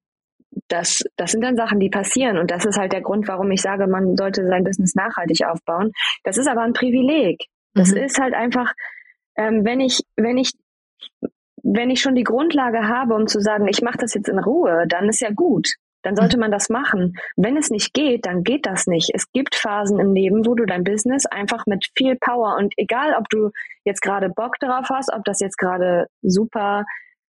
das, 0.68 1.04
das 1.16 1.32
sind 1.32 1.42
dann 1.42 1.56
Sachen, 1.56 1.80
die 1.80 1.90
passieren. 1.90 2.38
Und 2.38 2.50
das 2.50 2.64
ist 2.64 2.78
halt 2.78 2.92
der 2.92 3.02
Grund, 3.02 3.28
warum 3.28 3.50
ich 3.50 3.60
sage, 3.60 3.86
man 3.86 4.16
sollte 4.16 4.46
sein 4.46 4.64
Business 4.64 4.94
nachhaltig 4.94 5.44
aufbauen. 5.46 5.92
Das 6.22 6.38
ist 6.38 6.48
aber 6.48 6.62
ein 6.62 6.72
Privileg. 6.72 7.44
Das 7.74 7.90
mhm. 7.90 7.98
ist 7.98 8.20
halt 8.20 8.34
einfach, 8.34 8.72
ähm, 9.36 9.64
wenn 9.64 9.80
ich, 9.80 10.00
wenn 10.16 10.38
ich, 10.38 10.52
wenn 11.62 11.90
ich 11.90 12.00
schon 12.00 12.14
die 12.14 12.24
Grundlage 12.24 12.88
habe, 12.88 13.14
um 13.14 13.26
zu 13.26 13.40
sagen, 13.40 13.68
ich 13.68 13.82
mache 13.82 13.98
das 13.98 14.14
jetzt 14.14 14.28
in 14.28 14.38
Ruhe, 14.38 14.86
dann 14.88 15.08
ist 15.08 15.20
ja 15.20 15.30
gut. 15.30 15.74
Dann 16.02 16.16
sollte 16.16 16.36
mhm. 16.36 16.42
man 16.42 16.52
das 16.52 16.68
machen. 16.68 17.14
Wenn 17.36 17.56
es 17.56 17.70
nicht 17.70 17.94
geht, 17.94 18.26
dann 18.26 18.42
geht 18.42 18.66
das 18.66 18.86
nicht. 18.86 19.10
Es 19.14 19.32
gibt 19.32 19.54
Phasen 19.54 19.98
im 19.98 20.12
Leben, 20.14 20.46
wo 20.46 20.54
du 20.54 20.66
dein 20.66 20.84
Business 20.84 21.24
einfach 21.24 21.64
mit 21.66 21.86
viel 21.96 22.16
Power 22.16 22.56
und 22.58 22.74
egal, 22.76 23.14
ob 23.18 23.28
du 23.30 23.50
jetzt 23.84 24.02
gerade 24.02 24.28
Bock 24.28 24.58
darauf 24.60 24.90
hast, 24.90 25.10
ob 25.12 25.24
das 25.24 25.40
jetzt 25.40 25.56
gerade 25.56 26.06
super 26.20 26.84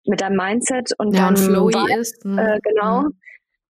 mit 0.06 0.22
deinem 0.22 0.36
Mindset 0.36 0.92
und 0.98 1.14
ja, 1.14 1.26
dann 1.26 1.36
flowy 1.36 1.74
Vibe, 1.74 2.00
ist. 2.00 2.24
Mhm. 2.24 2.38
Äh, 2.38 2.58
genau. 2.62 3.02
Mhm. 3.02 3.18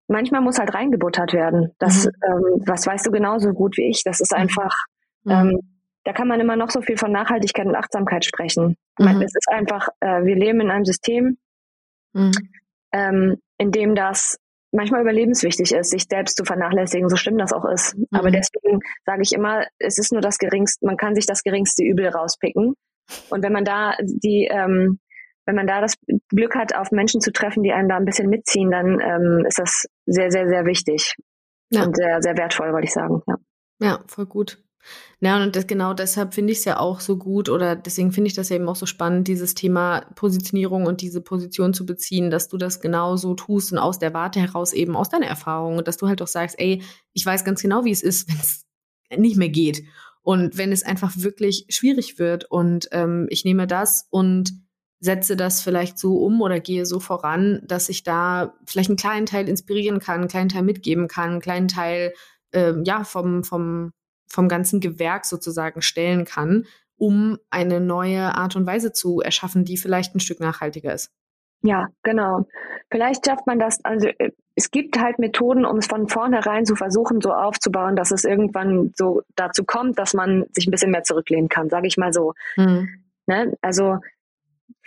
Manchmal 0.09 0.41
muss 0.41 0.59
halt 0.59 0.73
reingebuttert 0.73 1.33
werden. 1.33 1.71
Das, 1.79 2.05
mhm. 2.05 2.11
ähm, 2.27 2.63
was 2.65 2.85
weißt 2.85 3.07
du 3.07 3.11
genauso 3.11 3.53
gut 3.53 3.77
wie 3.77 3.89
ich. 3.89 4.03
Das 4.03 4.19
ist 4.19 4.33
mhm. 4.33 4.39
einfach, 4.39 4.75
mhm. 5.23 5.31
ähm, 5.31 5.59
da 6.03 6.13
kann 6.13 6.27
man 6.27 6.39
immer 6.39 6.55
noch 6.55 6.71
so 6.71 6.81
viel 6.81 6.97
von 6.97 7.11
Nachhaltigkeit 7.11 7.67
und 7.67 7.75
Achtsamkeit 7.75 8.25
sprechen. 8.25 8.75
Mhm. 8.97 9.21
Es 9.21 9.35
ist 9.35 9.47
einfach, 9.49 9.87
äh, 10.01 10.23
wir 10.25 10.35
leben 10.35 10.61
in 10.61 10.71
einem 10.71 10.85
System, 10.85 11.37
ähm, 12.91 13.37
in 13.57 13.71
dem 13.71 13.95
das 13.95 14.37
manchmal 14.71 15.01
überlebenswichtig 15.01 15.73
ist, 15.73 15.91
sich 15.91 16.03
selbst 16.09 16.37
zu 16.37 16.45
vernachlässigen, 16.45 17.09
so 17.09 17.15
schlimm 17.15 17.37
das 17.37 17.53
auch 17.53 17.65
ist. 17.65 17.95
Aber 18.11 18.31
deswegen 18.31 18.79
sage 19.05 19.21
ich 19.23 19.31
immer, 19.33 19.65
es 19.79 19.97
ist 19.97 20.11
nur 20.11 20.21
das 20.21 20.37
geringste, 20.37 20.85
man 20.85 20.97
kann 20.97 21.15
sich 21.15 21.25
das 21.25 21.43
geringste 21.43 21.83
Übel 21.83 22.07
rauspicken. 22.07 22.75
Und 23.29 23.43
wenn 23.43 23.53
man 23.53 23.65
da 23.65 23.95
die, 24.01 24.47
ähm, 24.51 24.99
wenn 25.45 25.55
man 25.55 25.65
da 25.65 25.81
das 25.81 25.95
Glück 26.29 26.55
hat, 26.55 26.75
auf 26.75 26.91
Menschen 26.91 27.21
zu 27.21 27.31
treffen, 27.31 27.63
die 27.63 27.73
einen 27.73 27.89
da 27.89 27.97
ein 27.97 28.05
bisschen 28.05 28.29
mitziehen, 28.29 28.69
dann 28.69 28.99
ähm, 28.99 29.45
ist 29.47 29.57
das 29.57 29.87
sehr, 30.09 30.31
sehr, 30.31 30.47
sehr 30.47 30.65
wichtig 30.65 31.15
ja. 31.69 31.83
und 31.83 31.95
sehr, 31.95 32.21
sehr 32.21 32.35
wertvoll, 32.37 32.73
wollte 32.73 32.87
ich 32.87 32.93
sagen. 32.93 33.21
Ja, 33.27 33.35
ja 33.79 34.03
voll 34.07 34.25
gut. 34.25 34.63
Ja, 35.19 35.43
und 35.43 35.55
das, 35.55 35.67
genau 35.67 35.93
deshalb 35.93 36.33
finde 36.33 36.53
ich 36.53 36.59
es 36.59 36.65
ja 36.65 36.79
auch 36.79 37.01
so 37.01 37.17
gut 37.17 37.49
oder 37.49 37.75
deswegen 37.75 38.11
finde 38.13 38.29
ich 38.29 38.33
das 38.33 38.49
ja 38.49 38.55
eben 38.55 38.69
auch 38.69 38.77
so 38.77 38.85
spannend, 38.85 39.27
dieses 39.27 39.53
Thema 39.53 40.01
Positionierung 40.15 40.85
und 40.85 41.01
diese 41.01 41.21
Position 41.21 41.73
zu 41.73 41.85
beziehen, 41.85 42.29
dass 42.29 42.47
du 42.47 42.57
das 42.57 42.79
genau 42.79 43.17
so 43.17 43.35
tust 43.35 43.73
und 43.73 43.77
aus 43.77 43.99
der 43.99 44.13
Warte 44.13 44.39
heraus 44.39 44.71
eben 44.71 44.95
aus 44.95 45.09
deiner 45.09 45.27
Erfahrung 45.27 45.77
und 45.77 45.87
dass 45.87 45.97
du 45.97 46.07
halt 46.07 46.21
auch 46.21 46.27
sagst, 46.27 46.57
ey, 46.59 46.81
ich 47.13 47.25
weiß 47.25 47.43
ganz 47.43 47.61
genau, 47.61 47.83
wie 47.83 47.91
es 47.91 48.01
ist, 48.01 48.29
wenn 48.29 48.37
es 48.37 48.65
nicht 49.17 49.37
mehr 49.37 49.49
geht 49.49 49.83
und 50.21 50.57
wenn 50.57 50.71
es 50.71 50.83
einfach 50.83 51.13
wirklich 51.17 51.65
schwierig 51.69 52.17
wird 52.17 52.45
und 52.49 52.87
ähm, 52.91 53.27
ich 53.29 53.43
nehme 53.43 53.67
das 53.67 54.07
und 54.09 54.53
setze 54.99 55.35
das 55.35 55.61
vielleicht 55.61 55.97
so 55.97 56.17
um 56.17 56.41
oder 56.41 56.59
gehe 56.59 56.85
so 56.85 56.99
voran, 56.99 57.61
dass 57.65 57.89
ich 57.89 58.03
da 58.03 58.53
vielleicht 58.65 58.89
einen 58.89 58.97
kleinen 58.97 59.25
Teil 59.25 59.47
inspirieren 59.47 59.99
kann, 59.99 60.21
einen 60.21 60.27
kleinen 60.27 60.49
Teil 60.49 60.63
mitgeben 60.63 61.07
kann, 61.07 61.31
einen 61.31 61.41
kleinen 61.41 61.67
Teil 61.67 62.13
äh, 62.51 62.73
ja 62.83 63.03
vom 63.03 63.43
vom 63.43 63.93
vom 64.27 64.47
ganzen 64.47 64.79
Gewerk 64.79 65.25
sozusagen 65.25 65.81
stellen 65.81 66.25
kann, 66.25 66.65
um 66.97 67.37
eine 67.49 67.79
neue 67.79 68.35
Art 68.35 68.55
und 68.55 68.65
Weise 68.65 68.91
zu 68.91 69.21
erschaffen, 69.21 69.65
die 69.65 69.77
vielleicht 69.77 70.15
ein 70.15 70.19
Stück 70.19 70.39
nachhaltiger 70.39 70.93
ist. 70.93 71.11
Ja, 71.61 71.87
genau. 72.03 72.45
Vielleicht 72.91 73.25
schafft 73.25 73.45
man 73.47 73.59
das, 73.59 73.83
also 73.83 74.07
äh, 74.07 74.31
es 74.55 74.71
gibt 74.71 74.99
halt 74.99 75.19
Methoden, 75.19 75.65
um 75.65 75.77
es 75.77 75.87
von 75.87 76.07
vornherein 76.09 76.65
zu 76.65 76.75
versuchen, 76.75 77.21
so 77.21 77.33
aufzubauen, 77.33 77.95
dass 77.95 78.11
es 78.11 78.23
irgendwann 78.23 78.93
so 78.95 79.21
dazu 79.35 79.63
kommt, 79.63 79.97
dass 79.99 80.13
man 80.13 80.45
sich 80.51 80.67
ein 80.67 80.71
bisschen 80.71 80.91
mehr 80.91 81.03
zurücklehnen 81.03 81.49
kann, 81.49 81.69
sage 81.69 81.87
ich 81.87 81.97
mal 81.97 82.13
so. 82.13 82.33
Mhm. 82.57 82.89
Ne? 83.25 83.57
Also 83.61 83.99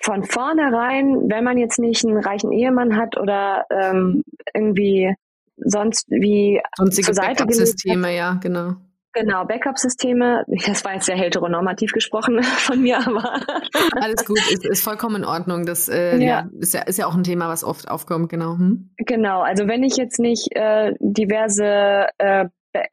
von 0.03 0.25
vornherein, 0.25 1.29
wenn 1.31 1.45
man 1.45 1.59
jetzt 1.59 1.79
nicht 1.79 2.05
einen 2.05 2.19
reichen 2.19 2.53
Ehemann 2.53 2.97
hat 2.97 3.19
oder 3.19 3.67
ähm, 3.71 4.25
irgendwie 4.53 5.15
sonst 5.57 6.07
wie 6.11 6.61
sonstige 6.77 7.13
Backup-Systeme, 7.13 8.15
ja, 8.15 8.39
genau. 8.43 8.75
Genau, 9.15 9.45
Backup-Systeme. 9.45 10.45
Das 10.67 10.85
war 10.85 10.95
jetzt 10.95 11.05
sehr 11.05 11.17
heteronormativ 11.17 11.93
gesprochen 11.93 12.43
von 12.43 12.81
mir, 12.81 12.99
aber 12.99 13.41
alles 14.01 14.25
gut, 14.25 14.39
ist, 14.51 14.65
ist 14.65 14.83
vollkommen 14.83 15.17
in 15.17 15.25
Ordnung. 15.25 15.67
Das 15.67 15.89
äh, 15.89 16.17
ja. 16.17 16.49
ist, 16.59 16.75
ja, 16.75 16.83
ist 16.83 16.99
ja 16.99 17.07
auch 17.07 17.15
ein 17.15 17.25
Thema, 17.25 17.49
was 17.49 17.63
oft 17.63 17.89
aufkommt, 17.89 18.31
genau. 18.31 18.57
Hm? 18.57 18.91
Genau, 18.97 19.43
also 19.43 19.69
wenn 19.69 19.83
ich 19.83 19.97
jetzt 19.97 20.19
nicht 20.19 20.49
äh, 20.57 20.95
diverse 20.99 22.07
äh, 22.19 22.47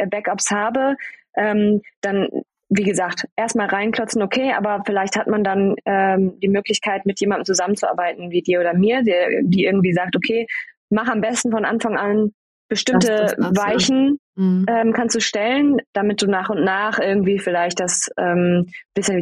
Backups 0.09 0.51
habe, 0.51 0.95
ähm, 1.35 1.81
dann 2.01 2.27
wie 2.69 2.83
gesagt, 2.83 3.25
erstmal 3.35 3.67
reinklotzen, 3.67 4.21
okay, 4.21 4.53
aber 4.55 4.83
vielleicht 4.85 5.17
hat 5.17 5.27
man 5.27 5.43
dann 5.43 5.75
ähm, 5.85 6.39
die 6.39 6.47
Möglichkeit, 6.47 7.05
mit 7.05 7.19
jemandem 7.19 7.45
zusammenzuarbeiten, 7.45 8.29
wie 8.29 8.43
dir 8.43 8.59
oder 8.59 8.75
mir, 8.75 9.03
der, 9.03 9.41
die 9.41 9.65
irgendwie 9.65 9.93
sagt, 9.93 10.15
okay, 10.15 10.45
mach 10.89 11.07
am 11.07 11.21
besten 11.21 11.51
von 11.51 11.65
Anfang 11.65 11.97
an 11.97 12.31
bestimmte 12.69 13.35
Weichen 13.37 14.19
mhm. 14.35 14.65
ähm, 14.69 14.93
kannst 14.93 15.15
du 15.15 15.19
stellen, 15.19 15.77
damit 15.93 16.21
du 16.21 16.27
nach 16.27 16.49
und 16.49 16.63
nach 16.63 16.99
irgendwie 16.99 17.39
vielleicht 17.39 17.79
das 17.79 18.09
ähm, 18.17 18.67
bisschen 18.93 19.21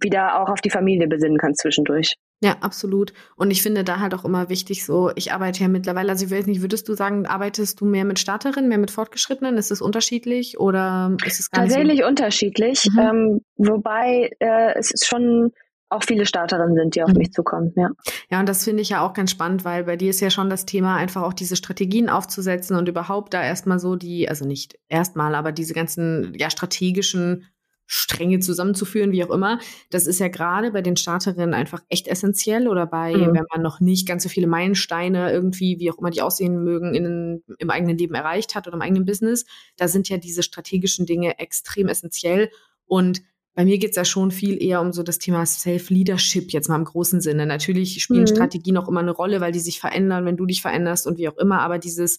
wieder 0.00 0.40
auch 0.40 0.48
auf 0.48 0.62
die 0.62 0.70
Familie 0.70 1.06
besinnen 1.06 1.36
kannst 1.36 1.60
zwischendurch. 1.60 2.14
Ja, 2.42 2.56
absolut. 2.60 3.14
Und 3.36 3.50
ich 3.50 3.62
finde 3.62 3.82
da 3.82 3.98
halt 3.98 4.14
auch 4.14 4.24
immer 4.24 4.50
wichtig, 4.50 4.84
so, 4.84 5.10
ich 5.14 5.32
arbeite 5.32 5.60
ja 5.60 5.68
mittlerweile, 5.68 6.10
also 6.10 6.26
ich 6.26 6.30
weiß 6.30 6.46
nicht, 6.46 6.60
würdest 6.60 6.86
du 6.88 6.94
sagen, 6.94 7.26
arbeitest 7.26 7.80
du 7.80 7.86
mehr 7.86 8.04
mit 8.04 8.18
Starterinnen, 8.18 8.68
mehr 8.68 8.78
mit 8.78 8.90
Fortgeschrittenen? 8.90 9.56
Ist 9.56 9.70
es 9.70 9.80
unterschiedlich 9.80 10.60
oder 10.60 11.16
ist 11.24 11.40
es 11.40 11.50
gar 11.50 11.62
Tatsächlich 11.62 12.00
so? 12.00 12.06
unterschiedlich, 12.06 12.88
mhm. 12.92 12.98
ähm, 12.98 13.40
wobei 13.56 14.30
äh, 14.38 14.74
es 14.78 14.90
ist 14.90 15.06
schon 15.06 15.52
auch 15.88 16.02
viele 16.02 16.26
Starterinnen 16.26 16.74
sind, 16.74 16.94
die 16.96 17.02
auf 17.02 17.10
mhm. 17.10 17.18
mich 17.18 17.32
zukommen, 17.32 17.72
ja. 17.76 17.90
Ja, 18.30 18.40
und 18.40 18.48
das 18.48 18.64
finde 18.64 18.82
ich 18.82 18.90
ja 18.90 19.06
auch 19.06 19.14
ganz 19.14 19.30
spannend, 19.30 19.64
weil 19.64 19.84
bei 19.84 19.96
dir 19.96 20.10
ist 20.10 20.20
ja 20.20 20.30
schon 20.30 20.50
das 20.50 20.66
Thema, 20.66 20.96
einfach 20.96 21.22
auch 21.22 21.32
diese 21.32 21.56
Strategien 21.56 22.08
aufzusetzen 22.10 22.76
und 22.76 22.88
überhaupt 22.88 23.32
da 23.34 23.42
erstmal 23.42 23.78
so 23.78 23.96
die, 23.96 24.28
also 24.28 24.44
nicht 24.44 24.78
erstmal, 24.88 25.34
aber 25.34 25.52
diese 25.52 25.74
ganzen 25.74 26.34
ja 26.36 26.50
strategischen 26.50 27.46
Stränge 27.86 28.40
zusammenzuführen, 28.40 29.12
wie 29.12 29.24
auch 29.24 29.30
immer. 29.30 29.60
Das 29.90 30.06
ist 30.06 30.18
ja 30.18 30.28
gerade 30.28 30.72
bei 30.72 30.82
den 30.82 30.96
Starterinnen 30.96 31.54
einfach 31.54 31.82
echt 31.88 32.08
essentiell 32.08 32.68
oder 32.68 32.86
bei, 32.86 33.14
mhm. 33.14 33.34
wenn 33.34 33.46
man 33.52 33.62
noch 33.62 33.80
nicht 33.80 34.06
ganz 34.06 34.24
so 34.24 34.28
viele 34.28 34.46
Meilensteine 34.46 35.32
irgendwie, 35.32 35.78
wie 35.78 35.90
auch 35.90 35.98
immer 35.98 36.10
die 36.10 36.22
aussehen 36.22 36.64
mögen, 36.64 36.94
in, 36.94 37.42
im 37.58 37.70
eigenen 37.70 37.96
Leben 37.96 38.14
erreicht 38.14 38.54
hat 38.54 38.66
oder 38.66 38.76
im 38.76 38.82
eigenen 38.82 39.04
Business. 39.04 39.46
Da 39.76 39.88
sind 39.88 40.08
ja 40.08 40.18
diese 40.18 40.42
strategischen 40.42 41.06
Dinge 41.06 41.38
extrem 41.38 41.88
essentiell 41.88 42.50
und 42.86 43.22
bei 43.54 43.64
mir 43.64 43.78
geht 43.78 43.90
es 43.90 43.96
ja 43.96 44.04
schon 44.04 44.32
viel 44.32 44.62
eher 44.62 44.82
um 44.82 44.92
so 44.92 45.02
das 45.02 45.18
Thema 45.18 45.46
Self-Leadership, 45.46 46.52
jetzt 46.52 46.68
mal 46.68 46.76
im 46.76 46.84
großen 46.84 47.22
Sinne. 47.22 47.46
Natürlich 47.46 48.02
spielen 48.02 48.20
mhm. 48.20 48.26
Strategien 48.26 48.76
auch 48.76 48.86
immer 48.86 49.00
eine 49.00 49.12
Rolle, 49.12 49.40
weil 49.40 49.50
die 49.50 49.60
sich 49.60 49.80
verändern, 49.80 50.26
wenn 50.26 50.36
du 50.36 50.44
dich 50.44 50.60
veränderst 50.60 51.06
und 51.06 51.16
wie 51.16 51.26
auch 51.26 51.38
immer, 51.38 51.60
aber 51.60 51.78
dieses 51.78 52.18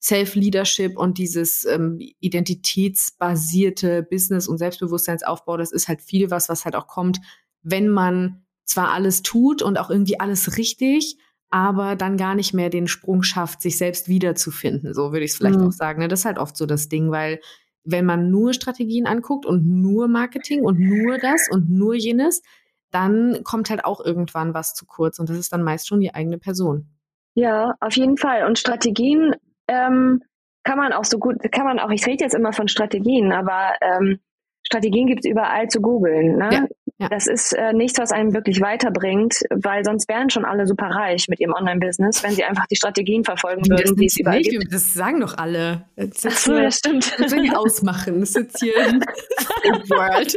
Self-Leadership 0.00 0.96
und 0.96 1.18
dieses 1.18 1.64
ähm, 1.64 1.98
identitätsbasierte 2.20 4.02
Business- 4.02 4.48
und 4.48 4.58
Selbstbewusstseinsaufbau, 4.58 5.56
das 5.56 5.72
ist 5.72 5.88
halt 5.88 6.02
viel 6.02 6.30
was, 6.30 6.48
was 6.48 6.64
halt 6.64 6.76
auch 6.76 6.86
kommt, 6.86 7.18
wenn 7.62 7.88
man 7.88 8.44
zwar 8.64 8.92
alles 8.92 9.22
tut 9.22 9.62
und 9.62 9.78
auch 9.78 9.90
irgendwie 9.90 10.20
alles 10.20 10.56
richtig, 10.56 11.18
aber 11.50 11.96
dann 11.96 12.16
gar 12.16 12.34
nicht 12.34 12.52
mehr 12.54 12.70
den 12.70 12.86
Sprung 12.86 13.22
schafft, 13.22 13.62
sich 13.62 13.76
selbst 13.78 14.08
wiederzufinden. 14.08 14.94
So 14.94 15.12
würde 15.12 15.24
ich 15.24 15.32
es 15.32 15.36
vielleicht 15.36 15.58
mhm. 15.58 15.68
auch 15.68 15.72
sagen. 15.72 16.00
Ne? 16.00 16.08
Das 16.08 16.20
ist 16.20 16.26
halt 16.26 16.38
oft 16.38 16.56
so 16.56 16.66
das 16.66 16.88
Ding, 16.88 17.10
weil 17.10 17.40
wenn 17.84 18.04
man 18.04 18.30
nur 18.30 18.52
Strategien 18.52 19.06
anguckt 19.06 19.46
und 19.46 19.66
nur 19.66 20.08
Marketing 20.08 20.62
und 20.62 20.78
nur 20.78 21.18
das 21.18 21.48
und 21.50 21.70
nur 21.70 21.94
jenes, 21.94 22.42
dann 22.90 23.42
kommt 23.44 23.70
halt 23.70 23.84
auch 23.84 24.04
irgendwann 24.04 24.54
was 24.54 24.74
zu 24.74 24.84
kurz 24.86 25.18
und 25.18 25.28
das 25.30 25.38
ist 25.38 25.52
dann 25.52 25.62
meist 25.62 25.88
schon 25.88 26.00
die 26.00 26.14
eigene 26.14 26.38
Person. 26.38 26.88
Ja, 27.34 27.74
auf 27.80 27.96
jeden 27.96 28.16
Fall. 28.16 28.46
Und 28.46 28.58
Strategien 28.58 29.34
ähm, 29.68 30.22
kann 30.64 30.78
man 30.78 30.92
auch 30.92 31.04
so 31.04 31.18
gut, 31.18 31.36
kann 31.52 31.64
man 31.64 31.78
auch, 31.78 31.90
ich 31.90 32.06
rede 32.06 32.24
jetzt 32.24 32.34
immer 32.34 32.52
von 32.52 32.68
Strategien, 32.68 33.32
aber 33.32 33.74
ähm, 33.80 34.18
Strategien 34.62 35.06
gibt 35.06 35.24
es 35.24 35.30
überall 35.30 35.68
zu 35.68 35.80
googeln. 35.80 36.36
Ne? 36.36 36.48
Ja, 36.52 36.66
ja. 36.98 37.08
Das 37.08 37.26
ist 37.26 37.52
äh, 37.52 37.72
nichts, 37.72 37.98
was 37.98 38.10
einen 38.10 38.34
wirklich 38.34 38.60
weiterbringt, 38.60 39.40
weil 39.50 39.84
sonst 39.84 40.08
wären 40.08 40.30
schon 40.30 40.44
alle 40.44 40.66
super 40.66 40.86
reich 40.86 41.26
mit 41.28 41.40
ihrem 41.40 41.54
Online-Business, 41.54 42.22
wenn 42.22 42.32
sie 42.32 42.44
einfach 42.44 42.66
die 42.66 42.76
Strategien 42.76 43.24
verfolgen 43.24 43.62
das 43.62 43.78
würden, 43.78 43.96
die 43.96 44.06
es 44.06 44.18
überall 44.18 44.38
nicht, 44.38 44.50
gibt. 44.50 44.72
Das 44.72 44.92
sagen 44.92 45.20
doch 45.20 45.38
alle. 45.38 45.86
Das 45.96 46.26
Ach 46.26 46.32
so, 46.32 46.52
das 46.58 46.76
stimmt. 46.76 47.12
Das 47.18 47.32
will 47.32 47.44
ich 47.44 47.56
ausmachen. 47.56 48.20
Das 48.20 48.30
ist 48.30 48.36
jetzt 48.36 48.60
hier 48.60 48.74
World. 49.88 50.36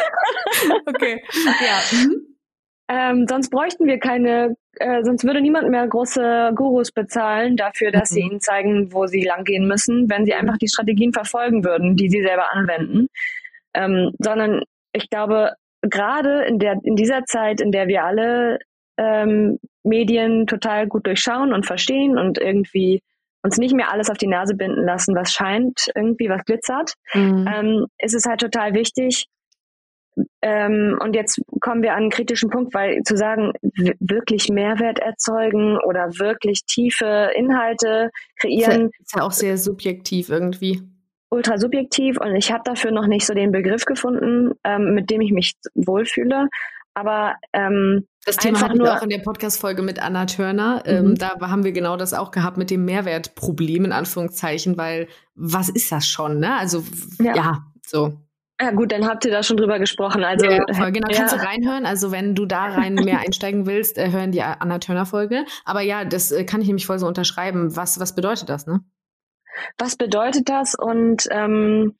okay, 0.86 1.22
ja. 1.60 1.98
Mhm. 1.98 2.29
Ähm, 2.92 3.26
sonst 3.28 3.50
bräuchten 3.50 3.86
wir 3.86 4.00
keine, 4.00 4.56
äh, 4.74 5.04
sonst 5.04 5.22
würde 5.22 5.40
niemand 5.40 5.68
mehr 5.70 5.86
große 5.86 6.50
Gurus 6.56 6.90
bezahlen 6.90 7.56
dafür, 7.56 7.92
dass 7.92 8.10
mhm. 8.10 8.14
sie 8.14 8.20
ihnen 8.22 8.40
zeigen, 8.40 8.92
wo 8.92 9.06
sie 9.06 9.22
langgehen 9.22 9.68
müssen, 9.68 10.10
wenn 10.10 10.24
sie 10.24 10.34
einfach 10.34 10.58
die 10.58 10.66
Strategien 10.66 11.12
verfolgen 11.12 11.64
würden, 11.64 11.96
die 11.96 12.10
sie 12.10 12.20
selber 12.20 12.52
anwenden. 12.52 13.06
Ähm, 13.74 14.10
sondern 14.18 14.64
ich 14.92 15.08
glaube, 15.08 15.52
gerade 15.82 16.42
in 16.42 16.58
der 16.58 16.80
in 16.82 16.96
dieser 16.96 17.24
Zeit, 17.26 17.60
in 17.60 17.70
der 17.70 17.86
wir 17.86 18.02
alle 18.02 18.58
ähm, 18.98 19.60
Medien 19.84 20.48
total 20.48 20.88
gut 20.88 21.06
durchschauen 21.06 21.52
und 21.52 21.66
verstehen 21.66 22.18
und 22.18 22.38
irgendwie 22.38 23.02
uns 23.44 23.56
nicht 23.56 23.74
mehr 23.74 23.92
alles 23.92 24.10
auf 24.10 24.18
die 24.18 24.26
Nase 24.26 24.56
binden 24.56 24.84
lassen, 24.84 25.14
was 25.14 25.32
scheint, 25.32 25.86
irgendwie 25.94 26.28
was 26.28 26.44
glitzert, 26.44 26.94
mhm. 27.14 27.48
ähm, 27.54 27.86
ist 27.98 28.16
es 28.16 28.26
halt 28.26 28.40
total 28.40 28.74
wichtig. 28.74 29.26
Ähm, 30.42 30.98
und 31.02 31.14
jetzt 31.14 31.40
kommen 31.60 31.82
wir 31.82 31.92
an 31.92 32.02
einen 32.02 32.10
kritischen 32.10 32.48
Punkt, 32.48 32.72
weil 32.72 33.02
zu 33.02 33.16
sagen, 33.16 33.52
wirklich 33.98 34.48
Mehrwert 34.48 34.98
erzeugen 34.98 35.78
oder 35.78 36.18
wirklich 36.18 36.64
tiefe 36.64 37.30
Inhalte 37.36 38.10
kreieren. 38.40 38.90
Ist 38.98 39.16
ja 39.16 39.22
auch 39.22 39.32
sehr 39.32 39.58
subjektiv 39.58 40.30
irgendwie. 40.30 40.82
Ultra 41.28 41.58
subjektiv 41.58 42.18
und 42.20 42.34
ich 42.34 42.50
habe 42.50 42.62
dafür 42.64 42.90
noch 42.90 43.06
nicht 43.06 43.24
so 43.24 43.34
den 43.34 43.52
Begriff 43.52 43.84
gefunden, 43.84 44.52
ähm, 44.64 44.94
mit 44.94 45.10
dem 45.10 45.20
ich 45.20 45.30
mich 45.30 45.54
wohlfühle. 45.74 46.48
Aber 46.94 47.36
ähm, 47.52 48.06
das 48.24 48.36
Thema 48.36 48.60
hatten 48.60 48.80
wir 48.80 48.94
auch 48.94 49.02
in 49.02 49.10
der 49.10 49.18
Podcast-Folge 49.18 49.82
mit 49.82 50.02
Anna 50.02 50.26
Turner. 50.26 50.82
Ähm, 50.86 51.04
mhm. 51.04 51.10
Ähm, 51.10 51.14
da 51.16 51.38
haben 51.40 51.64
wir 51.64 51.72
genau 51.72 51.96
das 51.96 52.14
auch 52.14 52.30
gehabt 52.30 52.56
mit 52.56 52.70
dem 52.70 52.84
Mehrwertproblem 52.84 53.84
in 53.84 53.92
Anführungszeichen, 53.92 54.76
weil 54.76 55.06
was 55.34 55.68
ist 55.68 55.92
das 55.92 56.06
schon, 56.06 56.40
ne? 56.40 56.56
Also 56.56 56.82
ja, 57.20 57.34
ja 57.36 57.58
so. 57.86 58.18
Ja 58.60 58.72
gut, 58.72 58.92
dann 58.92 59.06
habt 59.06 59.24
ihr 59.24 59.30
da 59.30 59.42
schon 59.42 59.56
drüber 59.56 59.78
gesprochen. 59.78 60.22
Also 60.22 60.44
ja, 60.46 60.58
genau, 60.90 61.08
ja. 61.08 61.16
kannst 61.16 61.32
du 61.34 61.38
reinhören. 61.38 61.86
Also 61.86 62.12
wenn 62.12 62.34
du 62.34 62.44
da 62.44 62.66
rein 62.66 62.94
mehr 62.94 63.20
einsteigen 63.20 63.66
willst, 63.66 63.96
äh, 63.96 64.10
hören 64.10 64.32
die 64.32 64.42
Anna 64.42 64.78
Turner 64.78 65.06
Folge. 65.06 65.44
Aber 65.64 65.80
ja, 65.80 66.04
das 66.04 66.30
äh, 66.30 66.44
kann 66.44 66.60
ich 66.60 66.66
nämlich 66.66 66.86
voll 66.86 66.98
so 66.98 67.06
unterschreiben. 67.06 67.74
Was 67.76 67.98
was 68.00 68.14
bedeutet 68.14 68.48
das, 68.50 68.66
ne? 68.66 68.80
Was 69.78 69.96
bedeutet 69.96 70.48
das? 70.48 70.74
Und 70.74 71.26
ähm, 71.30 71.96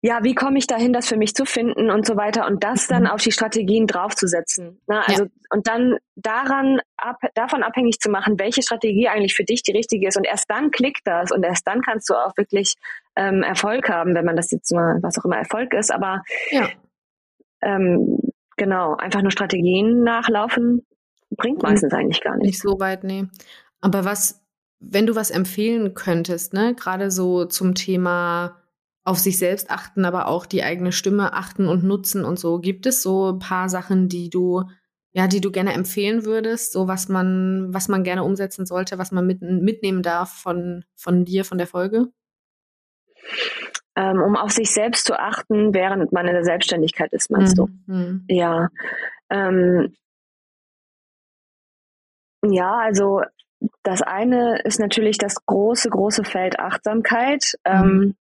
ja, 0.00 0.22
wie 0.22 0.34
komme 0.34 0.58
ich 0.58 0.66
dahin, 0.66 0.92
das 0.92 1.08
für 1.08 1.16
mich 1.16 1.34
zu 1.34 1.44
finden 1.44 1.90
und 1.90 2.06
so 2.06 2.16
weiter 2.16 2.46
und 2.46 2.62
das 2.62 2.86
dann 2.86 3.02
mhm. 3.02 3.08
auf 3.08 3.20
die 3.20 3.32
Strategien 3.32 3.86
draufzusetzen. 3.86 4.80
Ne? 4.86 5.02
Also 5.06 5.24
ja. 5.24 5.30
und 5.50 5.66
dann 5.66 5.96
daran 6.14 6.80
ab, 6.96 7.16
davon 7.34 7.64
abhängig 7.64 7.98
zu 7.98 8.08
machen, 8.08 8.38
welche 8.38 8.62
Strategie 8.62 9.08
eigentlich 9.08 9.34
für 9.34 9.44
dich 9.44 9.62
die 9.62 9.72
richtige 9.72 10.06
ist 10.06 10.16
und 10.16 10.24
erst 10.24 10.48
dann 10.48 10.70
klickt 10.70 11.00
das 11.04 11.32
und 11.32 11.42
erst 11.42 11.66
dann 11.66 11.82
kannst 11.82 12.08
du 12.08 12.14
auch 12.14 12.36
wirklich 12.36 12.74
ähm, 13.16 13.42
Erfolg 13.42 13.88
haben, 13.88 14.14
wenn 14.14 14.24
man 14.24 14.36
das 14.36 14.52
jetzt 14.52 14.72
mal 14.72 14.98
was 15.02 15.18
auch 15.18 15.24
immer 15.24 15.38
Erfolg 15.38 15.74
ist. 15.74 15.92
Aber 15.92 16.22
ja. 16.50 16.68
ähm, 17.62 18.18
genau 18.56 18.94
einfach 18.94 19.22
nur 19.22 19.32
Strategien 19.32 20.04
nachlaufen 20.04 20.86
bringt 21.36 21.62
meistens 21.62 21.92
eigentlich 21.92 22.20
gar 22.20 22.36
nichts. 22.36 22.46
Nicht 22.46 22.62
so 22.62 22.78
weit, 22.80 23.04
nee. 23.04 23.26
Aber 23.80 24.04
was, 24.04 24.42
wenn 24.80 25.06
du 25.06 25.14
was 25.14 25.30
empfehlen 25.30 25.94
könntest, 25.94 26.52
ne, 26.52 26.74
gerade 26.74 27.10
so 27.10 27.44
zum 27.44 27.74
Thema 27.74 28.57
auf 29.08 29.18
sich 29.18 29.38
selbst 29.38 29.70
achten, 29.70 30.04
aber 30.04 30.28
auch 30.28 30.44
die 30.44 30.62
eigene 30.62 30.92
Stimme 30.92 31.32
achten 31.32 31.66
und 31.66 31.82
nutzen 31.82 32.26
und 32.26 32.38
so. 32.38 32.58
Gibt 32.58 32.84
es 32.84 33.02
so 33.02 33.32
ein 33.32 33.38
paar 33.38 33.70
Sachen, 33.70 34.08
die 34.10 34.28
du, 34.28 34.64
ja, 35.12 35.26
die 35.26 35.40
du 35.40 35.50
gerne 35.50 35.72
empfehlen 35.72 36.26
würdest, 36.26 36.72
so 36.72 36.88
was 36.88 37.08
man, 37.08 37.72
was 37.72 37.88
man 37.88 38.04
gerne 38.04 38.22
umsetzen 38.22 38.66
sollte, 38.66 38.98
was 38.98 39.10
man 39.10 39.26
mit, 39.26 39.40
mitnehmen 39.40 40.02
darf 40.02 40.30
von, 40.30 40.84
von 40.94 41.24
dir, 41.24 41.46
von 41.46 41.56
der 41.56 41.66
Folge? 41.66 42.08
Ähm, 43.96 44.20
um 44.20 44.36
auf 44.36 44.50
sich 44.52 44.70
selbst 44.72 45.06
zu 45.06 45.18
achten, 45.18 45.72
während 45.72 46.12
man 46.12 46.26
in 46.26 46.34
der 46.34 46.44
Selbstständigkeit 46.44 47.10
ist, 47.14 47.30
meinst 47.30 47.56
mhm. 47.56 48.26
du? 48.26 48.34
Ja. 48.34 48.68
Ähm, 49.30 49.94
ja, 52.44 52.76
also 52.76 53.22
das 53.82 54.02
eine 54.02 54.60
ist 54.64 54.78
natürlich 54.78 55.16
das 55.16 55.46
große, 55.46 55.88
große 55.88 56.24
Feld 56.24 56.58
Achtsamkeit. 56.58 57.54
Mhm. 57.66 57.72
Ähm, 57.72 58.16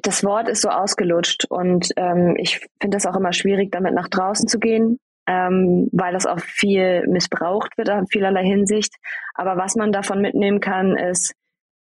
das 0.00 0.24
Wort 0.24 0.48
ist 0.48 0.62
so 0.62 0.68
ausgelutscht 0.68 1.44
und 1.46 1.90
ähm, 1.96 2.34
ich 2.38 2.60
finde 2.80 2.96
das 2.96 3.06
auch 3.06 3.16
immer 3.16 3.32
schwierig, 3.32 3.70
damit 3.70 3.94
nach 3.94 4.08
draußen 4.08 4.48
zu 4.48 4.58
gehen, 4.58 4.98
ähm, 5.26 5.88
weil 5.92 6.14
das 6.14 6.26
auch 6.26 6.40
viel 6.40 7.06
missbraucht 7.06 7.76
wird 7.76 7.88
in 7.88 8.06
vielerlei 8.06 8.44
Hinsicht. 8.44 8.94
Aber 9.34 9.56
was 9.56 9.76
man 9.76 9.92
davon 9.92 10.20
mitnehmen 10.20 10.60
kann, 10.60 10.96
ist, 10.96 11.34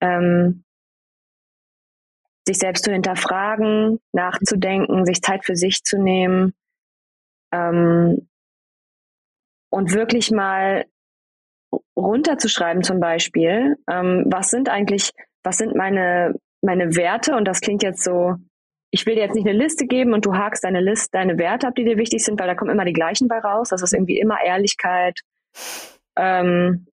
ähm, 0.01 0.63
sich 2.47 2.57
selbst 2.57 2.85
zu 2.85 2.91
hinterfragen, 2.91 3.99
nachzudenken, 4.13 5.05
sich 5.05 5.21
Zeit 5.21 5.45
für 5.45 5.55
sich 5.55 5.83
zu 5.83 6.01
nehmen 6.01 6.53
ähm, 7.51 8.27
und 9.69 9.93
wirklich 9.93 10.31
mal 10.31 10.85
runterzuschreiben 11.95 12.81
zum 12.81 12.99
Beispiel, 12.99 13.77
ähm, 13.87 14.23
was 14.27 14.49
sind 14.49 14.69
eigentlich, 14.69 15.11
was 15.43 15.57
sind 15.57 15.75
meine 15.75 16.33
meine 16.61 16.95
Werte 16.95 17.35
und 17.35 17.45
das 17.45 17.61
klingt 17.61 17.83
jetzt 17.83 18.03
so, 18.03 18.35
ich 18.91 19.05
will 19.05 19.15
dir 19.15 19.21
jetzt 19.21 19.35
nicht 19.35 19.47
eine 19.47 19.57
Liste 19.57 19.85
geben 19.85 20.13
und 20.13 20.25
du 20.25 20.35
hakst 20.35 20.63
deine 20.63 20.81
Liste, 20.81 21.09
deine 21.11 21.37
Werte 21.37 21.67
ab, 21.67 21.75
die 21.75 21.85
dir 21.85 21.97
wichtig 21.97 22.23
sind, 22.23 22.39
weil 22.39 22.47
da 22.47 22.55
kommen 22.55 22.71
immer 22.71 22.85
die 22.85 22.93
gleichen 22.93 23.27
bei 23.27 23.39
raus. 23.39 23.69
Das 23.69 23.81
ist 23.81 23.93
irgendwie 23.93 24.19
immer 24.19 24.43
Ehrlichkeit 24.43 25.19
ähm, 26.17 26.87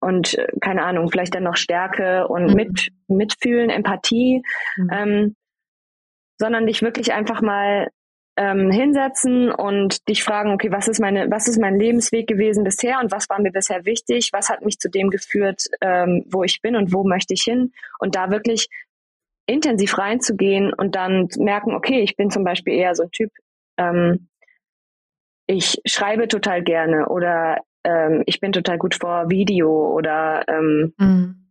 und 0.00 0.34
äh, 0.34 0.46
keine 0.60 0.84
Ahnung, 0.84 1.10
vielleicht 1.10 1.34
dann 1.34 1.44
noch 1.44 1.56
Stärke 1.56 2.28
und 2.28 2.48
mhm. 2.48 2.54
mit, 2.54 2.88
Mitfühlen, 3.08 3.70
Empathie, 3.70 4.42
mhm. 4.76 4.90
ähm, 4.92 5.36
sondern 6.38 6.66
dich 6.66 6.82
wirklich 6.82 7.12
einfach 7.12 7.40
mal 7.40 7.88
ähm, 8.36 8.70
hinsetzen 8.70 9.50
und 9.50 10.08
dich 10.08 10.22
fragen, 10.22 10.52
okay, 10.52 10.70
was 10.70 10.86
ist 10.86 11.00
meine, 11.00 11.28
was 11.30 11.48
ist 11.48 11.60
mein 11.60 11.78
Lebensweg 11.78 12.28
gewesen 12.28 12.62
bisher 12.62 13.00
und 13.00 13.10
was 13.10 13.28
war 13.28 13.40
mir 13.40 13.50
bisher 13.50 13.84
wichtig, 13.84 14.30
was 14.32 14.48
hat 14.48 14.64
mich 14.64 14.78
zu 14.78 14.88
dem 14.88 15.10
geführt, 15.10 15.64
ähm, 15.80 16.24
wo 16.30 16.44
ich 16.44 16.62
bin 16.62 16.76
und 16.76 16.92
wo 16.92 17.02
möchte 17.02 17.34
ich 17.34 17.42
hin 17.42 17.72
und 17.98 18.14
da 18.14 18.30
wirklich 18.30 18.68
intensiv 19.48 19.96
reinzugehen 19.98 20.72
und 20.72 20.94
dann 20.94 21.28
merken, 21.38 21.74
okay, 21.74 22.00
ich 22.00 22.16
bin 22.16 22.30
zum 22.30 22.44
Beispiel 22.44 22.74
eher 22.74 22.94
so 22.94 23.04
ein 23.04 23.10
Typ, 23.10 23.30
ähm, 23.78 24.28
ich 25.46 25.80
schreibe 25.86 26.28
total 26.28 26.62
gerne 26.62 27.08
oder 27.08 27.58
ähm, 27.84 28.22
ich 28.26 28.40
bin 28.40 28.52
total 28.52 28.76
gut 28.76 28.94
vor 28.94 29.30
Video 29.30 29.70
oder 29.94 30.44
ähm, 30.46 30.92
mhm. 30.98 31.48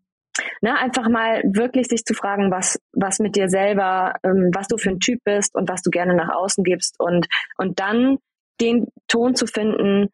ne, 0.62 0.78
einfach 0.78 1.10
mal 1.10 1.42
wirklich 1.44 1.88
sich 1.88 2.06
zu 2.06 2.14
fragen, 2.14 2.52
was, 2.52 2.80
was 2.94 3.18
mit 3.18 3.36
dir 3.36 3.50
selber, 3.50 4.14
ähm, 4.24 4.52
was 4.54 4.68
du 4.68 4.78
für 4.78 4.92
ein 4.92 5.00
Typ 5.00 5.20
bist 5.24 5.56
und 5.56 5.68
was 5.68 5.82
du 5.82 5.90
gerne 5.90 6.14
nach 6.14 6.30
außen 6.30 6.64
gibst 6.64 7.00
und, 7.00 7.28
und 7.58 7.80
dann 7.80 8.18
den 8.62 8.88
Ton 9.08 9.34
zu 9.34 9.48
finden, 9.48 10.10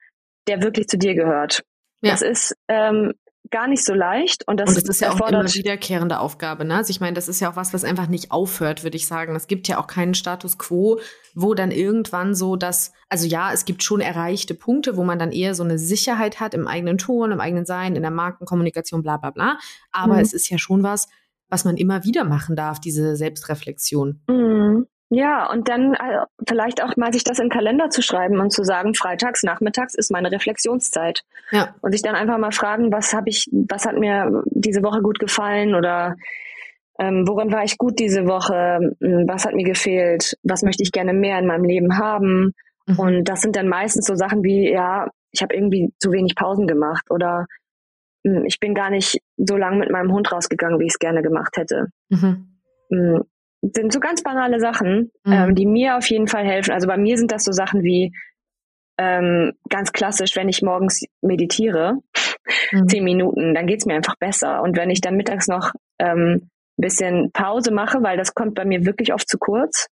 der 0.48 0.64
wirklich 0.64 0.88
zu 0.88 0.98
dir 0.98 1.16
gehört. 1.16 1.64
Ja. 2.02 2.12
Das 2.12 2.22
ist 2.22 2.56
ähm, 2.70 3.14
gar 3.54 3.68
nicht 3.68 3.86
so 3.86 3.94
leicht. 3.94 4.46
Und 4.48 4.60
das, 4.60 4.70
und 4.70 4.78
das 4.78 4.84
ist 4.84 5.00
ja 5.00 5.12
auch 5.12 5.22
eine 5.22 5.40
immer 5.40 5.54
wiederkehrende 5.54 6.20
Aufgabe. 6.20 6.66
Ne? 6.66 6.76
Also 6.76 6.90
ich 6.90 7.00
meine, 7.00 7.14
das 7.14 7.30
ist 7.30 7.40
ja 7.40 7.52
auch 7.52 7.56
was, 7.56 7.74
was 7.74 7.86
einfach 7.86 8.08
nicht 8.08 8.32
aufhört, 8.32 8.84
würde 8.84 8.98
ich 8.98 9.08
sagen. 9.08 9.36
Es 9.36 9.48
gibt 9.48 9.68
ja 9.68 9.80
auch 9.80 9.88
keinen 9.88 10.16
Status 10.16 10.58
quo, 10.58 11.00
wo 11.36 11.54
dann 11.54 11.72
irgendwann 11.72 12.34
so 12.34 12.56
das, 12.56 12.92
also 13.10 13.28
ja, 13.28 13.54
es 13.54 13.66
gibt 13.66 13.84
schon 13.84 14.02
erreichte 14.02 14.56
Punkte, 14.56 14.98
wo 14.98 15.04
man 15.04 15.20
dann 15.20 15.32
eher 15.32 15.54
so 15.54 15.64
eine 15.64 15.78
Sicherheit 15.78 16.40
hat 16.40 16.56
im 16.56 16.68
eigenen 16.68 16.98
Ton, 16.98 17.32
im 17.32 17.40
eigenen 17.40 17.66
Sein, 17.66 17.96
in 17.96 18.02
der 18.02 18.12
Markenkommunikation, 18.12 19.04
bla 19.04 19.18
bla 19.18 19.30
bla. 19.30 19.60
Aber 19.92 20.16
mhm. 20.16 20.22
es 20.22 20.34
ist 20.34 20.50
ja 20.50 20.58
schon 20.58 20.82
was, 20.82 21.08
was 21.48 21.64
man 21.64 21.78
immer 21.78 22.04
wieder 22.04 22.24
machen 22.24 22.56
darf, 22.56 22.82
diese 22.82 23.16
Selbstreflexion. 23.16 24.20
Mhm. 24.28 24.88
Ja, 25.14 25.52
und 25.52 25.70
dann 25.70 25.94
äh, 25.94 26.26
vielleicht 26.48 26.82
auch 26.82 26.96
mal 26.98 27.14
sich 27.14 27.24
das 27.24 27.38
in 27.38 27.46
den 27.46 27.52
Kalender 27.52 27.90
zu 27.90 28.02
schreiben 28.02 28.40
und 28.40 28.52
zu 28.52 28.64
sagen, 28.64 28.96
freitags, 28.96 29.44
nachmittags 29.44 29.94
ist 29.94 30.12
meine 30.12 30.32
Reflexionszeit. 30.32 31.22
Ja. 31.52 31.76
Und 31.82 31.92
sich 31.92 32.02
dann 32.02 32.16
einfach 32.16 32.40
mal 32.40 32.52
fragen, 32.52 32.92
was 32.92 33.14
habe 33.14 33.30
ich, 33.30 33.48
was 33.52 33.86
hat 33.86 33.96
mir 33.96 34.44
diese 34.46 34.82
Woche 34.82 35.02
gut 35.02 35.20
gefallen 35.20 35.76
oder 35.76 36.16
ähm, 37.00 37.28
worin 37.28 37.52
war 37.52 37.64
ich 37.64 37.78
gut 37.78 38.00
diese 38.00 38.26
Woche, 38.26 38.96
hm, 39.00 39.28
was 39.28 39.46
hat 39.46 39.54
mir 39.54 39.66
gefehlt, 39.66 40.36
was 40.42 40.64
möchte 40.64 40.82
ich 40.82 40.92
gerne 40.92 41.14
mehr 41.14 41.38
in 41.38 41.46
meinem 41.46 41.66
Leben 41.66 41.98
haben. 42.00 42.54
Mhm. 42.88 43.00
Und 43.00 43.24
das 43.26 43.42
sind 43.42 43.56
dann 43.56 43.68
meistens 43.68 44.06
so 44.06 44.16
Sachen 44.16 44.44
wie, 44.44 44.72
ja, 44.72 45.10
ich 45.32 45.44
habe 45.44 45.54
irgendwie 45.54 45.92
zu 46.00 46.12
wenig 46.12 46.36
Pausen 46.36 46.66
gemacht 46.66 47.12
oder 47.12 47.46
hm, 48.26 48.46
ich 48.46 48.60
bin 48.60 48.74
gar 48.74 48.90
nicht 48.90 49.22
so 49.38 49.58
lange 49.58 49.78
mit 49.78 49.92
meinem 49.92 50.12
Hund 50.12 50.32
rausgegangen, 50.32 50.80
wie 50.80 50.86
ich 50.86 50.94
es 50.94 51.00
gerne 51.00 51.22
gemacht 51.22 51.58
hätte. 51.58 51.88
Mhm. 52.90 53.28
Sind 53.72 53.94
so 53.94 54.00
ganz 54.00 54.22
banale 54.24 54.60
Sachen, 54.60 55.12
mhm. 55.24 55.34
ähm, 55.34 55.56
die 55.56 55.66
mir 55.66 55.98
auf 55.98 56.10
jeden 56.10 56.28
Fall 56.28 56.46
helfen. 56.46 56.74
Also 56.74 56.88
bei 56.88 56.98
mir 56.98 57.18
sind 57.18 57.32
das 57.32 57.44
so 57.44 57.52
Sachen 57.52 57.84
wie 57.84 58.12
ähm, 58.98 59.54
ganz 59.70 59.92
klassisch, 59.92 60.36
wenn 60.36 60.50
ich 60.50 60.62
morgens 60.62 61.06
meditiere, 61.22 61.98
mhm. 62.72 62.88
zehn 62.88 63.04
Minuten, 63.04 63.54
dann 63.54 63.68
geht's 63.68 63.86
mir 63.86 63.96
einfach 63.96 64.16
besser. 64.18 64.62
Und 64.62 64.78
wenn 64.78 64.90
ich 64.90 65.02
dann 65.02 65.16
mittags 65.16 65.48
noch 65.48 65.72
ähm, 66.00 66.50
ein 66.78 66.82
bisschen 66.82 67.32
Pause 67.32 67.72
mache, 67.72 68.04
weil 68.04 68.18
das 68.18 68.34
kommt 68.34 68.56
bei 68.56 68.66
mir 68.66 68.86
wirklich 68.86 69.14
oft 69.14 69.28
zu 69.28 69.38
kurz, 69.38 69.88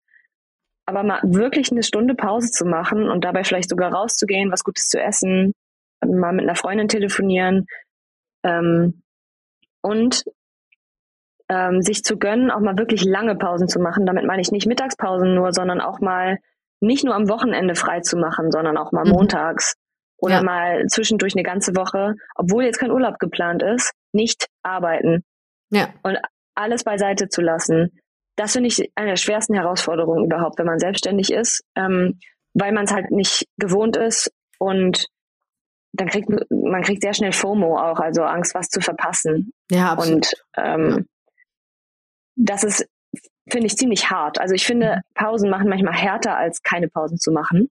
aber 0.86 1.04
mal 1.04 1.22
wirklich 1.24 1.72
eine 1.72 1.84
Stunde 1.84 2.16
Pause 2.16 2.50
zu 2.50 2.66
machen 2.66 3.10
und 3.10 3.24
dabei 3.24 3.44
vielleicht 3.44 3.70
sogar 3.70 3.94
rauszugehen, 3.94 4.52
was 4.52 4.64
Gutes 4.64 4.88
zu 4.88 5.00
essen, 5.00 5.54
mal 6.06 6.34
mit 6.34 6.46
einer 6.46 6.56
Freundin 6.56 6.88
telefonieren 6.88 7.68
ähm, 8.44 9.02
und 9.82 10.24
ähm, 11.50 11.82
sich 11.82 12.04
zu 12.04 12.18
gönnen, 12.18 12.52
auch 12.52 12.60
mal 12.60 12.78
wirklich 12.78 13.04
lange 13.04 13.36
Pausen 13.36 13.68
zu 13.68 13.80
machen. 13.80 14.06
Damit 14.06 14.26
meine 14.26 14.42
ich 14.42 14.52
nicht 14.52 14.68
Mittagspausen 14.68 15.34
nur, 15.36 15.52
sondern 15.52 15.82
auch 15.82 16.00
mal 16.00 16.38
nicht 16.80 17.04
nur 17.04 17.16
am 17.16 17.28
Wochenende 17.28 17.76
frei 17.76 18.02
zu 18.02 18.18
machen, 18.18 18.52
sondern 18.52 18.78
auch 18.78 18.92
mal 18.92 19.06
mhm. 19.06 19.12
montags 19.12 19.76
oder 20.18 20.36
ja. 20.36 20.44
mal 20.44 20.86
zwischendurch 20.88 21.34
eine 21.36 21.44
ganze 21.44 21.76
Woche, 21.76 22.16
obwohl 22.36 22.64
jetzt 22.64 22.80
kein 22.80 22.92
Urlaub 22.92 23.20
geplant 23.20 23.64
ist, 23.64 23.92
nicht 24.14 24.48
arbeiten. 24.64 25.24
Ja. 25.72 25.90
Und 26.04 26.18
alles 26.56 26.84
beiseite 26.84 27.30
zu 27.30 27.42
lassen. 27.42 28.00
Das 28.36 28.54
finde 28.54 28.68
ich 28.68 28.92
eine 28.96 29.10
der 29.10 29.16
schwersten 29.18 29.54
Herausforderungen 29.54 30.26
überhaupt, 30.26 30.60
wenn 30.60 30.66
man 30.66 30.80
selbstständig 30.80 31.32
ist, 31.32 31.64
ähm, 31.76 32.20
weil 32.54 32.72
man 32.72 32.86
es 32.86 32.94
halt 32.94 33.12
nicht 33.12 33.46
gewohnt 33.58 33.98
ist 33.98 34.32
und 34.60 35.08
dann 35.94 36.08
kriegt 36.08 36.30
man 36.30 36.84
kriegt 36.84 37.02
sehr 37.02 37.14
schnell 37.14 37.32
FOMO 37.32 37.78
auch, 37.78 38.00
also 38.00 38.24
Angst, 38.24 38.54
was 38.54 38.68
zu 38.68 38.80
verpassen. 38.80 39.52
Ja, 39.72 39.94
absolut. 39.94 40.16
Und 40.16 40.34
ähm. 40.58 41.08
Das 42.40 42.64
ist, 42.64 42.86
finde 43.50 43.68
ich, 43.68 43.78
ziemlich 43.78 44.10
hart. 44.10 44.40
Also 44.40 44.56
ich 44.56 44.66
finde, 44.66 44.98
mhm. 44.98 45.14
Pausen 45.14 45.50
machen 45.50 45.70
manchmal 45.70 45.94
härter, 45.94 46.38
als 46.38 46.64
keine 46.64 46.88
Pausen 46.88 47.18
zu 47.18 47.32
machen. 47.32 47.70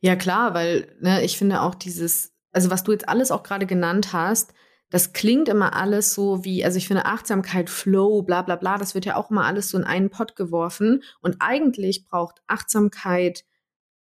Ja, 0.00 0.16
klar, 0.16 0.54
weil 0.54 0.96
ne, 1.00 1.22
ich 1.22 1.36
finde 1.36 1.60
auch 1.60 1.74
dieses, 1.74 2.32
also 2.52 2.70
was 2.70 2.82
du 2.82 2.92
jetzt 2.92 3.08
alles 3.08 3.30
auch 3.30 3.42
gerade 3.42 3.66
genannt 3.66 4.12
hast, 4.12 4.54
das 4.88 5.12
klingt 5.12 5.48
immer 5.48 5.74
alles 5.74 6.14
so 6.14 6.44
wie, 6.44 6.64
also 6.64 6.78
ich 6.78 6.86
finde 6.86 7.06
Achtsamkeit, 7.06 7.68
Flow, 7.68 8.22
bla 8.22 8.42
bla 8.42 8.56
bla, 8.56 8.78
das 8.78 8.94
wird 8.94 9.04
ja 9.04 9.16
auch 9.16 9.30
immer 9.30 9.44
alles 9.44 9.68
so 9.68 9.76
in 9.76 9.84
einen 9.84 10.10
Pott 10.10 10.36
geworfen. 10.36 11.02
Und 11.20 11.36
eigentlich 11.40 12.06
braucht 12.08 12.40
Achtsamkeit 12.46 13.44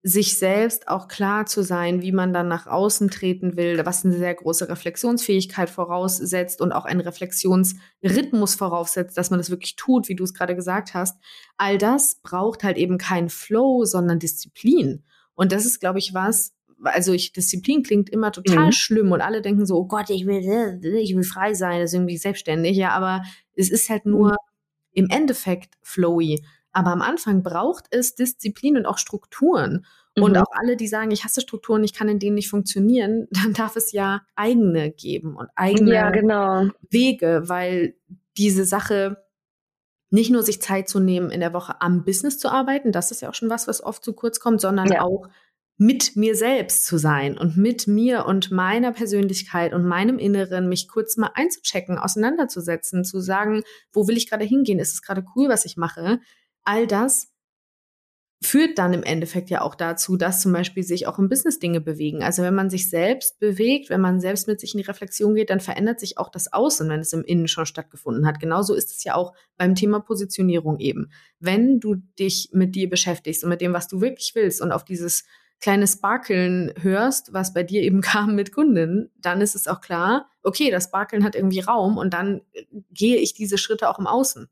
sich 0.04 0.36
selbst 0.36 0.88
auch 0.88 1.06
klar 1.06 1.46
zu 1.46 1.62
sein, 1.62 2.02
wie 2.02 2.10
man 2.10 2.32
dann 2.32 2.48
nach 2.48 2.66
außen 2.66 3.08
treten 3.08 3.56
will, 3.56 3.80
was 3.86 4.04
eine 4.04 4.16
sehr 4.16 4.34
große 4.34 4.68
Reflexionsfähigkeit 4.68 5.70
voraussetzt 5.70 6.60
und 6.60 6.72
auch 6.72 6.84
einen 6.84 7.00
Reflexionsrhythmus 7.00 8.56
voraussetzt, 8.56 9.16
dass 9.16 9.30
man 9.30 9.38
das 9.38 9.50
wirklich 9.50 9.76
tut, 9.76 10.08
wie 10.08 10.16
du 10.16 10.24
es 10.24 10.34
gerade 10.34 10.56
gesagt 10.56 10.94
hast. 10.94 11.18
All 11.56 11.78
das 11.78 12.16
braucht 12.16 12.64
halt 12.64 12.78
eben 12.78 12.98
kein 12.98 13.28
Flow, 13.28 13.84
sondern 13.84 14.18
Disziplin. 14.18 15.04
Und 15.34 15.52
das 15.52 15.66
ist, 15.66 15.78
glaube 15.78 16.00
ich, 16.00 16.12
was, 16.12 16.52
also 16.82 17.12
ich, 17.12 17.32
Disziplin 17.32 17.84
klingt 17.84 18.10
immer 18.10 18.32
total 18.32 18.66
mhm. 18.66 18.72
schlimm 18.72 19.12
und 19.12 19.20
alle 19.20 19.40
denken 19.40 19.66
so, 19.66 19.76
oh 19.76 19.86
Gott, 19.86 20.10
ich 20.10 20.26
will, 20.26 20.80
ich 20.82 21.14
will 21.14 21.22
frei 21.22 21.54
sein, 21.54 21.80
das 21.80 21.90
ist 21.90 21.94
irgendwie 21.94 22.18
selbstständig, 22.18 22.76
ja, 22.76 22.90
aber 22.90 23.22
es 23.54 23.70
ist 23.70 23.88
halt 23.88 24.04
nur 24.04 24.30
mhm. 24.30 24.36
im 24.94 25.10
Endeffekt 25.10 25.74
flowy. 25.80 26.42
Aber 26.72 26.90
am 26.90 27.02
Anfang 27.02 27.42
braucht 27.42 27.86
es 27.90 28.14
Disziplin 28.14 28.76
und 28.76 28.86
auch 28.86 28.98
Strukturen. 28.98 29.86
Mhm. 30.16 30.22
Und 30.22 30.38
auch 30.38 30.52
alle, 30.52 30.76
die 30.76 30.88
sagen, 30.88 31.10
ich 31.10 31.24
hasse 31.24 31.40
Strukturen, 31.40 31.84
ich 31.84 31.94
kann 31.94 32.08
in 32.08 32.18
denen 32.18 32.34
nicht 32.34 32.50
funktionieren, 32.50 33.28
dann 33.30 33.52
darf 33.52 33.76
es 33.76 33.92
ja 33.92 34.22
eigene 34.34 34.90
geben 34.90 35.36
und 35.36 35.48
eigene 35.54 35.94
ja, 35.94 36.10
genau. 36.10 36.68
Wege, 36.90 37.44
weil 37.46 37.94
diese 38.36 38.64
Sache 38.64 39.18
nicht 40.10 40.30
nur 40.30 40.42
sich 40.42 40.60
Zeit 40.60 40.88
zu 40.88 41.00
nehmen, 41.00 41.30
in 41.30 41.40
der 41.40 41.54
Woche 41.54 41.80
am 41.80 42.04
Business 42.04 42.38
zu 42.38 42.50
arbeiten, 42.50 42.92
das 42.92 43.10
ist 43.10 43.22
ja 43.22 43.30
auch 43.30 43.34
schon 43.34 43.48
was, 43.48 43.66
was 43.66 43.82
oft 43.82 44.04
zu 44.04 44.12
kurz 44.12 44.40
kommt, 44.40 44.60
sondern 44.60 44.92
ja. 44.92 45.00
auch 45.00 45.28
mit 45.78 46.16
mir 46.16 46.36
selbst 46.36 46.84
zu 46.84 46.98
sein 46.98 47.38
und 47.38 47.56
mit 47.56 47.86
mir 47.86 48.26
und 48.26 48.50
meiner 48.50 48.92
Persönlichkeit 48.92 49.72
und 49.72 49.84
meinem 49.84 50.18
Inneren 50.18 50.68
mich 50.68 50.86
kurz 50.86 51.16
mal 51.16 51.30
einzuchecken, 51.34 51.98
auseinanderzusetzen, 51.98 53.04
zu 53.04 53.20
sagen, 53.20 53.62
wo 53.92 54.06
will 54.06 54.16
ich 54.16 54.28
gerade 54.28 54.44
hingehen? 54.44 54.78
Ist 54.78 54.92
es 54.92 55.02
gerade 55.02 55.24
cool, 55.34 55.48
was 55.48 55.64
ich 55.64 55.76
mache? 55.76 56.20
All 56.64 56.86
das 56.86 57.32
führt 58.44 58.78
dann 58.78 58.92
im 58.92 59.02
Endeffekt 59.02 59.50
ja 59.50 59.62
auch 59.62 59.74
dazu, 59.74 60.16
dass 60.16 60.40
zum 60.40 60.52
Beispiel 60.52 60.82
sich 60.82 61.06
auch 61.06 61.18
im 61.18 61.28
Business 61.28 61.58
Dinge 61.58 61.80
bewegen. 61.80 62.22
Also 62.22 62.42
wenn 62.42 62.54
man 62.54 62.70
sich 62.70 62.90
selbst 62.90 63.38
bewegt, 63.38 63.88
wenn 63.88 64.00
man 64.00 64.20
selbst 64.20 64.48
mit 64.48 64.60
sich 64.60 64.74
in 64.74 64.78
die 64.78 64.86
Reflexion 64.86 65.34
geht, 65.34 65.50
dann 65.50 65.60
verändert 65.60 66.00
sich 66.00 66.18
auch 66.18 66.28
das 66.28 66.52
Außen, 66.52 66.88
wenn 66.88 67.00
es 67.00 67.12
im 67.12 67.22
Innen 67.22 67.48
schon 67.48 67.66
stattgefunden 67.66 68.26
hat. 68.26 68.40
Genauso 68.40 68.74
ist 68.74 68.90
es 68.90 69.04
ja 69.04 69.14
auch 69.14 69.32
beim 69.56 69.74
Thema 69.74 70.00
Positionierung 70.00 70.80
eben. 70.80 71.12
Wenn 71.38 71.78
du 71.78 71.96
dich 72.18 72.50
mit 72.52 72.74
dir 72.74 72.90
beschäftigst 72.90 73.44
und 73.44 73.50
mit 73.50 73.60
dem, 73.60 73.72
was 73.72 73.86
du 73.86 74.00
wirklich 74.00 74.32
willst 74.34 74.60
und 74.60 74.72
auf 74.72 74.84
dieses 74.84 75.24
kleine 75.60 75.86
Sparkeln 75.86 76.72
hörst, 76.80 77.32
was 77.32 77.54
bei 77.54 77.62
dir 77.62 77.82
eben 77.82 78.00
kam 78.02 78.34
mit 78.34 78.52
Kunden, 78.52 79.10
dann 79.18 79.40
ist 79.40 79.54
es 79.54 79.68
auch 79.68 79.80
klar, 79.80 80.28
okay, 80.42 80.70
das 80.70 80.84
Sparkeln 80.84 81.22
hat 81.22 81.36
irgendwie 81.36 81.60
Raum 81.60 81.96
und 81.96 82.12
dann 82.12 82.40
gehe 82.90 83.18
ich 83.18 83.34
diese 83.34 83.56
Schritte 83.56 83.88
auch 83.88 84.00
im 84.00 84.08
Außen. 84.08 84.48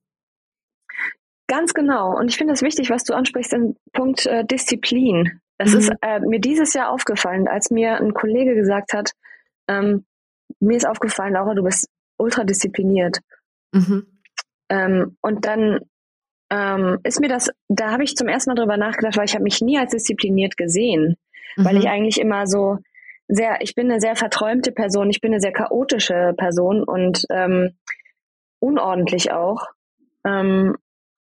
Ganz 1.50 1.74
genau. 1.74 2.16
Und 2.16 2.28
ich 2.28 2.36
finde 2.36 2.52
es 2.52 2.62
wichtig, 2.62 2.90
was 2.90 3.02
du 3.02 3.12
ansprichst, 3.12 3.52
im 3.54 3.74
Punkt 3.92 4.24
äh, 4.24 4.44
Disziplin. 4.44 5.40
Das 5.58 5.72
mhm. 5.72 5.78
ist 5.78 5.92
äh, 6.00 6.20
mir 6.20 6.38
dieses 6.38 6.74
Jahr 6.74 6.90
aufgefallen, 6.90 7.48
als 7.48 7.72
mir 7.72 7.96
ein 7.96 8.14
Kollege 8.14 8.54
gesagt 8.54 8.92
hat, 8.92 9.10
ähm, 9.66 10.04
mir 10.60 10.76
ist 10.76 10.86
aufgefallen, 10.86 11.32
Laura, 11.32 11.54
du 11.54 11.64
bist 11.64 11.88
ultra 12.18 12.44
diszipliniert. 12.44 13.18
Mhm. 13.72 14.06
Ähm, 14.68 15.16
und 15.22 15.44
dann 15.44 15.80
ähm, 16.50 16.98
ist 17.02 17.18
mir 17.18 17.28
das, 17.28 17.50
da 17.66 17.90
habe 17.90 18.04
ich 18.04 18.14
zum 18.14 18.28
ersten 18.28 18.50
Mal 18.50 18.54
drüber 18.54 18.76
nachgedacht, 18.76 19.16
weil 19.16 19.24
ich 19.24 19.34
habe 19.34 19.42
mich 19.42 19.60
nie 19.60 19.76
als 19.76 19.90
diszipliniert 19.90 20.56
gesehen, 20.56 21.16
mhm. 21.56 21.64
weil 21.64 21.78
ich 21.78 21.88
eigentlich 21.88 22.20
immer 22.20 22.46
so 22.46 22.78
sehr, 23.26 23.60
ich 23.60 23.74
bin 23.74 23.90
eine 23.90 24.00
sehr 24.00 24.14
verträumte 24.14 24.70
Person, 24.70 25.10
ich 25.10 25.20
bin 25.20 25.32
eine 25.32 25.40
sehr 25.40 25.52
chaotische 25.52 26.32
Person 26.36 26.84
und 26.84 27.24
ähm, 27.28 27.76
unordentlich 28.60 29.32
auch. 29.32 29.66
Ähm, 30.24 30.76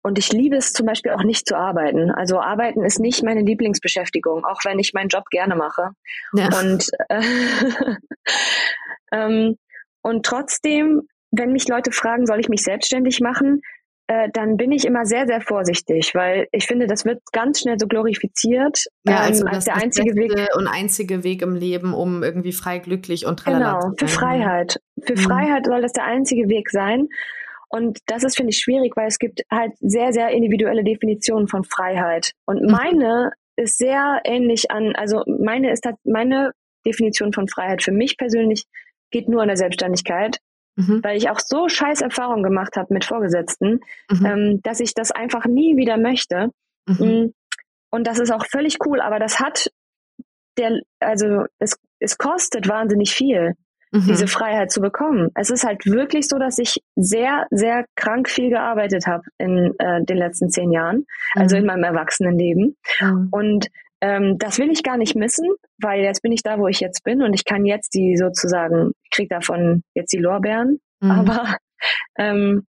und 0.07 0.21
ich 0.21 0.33
liebe 0.33 0.55
es 0.55 0.73
zum 0.73 0.87
Beispiel 0.87 1.11
auch 1.11 1.25
nicht 1.25 1.49
zu 1.49 1.57
arbeiten. 1.57 2.13
Also 2.13 2.39
arbeiten 2.39 2.85
ist 2.85 3.01
nicht 3.01 3.25
meine 3.25 3.41
Lieblingsbeschäftigung, 3.41 4.45
auch 4.45 4.65
wenn 4.65 4.79
ich 4.79 4.95
meinen 4.95 5.09
Job 5.09 5.25
gerne 5.31 5.57
mache. 5.57 5.91
Ja. 6.33 6.49
Und, 6.61 6.89
äh, 7.09 7.21
ähm, 9.13 9.57
und 10.03 10.25
trotzdem, 10.25 11.09
wenn 11.33 11.51
mich 11.51 11.67
Leute 11.67 11.91
fragen, 11.91 12.25
soll 12.25 12.39
ich 12.39 12.49
mich 12.49 12.63
selbstständig 12.63 13.19
machen, 13.21 13.63
äh, 14.07 14.29
dann 14.33 14.57
bin 14.57 14.71
ich 14.71 14.85
immer 14.85 15.05
sehr, 15.07 15.27
sehr 15.27 15.41
vorsichtig, 15.41 16.13
weil 16.15 16.47
ich 16.53 16.67
finde, 16.67 16.87
das 16.87 17.05
wird 17.05 17.21
ganz 17.33 17.63
schnell 17.63 17.77
so 17.77 17.89
glorifiziert 17.89 18.85
ja, 19.09 19.19
also 19.23 19.45
ähm, 19.45 19.55
als 19.55 19.65
der 19.65 19.75
einzige 19.75 20.15
Weg 20.15 20.33
und 20.57 20.69
einzige 20.69 21.25
Weg 21.25 21.43
im 21.43 21.57
Leben, 21.57 21.93
um 21.93 22.23
irgendwie 22.23 22.53
frei, 22.53 22.79
glücklich 22.79 23.27
und 23.27 23.41
tralala 23.41 23.81
Genau, 23.81 23.95
für 23.99 24.07
Freiheit. 24.07 24.79
Für 25.03 25.15
mhm. 25.15 25.19
Freiheit 25.19 25.67
soll 25.67 25.83
das 25.83 25.93
der 25.93 26.05
einzige 26.05 26.49
Weg 26.49 26.71
sein. 26.71 27.09
Und 27.77 27.99
das 28.07 28.25
ist, 28.25 28.37
finde 28.37 28.51
ich, 28.51 28.59
schwierig, 28.59 28.97
weil 28.97 29.07
es 29.07 29.19
gibt 29.19 29.43
halt 29.51 29.73
sehr, 29.81 30.11
sehr 30.15 30.31
individuelle 30.31 30.83
Definitionen 30.83 31.47
von 31.47 31.63
Freiheit. 31.63 32.33
Und 32.47 32.63
mhm. 32.63 32.71
meine 32.71 33.33
ist 33.57 33.77
sehr 33.77 34.23
ähnlich 34.25 34.71
an, 34.71 34.97
also 34.97 35.23
meine 35.27 35.71
ist 35.73 35.85
halt, 35.85 35.97
meine 36.05 36.53
Definition 36.87 37.35
von 37.35 37.49
Freiheit 37.49 37.83
für 37.83 37.93
mich 37.93 38.17
persönlich 38.17 38.65
geht 39.11 39.29
nur 39.29 39.43
an 39.43 39.49
der 39.49 39.59
Selbstständigkeit, 39.59 40.39
mhm. 40.77 41.05
weil 41.05 41.19
ich 41.19 41.29
auch 41.29 41.39
so 41.39 41.69
scheiß 41.69 42.01
Erfahrungen 42.01 42.43
gemacht 42.43 42.77
habe 42.77 42.95
mit 42.95 43.05
Vorgesetzten, 43.05 43.81
mhm. 44.11 44.27
ähm, 44.27 44.61
dass 44.63 44.81
ich 44.81 44.95
das 44.95 45.11
einfach 45.11 45.45
nie 45.45 45.77
wieder 45.77 45.99
möchte. 45.99 46.49
Mhm. 46.87 47.07
Mm. 47.07 47.35
Und 47.91 48.07
das 48.07 48.19
ist 48.19 48.33
auch 48.33 48.47
völlig 48.47 48.79
cool, 48.87 49.01
aber 49.01 49.19
das 49.19 49.39
hat 49.39 49.71
der, 50.57 50.81
also 51.01 51.45
es, 51.59 51.77
es 51.99 52.17
kostet 52.17 52.69
wahnsinnig 52.69 53.13
viel 53.13 53.55
mhm. 54.03 54.07
diese 54.07 54.27
Freiheit 54.27 54.71
zu 54.71 54.81
bekommen. 54.81 55.31
Es 55.35 55.51
ist 55.51 55.65
halt 55.65 55.87
wirklich 55.87 56.29
so, 56.29 56.39
dass 56.39 56.59
ich 56.59 56.81
sehr, 56.97 57.47
sehr 57.51 57.85
krank 57.95 58.29
viel 58.29 58.51
gearbeitet 58.51 59.07
habe 59.07 59.25
in 59.39 59.75
äh, 59.79 60.05
den 60.05 60.17
letzten 60.17 60.51
zehn 60.51 60.73
Jahren, 60.73 61.07
also 61.35 61.57
mhm. 61.57 61.61
in 61.61 61.67
meinem 61.67 61.85
Erwachsenenleben. 61.85 62.77
Mhm. 63.01 63.29
Und 63.31 63.69
ähm, 64.01 64.37
das 64.39 64.59
will 64.59 64.71
ich 64.71 64.83
gar 64.83 64.99
nicht 64.99 65.17
missen, 65.17 65.49
weil 65.81 66.03
jetzt 66.03 66.23
bin 66.23 66.33
ich 66.33 66.43
da, 66.43 66.59
wo 66.59 66.69
ich 66.69 66.81
jetzt 66.81 67.03
bin 67.03 67.23
und 67.23 67.33
ich 67.33 67.45
kann 67.45 67.65
jetzt 67.65 67.95
die 67.95 68.17
sozusagen, 68.17 68.93
ich 69.05 69.11
kriege 69.11 69.29
davon 69.29 69.83
jetzt 69.95 70.13
die 70.13 70.19
Lorbeeren, 70.19 70.81
mhm. 71.01 71.11
aber 71.11 71.57
ähm, 72.19 72.67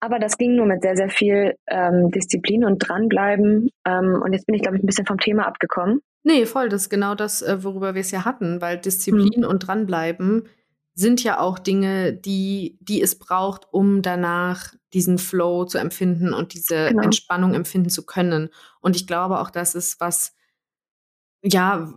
aber 0.00 0.18
das 0.18 0.36
ging 0.36 0.56
nur 0.56 0.66
mit 0.66 0.82
sehr, 0.82 0.96
sehr 0.96 1.08
viel 1.08 1.54
ähm, 1.68 2.10
Disziplin 2.10 2.64
und 2.64 2.78
dranbleiben. 2.78 3.70
Ähm, 3.86 4.20
und 4.22 4.32
jetzt 4.34 4.46
bin 4.46 4.54
ich, 4.54 4.62
glaube 4.62 4.76
ich, 4.76 4.82
ein 4.82 4.86
bisschen 4.86 5.06
vom 5.06 5.18
Thema 5.18 5.46
abgekommen. 5.46 6.00
Nee, 6.26 6.44
voll, 6.44 6.68
das 6.68 6.82
ist 6.82 6.88
genau 6.90 7.14
das, 7.14 7.40
äh, 7.40 7.62
worüber 7.62 7.94
wir 7.94 8.00
es 8.00 8.10
ja 8.10 8.24
hatten, 8.24 8.60
weil 8.60 8.78
Disziplin 8.78 9.42
mhm. 9.42 9.46
und 9.46 9.60
dranbleiben 9.60 10.48
sind 10.92 11.22
ja 11.22 11.38
auch 11.38 11.56
Dinge, 11.56 12.14
die, 12.14 12.78
die 12.80 13.00
es 13.00 13.16
braucht, 13.16 13.68
um 13.70 14.02
danach 14.02 14.74
diesen 14.92 15.18
Flow 15.18 15.66
zu 15.66 15.78
empfinden 15.78 16.34
und 16.34 16.52
diese 16.52 16.88
genau. 16.88 17.04
Entspannung 17.04 17.54
empfinden 17.54 17.90
zu 17.90 18.04
können. 18.04 18.48
Und 18.80 18.96
ich 18.96 19.06
glaube 19.06 19.38
auch, 19.38 19.50
das 19.50 19.76
ist 19.76 20.00
was, 20.00 20.34
ja, 21.42 21.92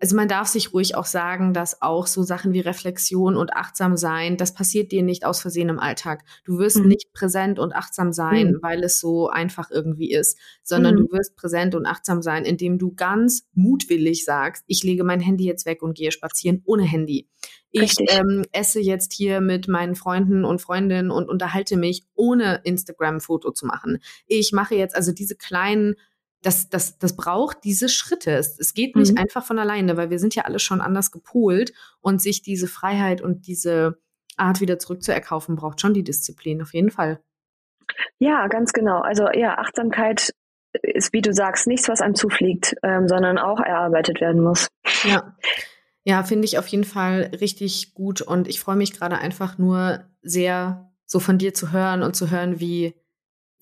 also 0.00 0.16
man 0.16 0.28
darf 0.28 0.48
sich 0.48 0.74
ruhig 0.74 0.96
auch 0.96 1.06
sagen, 1.06 1.54
dass 1.54 1.80
auch 1.80 2.06
so 2.06 2.22
Sachen 2.22 2.52
wie 2.52 2.60
Reflexion 2.60 3.36
und 3.36 3.54
achtsam 3.54 3.96
sein, 3.96 4.36
das 4.36 4.52
passiert 4.52 4.92
dir 4.92 5.02
nicht 5.02 5.24
aus 5.24 5.40
Versehen 5.40 5.68
im 5.68 5.78
Alltag. 5.78 6.24
Du 6.44 6.58
wirst 6.58 6.78
mhm. 6.78 6.88
nicht 6.88 7.12
präsent 7.12 7.58
und 7.58 7.74
achtsam 7.74 8.12
sein, 8.12 8.52
mhm. 8.52 8.58
weil 8.60 8.82
es 8.82 9.00
so 9.00 9.28
einfach 9.28 9.70
irgendwie 9.70 10.12
ist, 10.12 10.38
sondern 10.62 10.96
mhm. 10.96 10.98
du 11.06 11.12
wirst 11.12 11.36
präsent 11.36 11.74
und 11.74 11.86
achtsam 11.86 12.22
sein, 12.22 12.44
indem 12.44 12.78
du 12.78 12.92
ganz 12.94 13.46
mutwillig 13.54 14.24
sagst, 14.24 14.64
ich 14.66 14.82
lege 14.82 15.04
mein 15.04 15.20
Handy 15.20 15.44
jetzt 15.44 15.64
weg 15.64 15.82
und 15.82 15.96
gehe 15.96 16.12
spazieren 16.12 16.62
ohne 16.64 16.82
Handy. 16.82 17.28
Ich 17.70 17.94
ähm, 18.08 18.44
esse 18.52 18.80
jetzt 18.80 19.14
hier 19.14 19.40
mit 19.40 19.66
meinen 19.66 19.94
Freunden 19.94 20.44
und 20.44 20.60
Freundinnen 20.60 21.10
und 21.10 21.30
unterhalte 21.30 21.78
mich, 21.78 22.04
ohne 22.14 22.60
Instagram-Foto 22.64 23.52
zu 23.52 23.64
machen. 23.64 23.98
Ich 24.26 24.52
mache 24.52 24.74
jetzt 24.74 24.94
also 24.94 25.12
diese 25.12 25.36
kleinen 25.36 25.94
das, 26.42 26.68
das, 26.68 26.98
das 26.98 27.16
braucht 27.16 27.64
diese 27.64 27.88
Schritte. 27.88 28.32
Es, 28.32 28.58
es 28.58 28.74
geht 28.74 28.96
nicht 28.96 29.12
mhm. 29.12 29.18
einfach 29.18 29.44
von 29.44 29.58
alleine, 29.58 29.96
weil 29.96 30.10
wir 30.10 30.18
sind 30.18 30.34
ja 30.34 30.44
alle 30.44 30.58
schon 30.58 30.80
anders 30.80 31.10
gepolt 31.10 31.72
und 32.00 32.20
sich 32.20 32.42
diese 32.42 32.66
Freiheit 32.66 33.20
und 33.20 33.46
diese 33.46 33.98
Art 34.36 34.60
wieder 34.60 34.78
zurückzuerkaufen, 34.78 35.56
braucht 35.56 35.80
schon 35.80 35.94
die 35.94 36.04
Disziplin, 36.04 36.62
auf 36.62 36.74
jeden 36.74 36.90
Fall. 36.90 37.20
Ja, 38.18 38.48
ganz 38.48 38.72
genau. 38.72 39.00
Also 39.00 39.28
ja, 39.30 39.58
Achtsamkeit 39.58 40.32
ist, 40.82 41.12
wie 41.12 41.20
du 41.20 41.32
sagst, 41.32 41.66
nichts, 41.66 41.88
was 41.88 42.00
einem 42.00 42.14
zufliegt, 42.14 42.74
ähm, 42.82 43.08
sondern 43.08 43.38
auch 43.38 43.60
erarbeitet 43.60 44.20
werden 44.20 44.42
muss. 44.42 44.68
Ja. 45.04 45.36
Ja, 46.04 46.24
finde 46.24 46.46
ich 46.46 46.58
auf 46.58 46.66
jeden 46.66 46.84
Fall 46.84 47.30
richtig 47.40 47.94
gut 47.94 48.22
und 48.22 48.48
ich 48.48 48.58
freue 48.58 48.74
mich 48.74 48.92
gerade 48.92 49.18
einfach 49.18 49.58
nur 49.58 50.04
sehr, 50.22 50.92
so 51.06 51.20
von 51.20 51.38
dir 51.38 51.54
zu 51.54 51.70
hören 51.70 52.02
und 52.02 52.16
zu 52.16 52.30
hören, 52.30 52.58
wie 52.58 52.94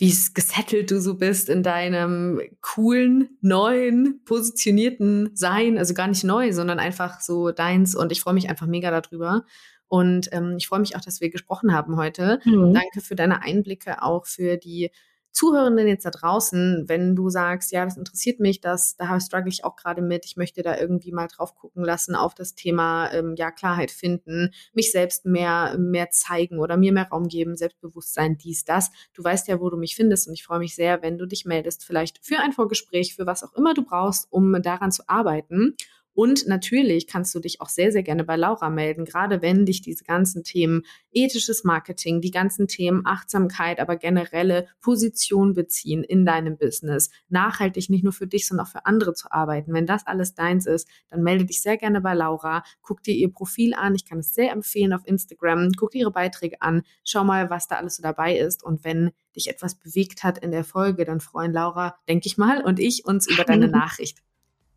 wie 0.00 0.16
gesettelt 0.32 0.90
du 0.90 0.98
so 0.98 1.14
bist 1.14 1.50
in 1.50 1.62
deinem 1.62 2.40
coolen, 2.62 3.36
neuen, 3.42 4.24
positionierten 4.24 5.32
Sein. 5.34 5.76
Also 5.76 5.92
gar 5.92 6.08
nicht 6.08 6.24
neu, 6.24 6.54
sondern 6.54 6.78
einfach 6.78 7.20
so 7.20 7.52
deins. 7.52 7.94
Und 7.94 8.10
ich 8.10 8.22
freue 8.22 8.32
mich 8.32 8.48
einfach 8.48 8.66
mega 8.66 8.90
darüber. 8.98 9.44
Und 9.88 10.30
ähm, 10.32 10.54
ich 10.56 10.68
freue 10.68 10.80
mich 10.80 10.96
auch, 10.96 11.02
dass 11.02 11.20
wir 11.20 11.28
gesprochen 11.28 11.74
haben 11.74 11.96
heute. 11.96 12.40
Mhm. 12.46 12.72
Danke 12.72 13.02
für 13.02 13.14
deine 13.14 13.42
Einblicke, 13.42 14.02
auch 14.02 14.24
für 14.24 14.56
die 14.56 14.90
Zuhörenden 15.32 15.86
jetzt 15.86 16.04
da 16.04 16.10
draußen, 16.10 16.84
wenn 16.88 17.14
du 17.14 17.30
sagst, 17.30 17.72
ja, 17.72 17.84
das 17.84 17.96
interessiert 17.96 18.40
mich, 18.40 18.60
das, 18.60 18.96
da 18.96 19.20
struggle 19.20 19.48
ich 19.48 19.64
auch 19.64 19.76
gerade 19.76 20.02
mit, 20.02 20.24
ich 20.24 20.36
möchte 20.36 20.62
da 20.62 20.76
irgendwie 20.76 21.12
mal 21.12 21.28
drauf 21.28 21.54
gucken 21.54 21.84
lassen 21.84 22.14
auf 22.14 22.34
das 22.34 22.54
Thema, 22.54 23.12
ähm, 23.12 23.34
ja, 23.36 23.50
Klarheit 23.50 23.90
finden, 23.90 24.50
mich 24.72 24.92
selbst 24.92 25.26
mehr, 25.26 25.76
mehr 25.78 26.10
zeigen 26.10 26.58
oder 26.58 26.76
mir 26.76 26.92
mehr 26.92 27.08
Raum 27.08 27.28
geben, 27.28 27.56
Selbstbewusstsein, 27.56 28.38
dies, 28.38 28.64
das. 28.64 28.90
Du 29.14 29.22
weißt 29.22 29.48
ja, 29.48 29.60
wo 29.60 29.70
du 29.70 29.76
mich 29.76 29.94
findest 29.96 30.26
und 30.26 30.34
ich 30.34 30.44
freue 30.44 30.58
mich 30.58 30.74
sehr, 30.74 31.02
wenn 31.02 31.18
du 31.18 31.26
dich 31.26 31.44
meldest, 31.44 31.84
vielleicht 31.84 32.24
für 32.24 32.38
ein 32.38 32.52
Vorgespräch, 32.52 33.14
für 33.14 33.26
was 33.26 33.44
auch 33.44 33.54
immer 33.54 33.74
du 33.74 33.84
brauchst, 33.84 34.26
um 34.30 34.60
daran 34.62 34.92
zu 34.92 35.08
arbeiten. 35.08 35.76
Und 36.20 36.46
natürlich 36.46 37.06
kannst 37.06 37.34
du 37.34 37.40
dich 37.40 37.62
auch 37.62 37.70
sehr, 37.70 37.92
sehr 37.92 38.02
gerne 38.02 38.24
bei 38.24 38.36
Laura 38.36 38.68
melden, 38.68 39.06
gerade 39.06 39.40
wenn 39.40 39.64
dich 39.64 39.80
diese 39.80 40.04
ganzen 40.04 40.44
Themen 40.44 40.82
ethisches 41.12 41.64
Marketing, 41.64 42.20
die 42.20 42.30
ganzen 42.30 42.68
Themen 42.68 43.06
Achtsamkeit, 43.06 43.80
aber 43.80 43.96
generelle 43.96 44.68
Position 44.82 45.54
beziehen 45.54 46.04
in 46.04 46.26
deinem 46.26 46.58
Business, 46.58 47.08
nachhaltig 47.30 47.88
nicht 47.88 48.04
nur 48.04 48.12
für 48.12 48.26
dich, 48.26 48.46
sondern 48.46 48.66
auch 48.66 48.70
für 48.70 48.84
andere 48.84 49.14
zu 49.14 49.32
arbeiten. 49.32 49.72
Wenn 49.72 49.86
das 49.86 50.06
alles 50.06 50.34
deins 50.34 50.66
ist, 50.66 50.86
dann 51.08 51.22
melde 51.22 51.46
dich 51.46 51.62
sehr 51.62 51.78
gerne 51.78 52.02
bei 52.02 52.12
Laura, 52.12 52.64
guck 52.82 53.02
dir 53.02 53.14
ihr 53.14 53.32
Profil 53.32 53.72
an. 53.72 53.94
Ich 53.94 54.04
kann 54.04 54.18
es 54.18 54.34
sehr 54.34 54.52
empfehlen 54.52 54.92
auf 54.92 55.06
Instagram. 55.06 55.70
Guck 55.74 55.92
dir 55.92 56.00
ihre 56.00 56.12
Beiträge 56.12 56.60
an, 56.60 56.82
schau 57.02 57.24
mal, 57.24 57.48
was 57.48 57.66
da 57.66 57.76
alles 57.76 57.96
so 57.96 58.02
dabei 58.02 58.36
ist. 58.36 58.62
Und 58.62 58.84
wenn 58.84 59.12
dich 59.34 59.48
etwas 59.48 59.74
bewegt 59.74 60.22
hat 60.22 60.36
in 60.36 60.50
der 60.50 60.64
Folge, 60.64 61.06
dann 61.06 61.20
freuen 61.20 61.54
Laura, 61.54 61.96
denke 62.10 62.26
ich 62.26 62.36
mal, 62.36 62.62
und 62.62 62.78
ich 62.78 63.06
uns 63.06 63.26
über 63.26 63.44
deine 63.44 63.68
Nachricht. 63.70 64.18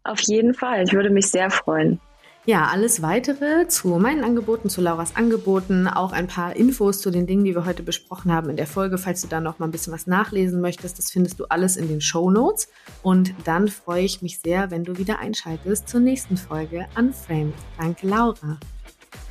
Auf 0.04 0.20
jeden 0.22 0.54
Fall. 0.54 0.84
Ich 0.84 0.94
würde 0.94 1.10
mich 1.10 1.28
sehr 1.28 1.50
freuen. 1.50 2.00
Ja, 2.46 2.68
alles 2.68 3.02
weitere 3.02 3.70
zu 3.70 3.88
meinen 3.88 4.22
Angeboten, 4.22 4.68
zu 4.68 4.82
Lauras 4.82 5.16
Angeboten, 5.16 5.88
auch 5.88 6.12
ein 6.12 6.28
paar 6.28 6.58
Infos 6.58 7.00
zu 7.00 7.10
den 7.10 7.26
Dingen, 7.26 7.46
die 7.46 7.56
wir 7.56 7.66
heute 7.66 7.84
besprochen 7.84 8.34
haben 8.34 8.50
in 8.50 8.58
der 8.58 8.68
Folge. 8.68 8.98
Falls 8.98 9.22
du 9.22 9.30
da 9.30 9.40
noch 9.40 9.60
mal 9.60 9.68
ein 9.68 9.72
bisschen 9.72 9.94
was 9.94 10.08
nachlesen 10.08 10.60
möchtest, 10.60 10.98
das 10.98 11.10
findest 11.10 11.40
du 11.40 11.46
alles 11.46 11.78
in 11.78 11.88
den 11.88 12.02
Show 12.02 12.30
Notes. 12.30 12.68
Und 13.02 13.34
dann 13.46 13.70
freue 13.70 14.04
ich 14.04 14.22
mich 14.22 14.40
sehr, 14.40 14.72
wenn 14.72 14.84
du 14.84 14.98
wieder 14.98 15.20
einschaltest 15.20 15.88
zur 15.88 16.02
nächsten 16.02 16.36
Folge 16.36 16.86
Unframed. 16.98 17.54
Danke, 17.80 18.08
Laura. 18.08 18.58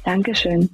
Dankeschön. 0.05 0.71